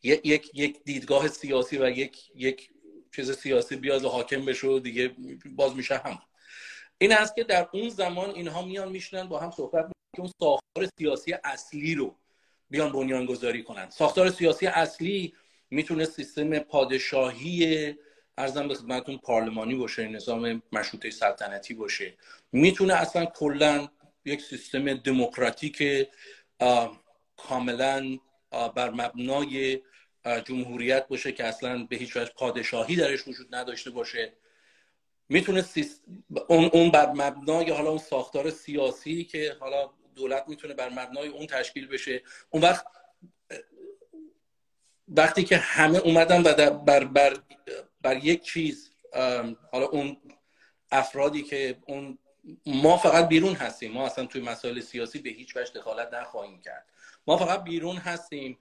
یک 0.02 0.50
یک 0.54 0.84
دیدگاه 0.84 1.28
سیاسی 1.28 1.78
و 1.78 1.90
یک 1.90 2.30
یک 2.34 2.70
چیز 3.16 3.32
سیاسی 3.32 3.76
بیاد 3.76 4.04
و 4.04 4.08
حاکم 4.08 4.44
بشه 4.44 4.66
و 4.66 4.78
دیگه 4.78 5.16
باز 5.56 5.76
میشه 5.76 5.96
هم 5.96 6.18
این 7.02 7.12
هست 7.12 7.34
که 7.36 7.44
در 7.44 7.68
اون 7.72 7.88
زمان 7.88 8.30
اینها 8.30 8.62
میان 8.62 8.88
میشنن 8.88 9.28
با 9.28 9.38
هم 9.38 9.50
صحبت 9.50 9.86
که 10.16 10.20
اون 10.20 10.30
ساختار 10.40 10.88
سیاسی 10.98 11.32
اصلی 11.44 11.94
رو 11.94 12.14
بیان 12.70 12.92
بنیان 12.92 13.26
گذاری 13.26 13.62
کنن. 13.62 13.90
ساختار 13.90 14.30
سیاسی 14.30 14.66
اصلی 14.66 15.34
می‌تونه 15.70 16.04
سیستم 16.04 16.58
پادشاهی 16.58 17.94
ارزم 18.38 18.68
به 18.68 18.74
خدمتتون 18.74 19.18
پارلمانی 19.18 19.74
باشه 19.74 20.08
نظام 20.08 20.62
مشروطه 20.72 21.10
سلطنتی 21.10 21.74
باشه. 21.74 22.14
می‌تونه 22.52 22.94
اصلا 22.94 23.26
کلا 23.26 23.88
یک 24.24 24.42
سیستم 24.42 24.94
دموکراتیک 24.94 26.08
کاملا 27.36 28.18
بر 28.74 28.90
مبنای 28.90 29.80
جمهوریت 30.44 31.08
باشه 31.08 31.32
که 31.32 31.44
اصلا 31.44 31.86
به 31.90 31.96
هیچ 31.96 32.16
وجه 32.16 32.32
پادشاهی 32.36 32.96
درش 32.96 33.28
وجود 33.28 33.54
نداشته 33.54 33.90
باشه. 33.90 34.32
می‌تونه 35.30 35.64
اون 36.48 36.70
اون 36.72 36.90
بر 36.90 37.12
مبنای 37.12 37.70
حالا 37.70 37.88
اون 37.88 37.98
ساختار 37.98 38.50
سیاسی 38.50 39.24
که 39.24 39.56
حالا 39.60 39.90
دولت 40.14 40.44
می‌تونه 40.48 40.74
بر 40.74 40.88
مبنای 40.88 41.28
اون 41.28 41.46
تشکیل 41.46 41.88
بشه 41.88 42.22
اون 42.50 42.62
وقت 42.62 42.86
وقتی 45.08 45.44
که 45.44 45.56
همه 45.56 45.98
اومدن 45.98 46.42
و 46.42 46.70
بر, 46.70 47.04
بر, 47.04 47.36
بر 48.00 48.24
یک 48.24 48.42
چیز 48.42 48.90
حالا 49.72 49.86
اون 49.92 50.16
افرادی 50.90 51.42
که 51.42 51.78
اون 51.86 52.18
ما 52.66 52.96
فقط 52.96 53.28
بیرون 53.28 53.54
هستیم 53.54 53.92
ما 53.92 54.06
اصلا 54.06 54.26
توی 54.26 54.42
مسائل 54.42 54.80
سیاسی 54.80 55.18
به 55.18 55.30
هیچ 55.30 55.56
وجه 55.56 55.72
دخالت 55.72 56.14
نخواهیم 56.14 56.60
کرد. 56.60 56.86
ما 57.26 57.36
فقط 57.36 57.64
بیرون 57.64 57.96
هستیم. 57.96 58.58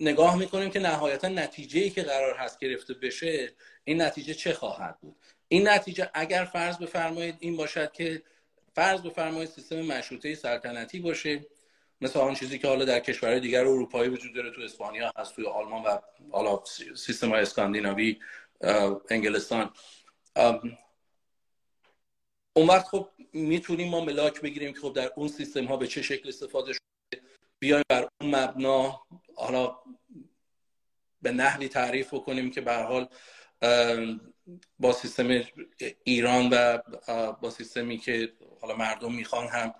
نگاه 0.00 0.36
می‌کنیم 0.36 0.70
که 0.70 0.78
نهایتا 0.78 1.28
نتیجه 1.28 1.80
ای 1.80 1.90
که 1.90 2.02
قرار 2.02 2.36
هست 2.36 2.58
گرفته 2.58 2.94
بشه 2.94 3.52
این 3.84 4.02
نتیجه 4.02 4.34
چه 4.34 4.52
خواهد 4.52 5.00
بود؟ 5.00 5.16
این 5.48 5.68
نتیجه 5.68 6.10
اگر 6.14 6.44
فرض 6.44 6.78
بفرمایید 6.78 7.36
این 7.40 7.56
باشد 7.56 7.92
که 7.92 8.22
فرض 8.74 9.02
بفرمایید 9.02 9.48
سیستم 9.48 9.82
مشروطه 9.82 10.34
سلطنتی 10.34 11.00
باشه 11.00 11.46
مثل 12.00 12.18
آن 12.18 12.34
چیزی 12.34 12.58
که 12.58 12.68
حالا 12.68 12.84
در 12.84 13.00
کشورهای 13.00 13.40
دیگر 13.40 13.60
اروپایی 13.60 14.10
وجود 14.10 14.34
داره 14.34 14.50
تو 14.50 14.60
اسپانیا 14.60 15.12
هست 15.16 15.34
توی 15.34 15.46
آلمان 15.46 15.82
و 15.82 15.98
حالا 16.32 16.62
سیستم 16.96 17.30
های 17.30 17.42
اسکاندیناوی 17.42 18.18
انگلستان. 19.10 19.72
اون 22.56 22.66
وقت 22.68 22.86
خب 22.86 23.08
می‌تونیم 23.32 23.88
ما 23.88 24.04
ملاک 24.04 24.40
بگیریم 24.40 24.72
که 24.72 24.80
خب 24.80 24.92
در 24.92 25.10
اون 25.16 25.28
سیستم 25.28 25.64
ها 25.64 25.76
به 25.76 25.86
چه 25.86 26.02
شکل 26.02 26.28
استفاده 26.28 26.72
شده 26.72 27.22
بیایم 27.58 27.84
بر 27.88 28.08
اون 28.20 28.34
مبنا 28.34 29.00
حالا 29.36 29.78
به 31.22 31.32
نحوی 31.32 31.68
تعریف 31.68 32.14
بکنیم 32.14 32.50
که 32.50 32.60
به 32.60 32.74
حال 32.74 33.08
با 34.78 34.92
سیستم 34.92 35.40
ایران 36.04 36.48
و 36.52 36.78
با 37.40 37.50
سیستمی 37.50 37.98
که 37.98 38.32
حالا 38.60 38.76
مردم 38.76 39.14
می‌خوان 39.14 39.46
هم 39.46 39.74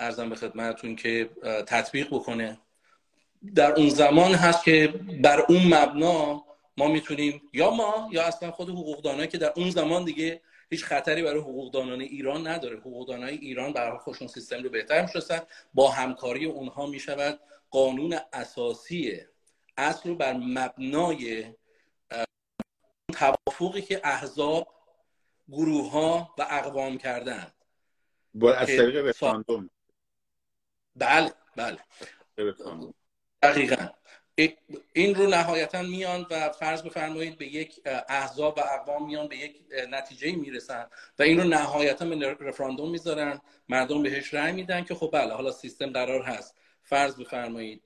ارزم 0.00 0.28
به 0.28 0.36
خدمتتون 0.36 0.96
که 0.96 1.30
تطبیق 1.66 2.08
بکنه. 2.10 2.60
در 3.54 3.72
اون 3.72 3.88
زمان 3.88 4.34
هست 4.34 4.64
که 4.64 4.94
بر 5.22 5.40
اون 5.48 5.74
مبنا 5.74 6.44
ما 6.76 6.88
می‌تونیم 6.88 7.42
یا 7.52 7.70
ما 7.70 8.08
یا 8.12 8.22
اصلا 8.22 8.50
خود 8.50 8.68
حقوقدانایی 8.68 9.28
که 9.28 9.38
در 9.38 9.52
اون 9.56 9.70
زمان 9.70 10.04
دیگه 10.04 10.40
هیچ 10.70 10.84
خطری 10.84 11.22
برای 11.22 11.40
حقوقدانان 11.40 12.00
ایران 12.00 12.46
نداره. 12.46 12.76
حقوقدانای 12.76 13.36
ایران 13.36 13.72
برای 13.72 13.98
خودشون 13.98 14.28
سیستم 14.28 14.62
رو 14.62 14.70
بهتر 14.70 15.02
می‌شناسن 15.02 15.42
با 15.74 15.90
همکاری 15.90 16.44
اونها 16.44 16.86
می‌شود. 16.86 17.40
قانون 17.70 18.18
اساسی 18.32 19.20
اصل 19.76 20.08
رو 20.08 20.14
بر 20.14 20.32
مبنای 20.32 21.44
توافقی 23.16 23.82
که 23.82 24.00
احزاب 24.04 24.68
گروه 25.48 25.90
ها 25.90 26.34
و 26.38 26.46
اقوام 26.50 26.98
کردن 26.98 27.52
با 28.34 28.54
از 28.54 28.66
طریق 28.66 28.96
رفراندوم 28.96 29.70
بله 30.96 31.32
بله. 31.56 31.78
دقیقا. 33.42 33.88
این 34.92 35.14
رو 35.14 35.26
نهایتا 35.26 35.82
میان 35.82 36.26
و 36.30 36.50
فرض 36.52 36.82
بفرمایید 36.82 37.38
به 37.38 37.46
یک 37.46 37.80
احزاب 38.08 38.58
و 38.58 38.60
اقوام 38.60 39.06
میان 39.06 39.28
به 39.28 39.36
یک 39.36 39.62
نتیجه 39.90 40.32
می‌رسن 40.32 40.86
و 41.18 41.22
این 41.22 41.40
رو 41.40 41.48
نهایتا 41.48 42.04
به 42.04 42.36
رفراندوم 42.40 42.90
می‌ذارن. 42.90 43.40
مردم 43.68 44.02
بهش 44.02 44.34
رأی 44.34 44.52
میدن 44.52 44.84
که 44.84 44.94
خب 44.94 45.10
بله 45.12 45.34
حالا 45.34 45.52
سیستم 45.52 45.92
قرار 45.92 46.22
هست. 46.22 46.54
فرض 46.82 47.16
بفرمایید 47.16 47.82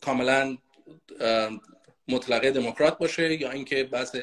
کاملا 0.00 0.58
مطلقه 2.08 2.50
دموکرات 2.50 2.98
باشه 2.98 3.40
یا 3.40 3.50
اینکه 3.50 3.84
بحث 3.84 4.16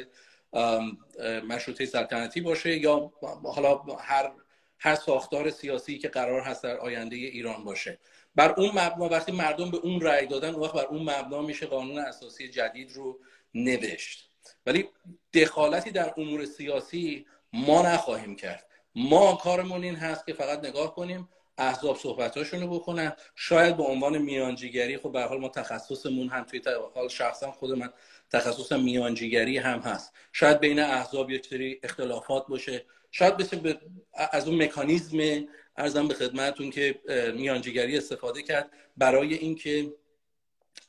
مشروطه 1.48 1.86
سلطنتی 1.86 2.42
باشه 2.42 2.78
یا 2.78 3.12
حالا 3.44 3.78
هر 4.00 4.32
هر 4.80 4.96
ساختار 4.96 5.50
سیاسی 5.50 5.98
که 5.98 6.08
قرار 6.08 6.42
هست 6.42 6.64
در 6.64 6.78
آینده 6.78 7.16
ایران 7.16 7.64
باشه. 7.64 8.00
بر 8.36 8.52
اون 8.52 8.70
مبنا 8.70 9.10
وقتی 9.10 9.32
مردم 9.32 9.72
به 9.72 9.78
اون 9.78 10.02
رأی 10.02 10.28
دادن 10.28 10.54
وقت 10.54 10.74
بر 10.74 10.86
اون 10.86 11.02
مبنا 11.02 11.42
میشه 11.42 11.66
قانون 11.66 11.98
اساسی 11.98 12.50
جدید 12.50 12.92
رو 12.92 13.20
نوشت. 13.54 14.30
ولی 14.66 14.90
دخالتی 15.34 15.92
در 15.92 16.14
امور 16.18 16.46
سیاسی 16.46 17.26
ما 17.54 17.82
نخواهیم 17.82 18.36
کرد. 18.36 18.68
ما 18.96 19.36
کارمون 19.36 19.84
این 19.84 19.96
هست 19.96 20.26
که 20.26 20.34
فقط 20.34 20.66
نگاه 20.66 20.96
کنیم 20.96 21.30
احزاب 21.58 21.97
صحبتاشون 21.97 22.62
رو 22.62 22.68
بکنن. 22.68 23.14
شاید 23.36 23.78
به 23.78 23.84
عنوان 23.84 24.18
میانجیگری 24.18 24.97
خب 24.97 25.12
به 25.12 25.24
حال 25.24 25.39
ما 25.39 25.49
تخصصمون 25.49 26.30
هم 26.30 26.43
توی 26.43 26.62
حال 26.95 27.08
شخصا 27.08 27.51
خود 27.51 27.72
من 27.72 27.89
تخصص 28.32 28.72
میانجیگری 28.72 29.58
هم 29.58 29.80
هست. 29.80 30.14
شاید 30.32 30.60
بین 30.60 30.80
احزاب 30.80 31.32
یک 31.32 31.45
سری 31.45 31.80
اختلافات 31.84 32.47
باشه. 32.47 32.86
شاید 33.12 33.38
بشه 33.38 33.80
از 34.14 34.47
اون 34.47 34.64
مکانیزم 34.64 35.47
ارزم 35.78 36.08
به 36.08 36.14
خدمتون 36.14 36.70
که 36.70 37.01
میانجیگری 37.36 37.97
استفاده 37.97 38.41
کرد 38.41 38.72
برای 38.97 39.34
اینکه 39.34 39.93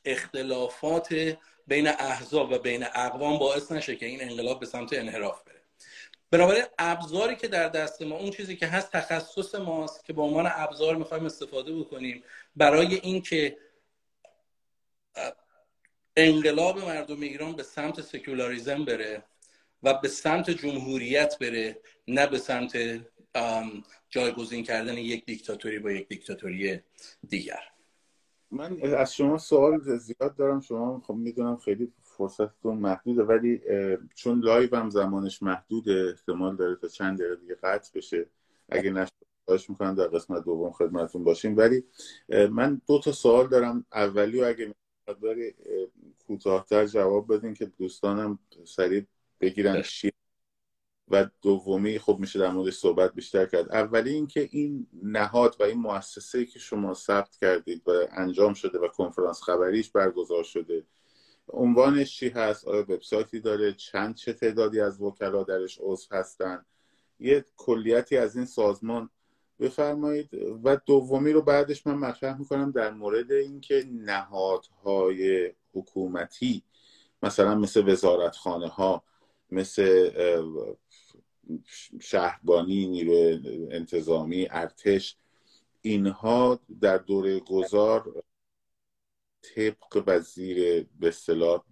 اختلافات 0.05 1.37
بین 1.67 1.87
احزاب 1.87 2.51
و 2.51 2.57
بین 2.59 2.83
اقوام 2.95 3.39
باعث 3.39 3.71
نشه 3.71 3.95
که 3.95 4.05
این 4.05 4.21
انقلاب 4.21 4.59
به 4.59 4.65
سمت 4.65 4.93
انحراف 4.93 5.43
بره. 5.43 5.54
بنابراین 6.37 6.63
ابزاری 6.79 7.35
که 7.35 7.47
در 7.47 7.69
دست 7.69 8.01
ما 8.01 8.15
اون 8.15 8.31
چیزی 8.31 8.55
که 8.55 8.67
هست 8.67 8.91
تخصص 8.91 9.55
ماست 9.55 10.05
که 10.05 10.13
به 10.13 10.21
عنوان 10.21 10.49
ابزار 10.55 10.95
می‌خوایم 10.95 11.25
استفاده 11.25 11.75
بکنیم. 11.75 12.23
برای 12.55 12.95
اینکه 12.95 13.57
انقلاب 16.15 16.79
مردم 16.79 17.21
ایران 17.21 17.55
به 17.55 17.63
سمت 17.63 18.01
سکولاریزم 18.01 18.85
بره 18.85 19.23
و 19.83 19.93
به 19.93 20.07
سمت 20.07 20.49
جمهوریت 20.49 21.39
بره 21.39 21.81
نه 22.07 22.27
به 22.27 22.37
سمت 22.37 22.77
جایگزین 24.09 24.63
کردن 24.63 24.97
یک 24.97 25.25
دیکتاتوری 25.25 25.79
با 25.79 25.91
یک 25.91 26.07
دیکتاتوری 26.07 26.81
دیگر. 27.27 27.61
من 28.51 28.95
از 28.95 29.15
شما 29.15 29.37
سوال 29.37 29.97
زیاد 29.97 30.35
دارم. 30.35 30.61
شما 30.61 31.03
خب 31.07 31.13
می‌دونم 31.13 31.57
خیلی 31.57 31.93
فرصتتون 32.17 32.77
محدوده 32.77 33.23
ولی 33.23 33.61
چون 34.15 34.39
لایو 34.39 34.75
هم 34.75 34.89
زمانش 34.89 35.43
محدوده 35.43 36.13
احتمال 36.17 36.55
داره 36.55 36.75
تا 36.75 36.87
چند 36.87 37.19
دقیقه 37.19 37.35
دیگه 37.35 37.55
قطع 37.63 37.91
بشه. 37.95 38.25
اگه 38.69 38.91
نشد 38.91 39.11
خواهش 39.45 39.69
می‌کنم 39.69 39.95
در 39.95 40.07
قسمت 40.07 40.43
دوم 40.43 40.71
خدمتتون 40.71 41.23
باشیم. 41.23 41.57
ولی 41.57 41.83
من 42.29 42.81
دو 42.87 42.99
تا 42.99 43.11
سوال 43.11 43.47
دارم. 43.47 43.85
اولی 43.93 44.41
و 44.41 44.45
اگه 44.45 44.75
مقداری 45.09 45.55
کوتاهتر 46.27 46.85
جواب 46.85 47.33
بدین 47.33 47.53
که 47.53 47.65
دوستانم 47.65 48.39
سریع 48.65 49.05
بگیرن 49.41 49.81
چی 49.81 50.11
و 51.07 51.29
دومی 51.41 51.99
خب 51.99 52.17
میشه 52.19 52.39
در 52.39 52.51
مورد 52.51 52.69
صحبت 52.69 53.13
بیشتر 53.13 53.45
کرد. 53.45 53.71
اولی 53.71 54.09
اینکه 54.09 54.49
این 54.51 54.87
نهاد 55.03 55.55
و 55.59 55.63
این 55.63 55.77
مؤسسه 55.77 56.45
که 56.45 56.59
شما 56.59 56.93
ثبت 56.93 57.37
کردید 57.41 57.87
و 57.87 57.91
انجام 58.11 58.53
شده 58.53 58.79
و 58.79 58.87
کنفرانس 58.87 59.41
خبریش 59.41 59.91
برگزار 59.91 60.43
شده 60.43 60.83
عنوانش 61.53 62.17
چی 62.19 62.29
هست؟ 62.29 62.67
آیا 62.67 62.81
وبسایتی 62.81 63.39
داره؟ 63.39 63.73
چند 63.73 64.15
چه 64.15 64.33
تعدادی 64.33 64.79
از 64.79 65.01
وکلا 65.01 65.43
درش 65.43 65.79
عضو 65.81 66.15
هستن؟ 66.15 66.65
یه 67.19 67.45
کلیتی 67.57 68.17
از 68.17 68.35
این 68.35 68.45
سازمان 68.45 69.09
بفرمایید. 69.59 70.29
و 70.63 70.77
دومی 70.85 71.31
رو 71.31 71.41
بعدش 71.41 71.87
من 71.87 71.93
مطرح 71.93 72.39
می‌کنم 72.39 72.71
در 72.71 72.91
مورد 72.91 73.31
اینکه 73.31 73.85
نهادهای 73.91 75.51
حکومتی 75.73 76.63
مثلا 77.23 77.55
مثل 77.55 77.89
وزارتخانه 77.89 78.67
ها 78.67 79.03
مثل 79.51 80.11
شهربانی 81.99 82.87
نیرو 82.87 83.39
انتظامی 83.71 84.47
ارتش 84.51 85.17
اینها 85.81 86.59
در 86.81 86.97
دوره 86.97 87.39
گذار 87.39 88.23
طبق 89.55 90.03
وزیر 90.07 90.87
به 90.99 91.07
اصطلاح 91.07 91.63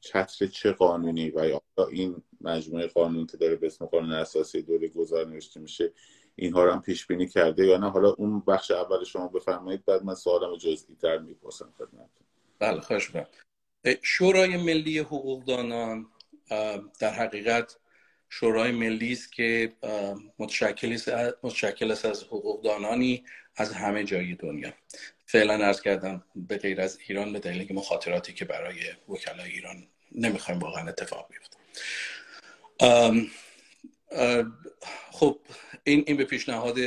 چتر 0.00 0.46
چه 0.46 0.72
قانونی 0.72 1.30
و 1.30 1.48
یا 1.48 1.62
این 1.92 2.22
مجموعه 2.40 2.86
قانون 2.86 3.26
که 3.26 3.36
داره 3.36 3.56
به 3.56 3.66
اسم 3.66 3.86
قانون 3.86 4.12
اساسی 4.12 4.62
دوره 4.62 4.88
گذار 4.88 5.26
نوشته 5.26 5.60
میشه 5.60 5.92
اینها 6.36 6.64
رو 6.64 6.72
هم 6.72 6.82
پیش 6.82 7.06
بینی 7.06 7.28
کرده 7.28 7.66
یا 7.66 7.76
نه؟ 7.76 7.90
حالا 7.90 8.10
اون 8.10 8.40
بخش 8.40 8.70
اول 8.70 9.04
شما 9.04 9.28
بفرمایید 9.28 9.84
بعد 9.84 10.02
من 10.02 10.14
سوالم 10.14 10.56
جزئی 10.56 10.96
تر 11.02 11.18
می‌پرسم 11.18 11.72
خدمتتون. 11.78 12.26
بله 12.58 12.80
خواهش 12.80 13.10
شورای 14.02 14.56
ملی 14.56 14.98
حقوقدانان 14.98 16.06
در 17.00 17.10
حقیقت 17.10 17.78
شورای 18.28 18.72
ملی 18.72 19.12
است 19.12 19.32
که 19.32 19.72
متشکل 20.38 21.92
است 21.92 22.04
از 22.04 22.24
حقوقدانانی 22.24 23.24
از 23.56 23.72
همه 23.72 24.04
جای 24.04 24.34
دنیا. 24.34 24.72
فعلا 25.26 25.66
ارز 25.66 25.80
کردم 25.80 26.24
به 26.36 26.56
غیر 26.58 26.80
از 26.80 26.98
ایران 27.08 27.32
به 27.32 27.38
دلیل 27.38 27.74
مخاطراتی 27.74 28.32
که 28.32 28.44
برای 28.44 28.80
وکلای 29.08 29.50
ایران 29.50 29.86
نمی‌خوایم 30.12 30.60
واقعا 30.60 30.88
اتفاق 30.88 31.28
بیفته. 31.30 31.56
خب 35.12 35.40
این 35.84 36.04
این 36.06 36.16
به 36.16 36.24
پیشنهاد 36.24 36.78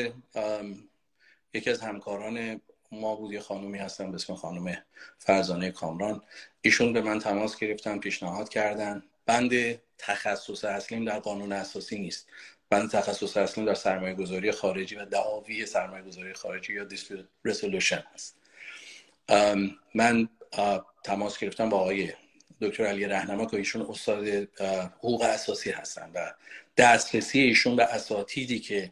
یکی 1.53 1.69
از 1.69 1.81
همکاران 1.81 2.61
ما 2.91 3.15
بود 3.15 3.33
یه 3.33 3.39
خانومی 3.39 3.77
هستن 3.77 4.11
به 4.11 4.15
اسم 4.15 4.35
خانم 4.35 4.83
فرزانه 5.17 5.71
کامران. 5.71 6.23
ایشون 6.61 6.93
به 6.93 7.01
من 7.01 7.19
تماس 7.19 7.57
گرفتن 7.57 7.97
پیشنهاد 7.99 8.49
کردن. 8.49 9.03
بند 9.25 9.51
تخصص 9.97 10.65
اصلیم 10.65 11.05
در 11.05 11.19
قانون 11.19 11.51
اساسی 11.51 11.99
نیست. 11.99 12.27
بند 12.69 12.91
تخصص 12.91 13.37
اصلیم 13.37 13.65
در 13.65 13.73
سرمایه 13.73 14.13
گذاری 14.13 14.51
خارجی 14.51 14.95
و 14.95 15.05
دعاوی 15.05 15.65
سرمایه 15.65 16.03
گذاری 16.03 16.33
خارجی 16.33 16.73
یا 16.73 16.87
رسولوشن 17.45 18.03
هست. 18.13 18.35
من 19.95 20.29
تماس 21.03 21.37
گرفتم 21.37 21.69
با 21.69 21.77
آقای 21.77 22.13
دکتر 22.61 22.85
علی 22.85 23.05
رهنما 23.05 23.45
که 23.45 23.57
ایشون 23.57 23.81
استاد 23.89 24.27
حقوق 24.97 25.21
اساسی 25.21 25.71
هستن 25.71 26.11
و 26.13 26.31
دسترسی 26.77 27.39
ایشون 27.39 27.75
به 27.75 27.83
اساتیدی 27.83 28.59
که 28.59 28.91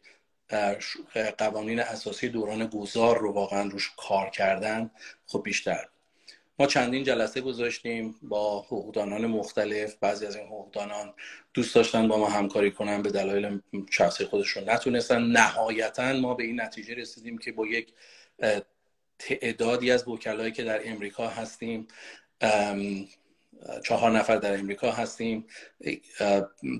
قوانین 1.38 1.80
اساسی 1.80 2.30
دوران 2.30 2.68
گذار 2.68 3.18
رو 3.18 3.34
واقعا 3.34 3.70
روش 3.70 3.92
کار 3.98 4.30
کردن 4.30 4.92
خب 5.28 5.44
بیشتر. 5.44 5.88
ما 6.60 6.68
چندین 6.68 7.04
جلسه 7.04 7.42
گذاشتیم 7.42 8.16
با 8.22 8.62
حقوقدانان 8.62 9.26
مختلف 9.26 9.96
بعضی 9.96 10.26
از 10.26 10.36
این 10.36 10.46
حقوقدانان 10.46 11.14
دوست 11.54 11.76
داشتن 11.76 12.08
با 12.08 12.18
ما 12.18 12.30
همکاری 12.30 12.72
کنن 12.72 13.02
به 13.02 13.12
دلایل 13.12 13.60
شخصی 13.90 14.26
خودشون 14.26 14.70
نتونستن. 14.70 15.22
نهایتا 15.22 16.14
ما 16.14 16.34
به 16.34 16.44
این 16.44 16.62
نتیجه 16.62 16.94
رسیدیم 16.94 17.38
که 17.38 17.52
با 17.52 17.66
یک 17.66 17.94
تعدادی 19.20 19.92
از 19.92 20.08
وکلایی 20.08 20.52
که 20.52 20.64
در 20.64 20.82
امریکا 20.90 21.28
هستیم 21.28 21.88
چهار 23.84 24.12
نفر 24.12 24.36
در 24.36 24.60
امریکا 24.60 24.92
هستیم 24.92 25.46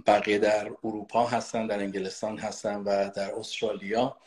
بقیه 0.08 0.38
در 0.40 0.72
اروپا 0.84 1.26
هستن 1.26 1.68
در 1.68 1.80
انگلستان 1.80 2.38
هستن 2.38 2.76
و 2.76 3.10
در 3.10 3.34
استرالیا. 3.34 4.18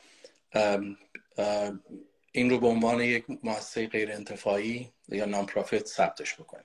این 2.32 2.50
رو 2.50 2.58
به 2.58 2.66
عنوان 2.66 3.00
یک 3.00 3.24
مؤسسه 3.42 3.86
غیر 3.86 4.12
انتفاعی 4.12 4.92
یا 5.08 5.24
نام 5.24 5.46
پرافیت 5.46 5.86
ثبتش 5.86 6.34
بکنیم. 6.34 6.64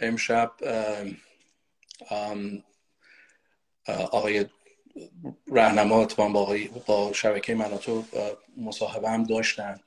امشب 0.00 0.52
آقای 3.88 4.46
رهنما 5.52 6.04
با, 6.04 6.56
با 6.86 7.12
شبکه 7.12 7.54
منوتو 7.54 8.04
مصاحبه 8.56 9.10
هم 9.10 9.24
داشتن. 9.24 9.80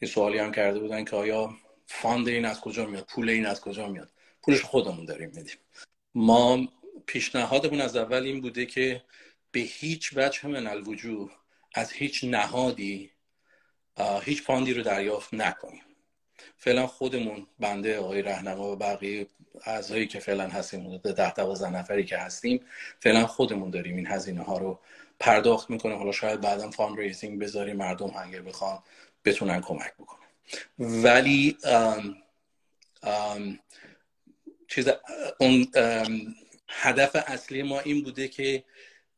یه 0.00 0.08
سوالی 0.08 0.38
هم 0.38 0.52
کرده 0.52 0.78
بودن 0.78 1.04
که 1.04 1.16
آیا 1.16 1.54
fund 1.86 2.28
این 2.28 2.44
از 2.44 2.60
کجا 2.60 2.86
میاد؟ 2.86 3.04
پول 3.04 3.30
این 3.30 3.46
از 3.46 3.60
کجا 3.60 3.88
میاد؟ 3.88 4.10
پولش 4.42 4.62
خودمون 4.62 5.04
داریم 5.04 5.32
میدیم. 5.34 5.56
ما 6.14 6.68
پیشنهادمون 7.06 7.80
از 7.80 7.96
اول 7.96 8.22
این 8.22 8.40
بوده 8.40 8.66
که 8.66 9.02
به 9.50 9.60
هیچ 9.60 10.10
وجه 10.16 10.48
من 10.48 10.66
الوجود 10.66 11.30
از 11.74 11.92
هیچ 11.92 12.24
نهادی 12.24 13.10
هیچ 14.22 14.42
fund 14.42 14.68
ی 14.68 14.74
رو 14.74 14.82
دریافت 14.82 15.34
نکنیم. 15.34 15.82
فعلا 16.56 16.86
خودمون 16.86 17.46
بنده 17.58 17.98
آقای 17.98 18.22
رهنما 18.22 18.72
و 18.72 18.76
بقیه 18.76 19.26
اعضایی 19.64 20.06
که 20.06 20.18
فعلا 20.18 20.48
هستیم 20.48 20.96
ده 20.96 21.34
دوازده 21.34 21.70
نفری 21.70 22.04
که 22.04 22.18
هستیم 22.18 22.60
فعلا 23.00 23.26
خودمون 23.26 23.70
داریم 23.70 23.96
این 23.96 24.06
هزینه 24.06 24.42
ها 24.42 24.58
رو 24.58 24.78
پرداخت 25.20 25.70
می‌کنیم. 25.70 25.98
حالا 25.98 26.12
شاید 26.12 26.40
بعدا 26.40 26.70
fundraising 26.70 27.40
بذاریم 27.40 27.76
مردم 27.76 28.12
اگر 28.16 28.42
بخوان 28.42 28.82
بتونن 29.24 29.60
کمک 29.60 29.94
بکنن. 29.94 30.26
ولی 30.78 31.58
آم 31.64 32.16
آم 33.02 33.58
چیز 34.68 34.88
اون 35.40 35.66
هدف 36.68 37.16
اصلی 37.26 37.62
ما 37.62 37.80
این 37.80 38.02
بوده 38.02 38.28
که 38.28 38.64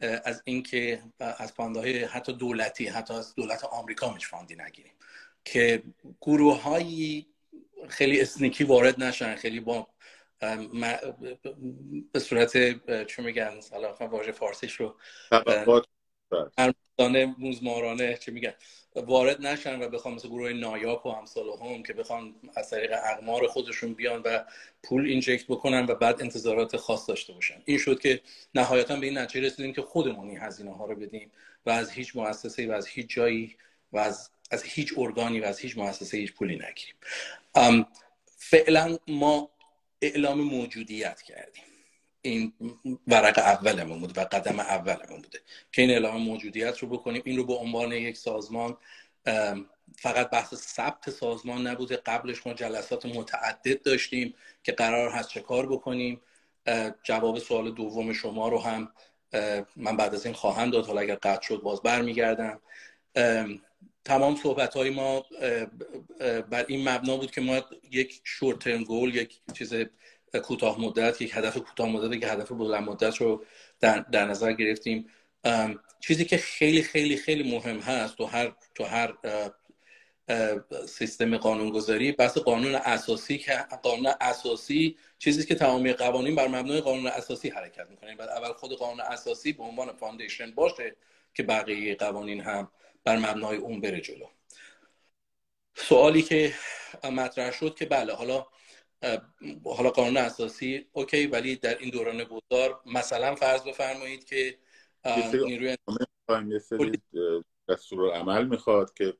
از 0.00 0.42
اینکه 0.44 1.02
از 1.18 1.52
های 1.58 2.04
حتی 2.04 2.32
دولتی 2.32 2.86
حتی 2.86 3.14
از 3.14 3.34
دولت 3.34 3.64
آمریکا 3.64 4.14
میش 4.14 4.28
fund 4.28 4.51
ی 4.51 4.56
نگیریم. 4.56 4.92
که 5.44 5.82
گروه 6.20 6.62
هایی 6.62 7.26
خیلی 7.88 8.20
اسنیکی 8.20 8.64
وارد 8.64 9.02
نشن 9.02 9.34
خیلی 9.34 9.60
با 9.60 9.88
به 12.12 12.20
صورت 12.20 12.52
چه 13.04 13.22
میگن؟ 13.22 13.60
واژه 14.00 14.32
فارسیش 14.32 14.72
رو 14.72 14.96
ارمزانه 16.98 17.34
موزمارانه 17.38 18.16
چه 18.16 18.32
میگن 18.32 18.54
وارد 18.96 19.46
نشن 19.46 19.82
و 19.82 19.88
بخوام 19.88 20.14
مثل 20.14 20.28
گروه 20.28 20.52
نایاپ 20.52 21.06
و 21.06 21.10
همسال 21.10 21.44
هم 21.62 21.82
که 21.82 21.92
بخوان 21.92 22.34
از 22.56 22.70
طریق 22.70 22.92
اقمار 22.92 23.46
خودشون 23.46 23.94
بیان 23.94 24.22
و 24.24 24.44
پول 24.82 25.06
اینجکت 25.06 25.46
بکنن 25.46 25.86
و 25.86 25.94
بعد 25.94 26.22
انتظارات 26.22 26.76
خاص 26.76 27.08
داشته 27.08 27.32
باشن. 27.32 27.62
این 27.64 27.78
شد 27.78 28.00
که 28.00 28.20
نهایتا 28.54 28.96
به 28.96 29.06
این 29.06 29.18
نتیجه 29.18 29.46
رسیدیم 29.46 29.72
که 29.72 29.82
خودمون 29.82 30.28
این 30.28 30.38
هزینه 30.38 30.74
ها 30.74 30.86
رو 30.86 30.94
بدیم 30.94 31.30
و 31.66 31.70
از 31.70 31.90
هیچ 31.90 32.16
مؤسسه 32.16 32.68
و 32.68 32.72
از 32.72 32.86
هیچ 32.86 33.08
جایی 33.08 33.56
و 33.92 33.98
از, 33.98 34.30
از 34.50 34.62
هیچ 34.62 34.94
ارگانی 34.96 35.40
و 35.40 35.44
از 35.44 35.58
هیچ 35.58 35.78
مؤسسه 35.78 36.16
هیچ 36.16 36.32
پولی 36.32 36.54
نگیریم. 36.54 37.86
فعلا 38.36 38.98
ما 39.08 39.50
اعلام 40.02 40.40
موجودیت 40.40 41.22
کردیم. 41.22 41.67
این 42.22 42.52
ورق 43.06 43.38
اولمون 43.38 44.00
بود 44.00 44.18
و 44.18 44.20
قدم 44.20 44.60
اولمون 44.60 45.22
بوده. 45.22 45.40
که 45.72 45.82
این 45.82 45.90
اعلام 45.90 46.22
موجودیت 46.22 46.78
رو 46.78 46.88
بکنیم 46.88 47.22
این 47.24 47.36
رو 47.36 47.44
به 47.44 47.54
عنوان 47.54 47.92
یک 47.92 48.16
سازمان 48.16 48.76
فقط 49.96 50.30
بحث 50.30 50.54
ثبت 50.54 51.10
سازمان 51.10 51.66
نبوده. 51.66 51.96
قبلش 51.96 52.46
ما 52.46 52.54
جلسات 52.54 53.06
متعدد 53.06 53.82
داشتیم 53.82 54.34
که 54.62 54.72
قرار 54.72 55.10
هست 55.10 55.28
چه 55.28 55.40
کار 55.40 55.66
بکنیم. 55.66 56.20
جواب 57.02 57.38
سوال 57.38 57.70
دوم 57.70 58.12
شما 58.12 58.48
رو 58.48 58.58
هم 58.58 58.92
من 59.76 59.96
بعد 59.96 60.14
از 60.14 60.26
این 60.26 60.34
خواهم 60.34 60.70
داد. 60.70 60.86
حالا 60.86 61.00
اگر 61.00 61.14
قطع 61.14 61.42
شد 61.42 61.60
باز 61.62 61.82
برمیگردم. 61.82 62.60
تمام 64.04 64.36
صحبت 64.36 64.74
های 64.74 64.90
ما 64.90 65.26
بر 66.50 66.64
این 66.68 66.88
مبنا 66.88 67.16
بود 67.16 67.30
که 67.30 67.40
ما 67.40 67.62
یک 67.90 68.20
شورت 68.24 68.58
ترم 68.58 68.84
گول 68.84 69.14
یک 69.14 69.40
چیز 69.54 69.74
کوتاه 70.36 70.80
مدت 70.80 71.22
یک 71.22 71.30
هدف 71.34 71.56
کوتاه 71.56 71.88
مدت 71.88 72.20
که 72.20 72.26
هدف 72.26 72.52
بلند 72.52 72.88
مدت 72.88 73.16
رو 73.16 73.44
در, 73.80 73.98
در 73.98 74.24
نظر 74.24 74.52
گرفتیم. 74.52 75.06
چیزی 76.00 76.24
که 76.24 76.36
خیلی 76.36 76.82
خیلی 76.82 77.16
خیلی 77.16 77.56
مهم 77.56 77.78
هست 77.78 78.16
تو 78.16 78.24
هر 78.24 78.52
تو 78.74 78.84
هر 78.84 79.14
سیستم 80.86 81.36
قانونگذاری 81.36 82.12
بحث 82.12 82.38
قانون 82.38 82.74
اساسی 82.74 83.38
که 83.38 83.52
قانون 83.82 84.12
اساسی 84.20 84.96
چیزی 85.18 85.46
که 85.46 85.54
تمامی 85.54 85.92
قوانین 85.92 86.34
بر 86.34 86.48
مبنای 86.48 86.80
قانون 86.80 87.06
اساسی 87.06 87.48
حرکت 87.48 87.90
می‌کنه. 87.90 88.16
بعد 88.16 88.28
اول 88.28 88.52
خود 88.52 88.72
قانون 88.72 89.00
اساسی 89.00 89.52
به 89.52 89.62
عنوان 89.62 89.92
foundation 89.92 90.50
باشه 90.50 90.96
که 91.34 91.42
بقیه 91.42 91.94
قوانین 91.94 92.40
هم 92.40 92.70
بر 93.04 93.16
مبنای 93.16 93.56
اون 93.56 93.80
بره 93.80 94.00
جلو. 94.00 94.26
سوالی 95.74 96.22
که 96.22 96.54
مطرح 97.12 97.50
شد 97.52 97.74
که 97.74 97.86
بله 97.86 98.14
حالا 98.14 98.46
حالا 99.64 99.90
قانون 99.90 100.16
اساسی 100.16 100.86
okay 100.92 101.26
ولی 101.26 101.56
در 101.56 101.78
این 101.78 101.90
دوران 101.90 102.24
گذار 102.24 102.80
مثلا 102.86 103.34
فرض 103.34 103.62
بفرمایید 103.62 104.24
که 104.24 104.58
نیروی 105.46 105.76
دستور 107.68 108.14
عمل 108.14 108.46
می‌خواد 108.46 108.94
که 108.94 109.14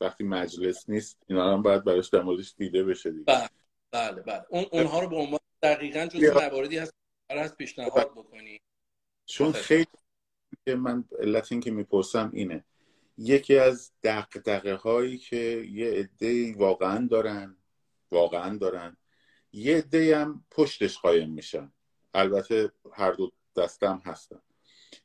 وقتی 0.00 0.24
مجلس 0.24 0.88
نیست 0.88 1.22
اینا 1.26 1.52
هم 1.52 1.62
باید 1.62 1.84
براش 1.84 2.08
در 2.08 2.22
موردش 2.22 2.54
دیده 2.56 2.84
بشه 2.84 3.10
دیگه. 3.10 3.24
بله 3.24 3.48
بله, 3.90 4.22
بله. 4.22 4.44
اون 4.48 4.66
اونها 4.72 5.00
رو 5.00 5.08
به 5.08 5.16
عنوان 5.16 5.40
دقیقا 5.62 6.06
جز 6.06 6.24
مواردی 6.24 6.78
هست 6.78 6.94
هست 7.30 7.56
پیشنهاد 7.56 8.10
بکنی. 8.10 8.60
چون 9.26 9.52
خیلی 9.52 9.86
که 10.66 10.74
من 10.74 11.04
علت 11.18 11.52
این 11.52 11.60
که 11.60 11.70
می‌پرسم 11.70 12.30
اینه. 12.34 12.64
یکی 13.18 13.58
از 13.58 13.92
دقدقه 14.02 14.74
هایی 14.74 15.18
که 15.18 15.36
یه 15.70 15.90
عده 15.90 16.54
واقعا 16.56 17.06
دارن 17.10 17.56
واقعا 18.10 18.56
دارن 18.56 18.96
یه 19.56 19.84
هم 20.16 20.44
پشتش 20.50 20.98
قایم 20.98 21.30
میشن. 21.30 21.72
البته 22.14 22.72
هر 22.92 23.12
دو 23.12 23.32
دستم 23.56 24.02
هستن. 24.04 24.40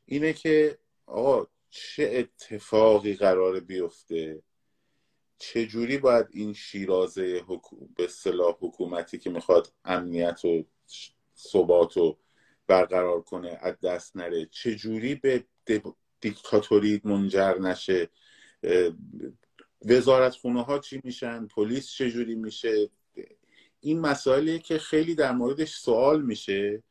اینه 0.06 0.34
که 0.34 0.78
آقا 1.06 1.48
چه 1.70 2.12
اتفاقی 2.14 3.16
قرار 3.16 3.60
بیفته؟ 3.60 4.44
چجوری 5.38 5.98
باید 5.98 6.28
این 6.32 6.54
شیرازه 6.54 7.46
به 7.96 8.08
صلاح 8.08 8.58
حکومتی 8.60 9.18
که 9.18 9.30
می‌خواد 9.30 9.74
امنیت 9.86 10.46
و 10.46 10.66
ثبات 11.38 11.98
و 11.98 12.18
برقرار 12.68 13.22
کنه 13.22 13.60
از 13.62 13.80
دست 13.80 14.16
نره؟ 14.16 14.46
چجوری 14.46 15.16
به 15.16 15.46
دیکتاتوری 16.22 17.02
منجر 17.04 17.58
نشه؟ 17.60 18.10
وزارت 19.86 20.36
خونه 20.36 20.64
ها 20.64 20.80
چی 20.80 21.02
میشن؟ 21.04 21.48
پلیس 21.48 21.92
چجوری 21.92 22.36
میشه؟ 22.36 22.90
این 23.82 24.00
مسائلیه 24.00 24.60
که 24.60 24.78
خیلی 24.78 25.16
در 25.16 25.32
موردش 25.32 25.76
سوال 25.76 26.22
میشه 26.22 26.84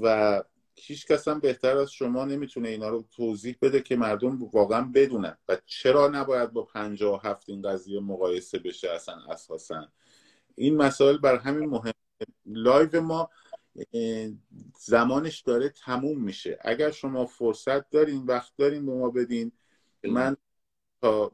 و 0.00 0.42
هیچ 0.74 1.06
کس 1.06 1.28
هم 1.28 1.40
بهتر 1.40 1.76
از 1.76 1.92
شما 1.92 2.24
نمی‌تونه 2.24 2.68
اینا 2.68 2.88
رو 2.88 3.04
توضیح 3.16 3.56
بده 3.62 3.80
که 3.80 3.96
مردم 3.96 4.44
واقعا 4.52 4.90
بدونن. 4.94 5.38
و 5.48 5.56
چرا 5.66 6.08
نباید 6.08 6.52
با 6.52 6.62
پنجاه 6.62 7.22
هفت 7.24 7.50
این 7.50 7.62
قضیه 7.62 8.00
مقایسه 8.00 8.58
بشه 8.58 8.90
اصلا 8.90 9.14
اساسا؟ 9.14 9.88
این 10.54 10.76
مسائل 10.76 11.18
بر 11.18 11.36
همین 11.36 11.70
مهم. 11.70 11.92
live 12.46 13.00
ما 13.00 13.30
زمانش 14.78 15.40
داره 15.40 15.68
تموم 15.68 16.20
میشه. 16.20 16.58
اگر 16.60 16.90
شما 16.90 17.26
فرصت 17.26 17.90
دارین 17.90 18.26
وقت 18.26 18.52
دارین 18.56 18.86
به 18.86 18.92
ما 18.92 19.10
بدین 19.10 19.52
من 20.04 20.36
تا 21.02 21.32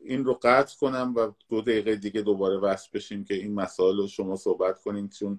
این 0.00 0.24
رو 0.24 0.38
قطع 0.42 0.76
کنم 0.80 1.14
و 1.16 1.32
دو 1.48 1.60
دقیقه 1.60 1.96
دیگه 1.96 2.22
دوباره 2.22 2.56
وصل 2.56 2.88
بشیم 2.94 3.24
که 3.24 3.34
این 3.34 3.54
مسائل 3.54 3.96
رو 3.96 4.08
شما 4.08 4.36
صحبت 4.36 4.82
کنین 4.82 5.08
چون 5.08 5.36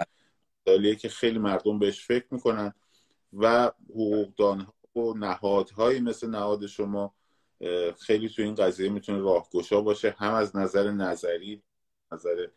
دلیه 0.66 0.96
که 0.96 1.10
خیلی 1.10 1.40
مردم 1.40 1.80
بهش 1.80 2.06
فکر 2.06 2.26
می‌کنن 2.32 2.74
و 3.34 3.72
حقوقدان 3.90 4.68
و 4.96 5.14
نهادهایی 5.14 6.00
مثل 6.00 6.30
نهاد 6.30 6.68
شما 6.68 7.16
خیلی 8.00 8.30
تو 8.30 8.42
این 8.42 8.56
قضیه 8.56 8.90
می‌تونه 8.90 9.20
راهگشا 9.20 9.82
باشه 9.82 10.16
هم 10.18 10.34
از 10.34 10.56
نظر 10.56 10.92
نظری 10.92 11.64
نظر 12.12 12.48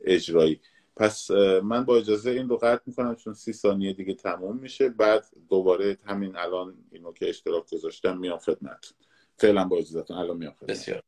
اجرایی. 0.00 0.60
پس 0.96 1.30
من 1.64 1.84
با 1.84 1.96
اجازه 1.96 2.30
این 2.30 2.48
رو 2.48 2.56
قطع 2.56 2.82
می‌کنم 2.86 3.14
چون 3.14 3.34
سی 3.34 3.52
ثانیه 3.52 3.92
دیگه 3.92 4.14
تموم 4.14 4.56
میشه. 4.56 4.88
بعد 4.88 5.26
دوباره 5.48 5.98
همین 6.04 6.36
الان 6.36 6.84
اینو 6.90 7.12
که 7.12 7.28
اشتراک 7.28 7.70
گذاشتم 7.70 8.18
میام 8.18 8.38
خدمت 8.38 8.94
فعلا 9.36 9.64
با 9.64 9.76
اجازهتون 9.76 10.16
الان 10.16 10.36
میام 10.36 10.52
خدمت 10.52 10.70
بسیار. 10.70 11.02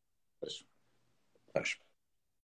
Pois. 1.52 1.78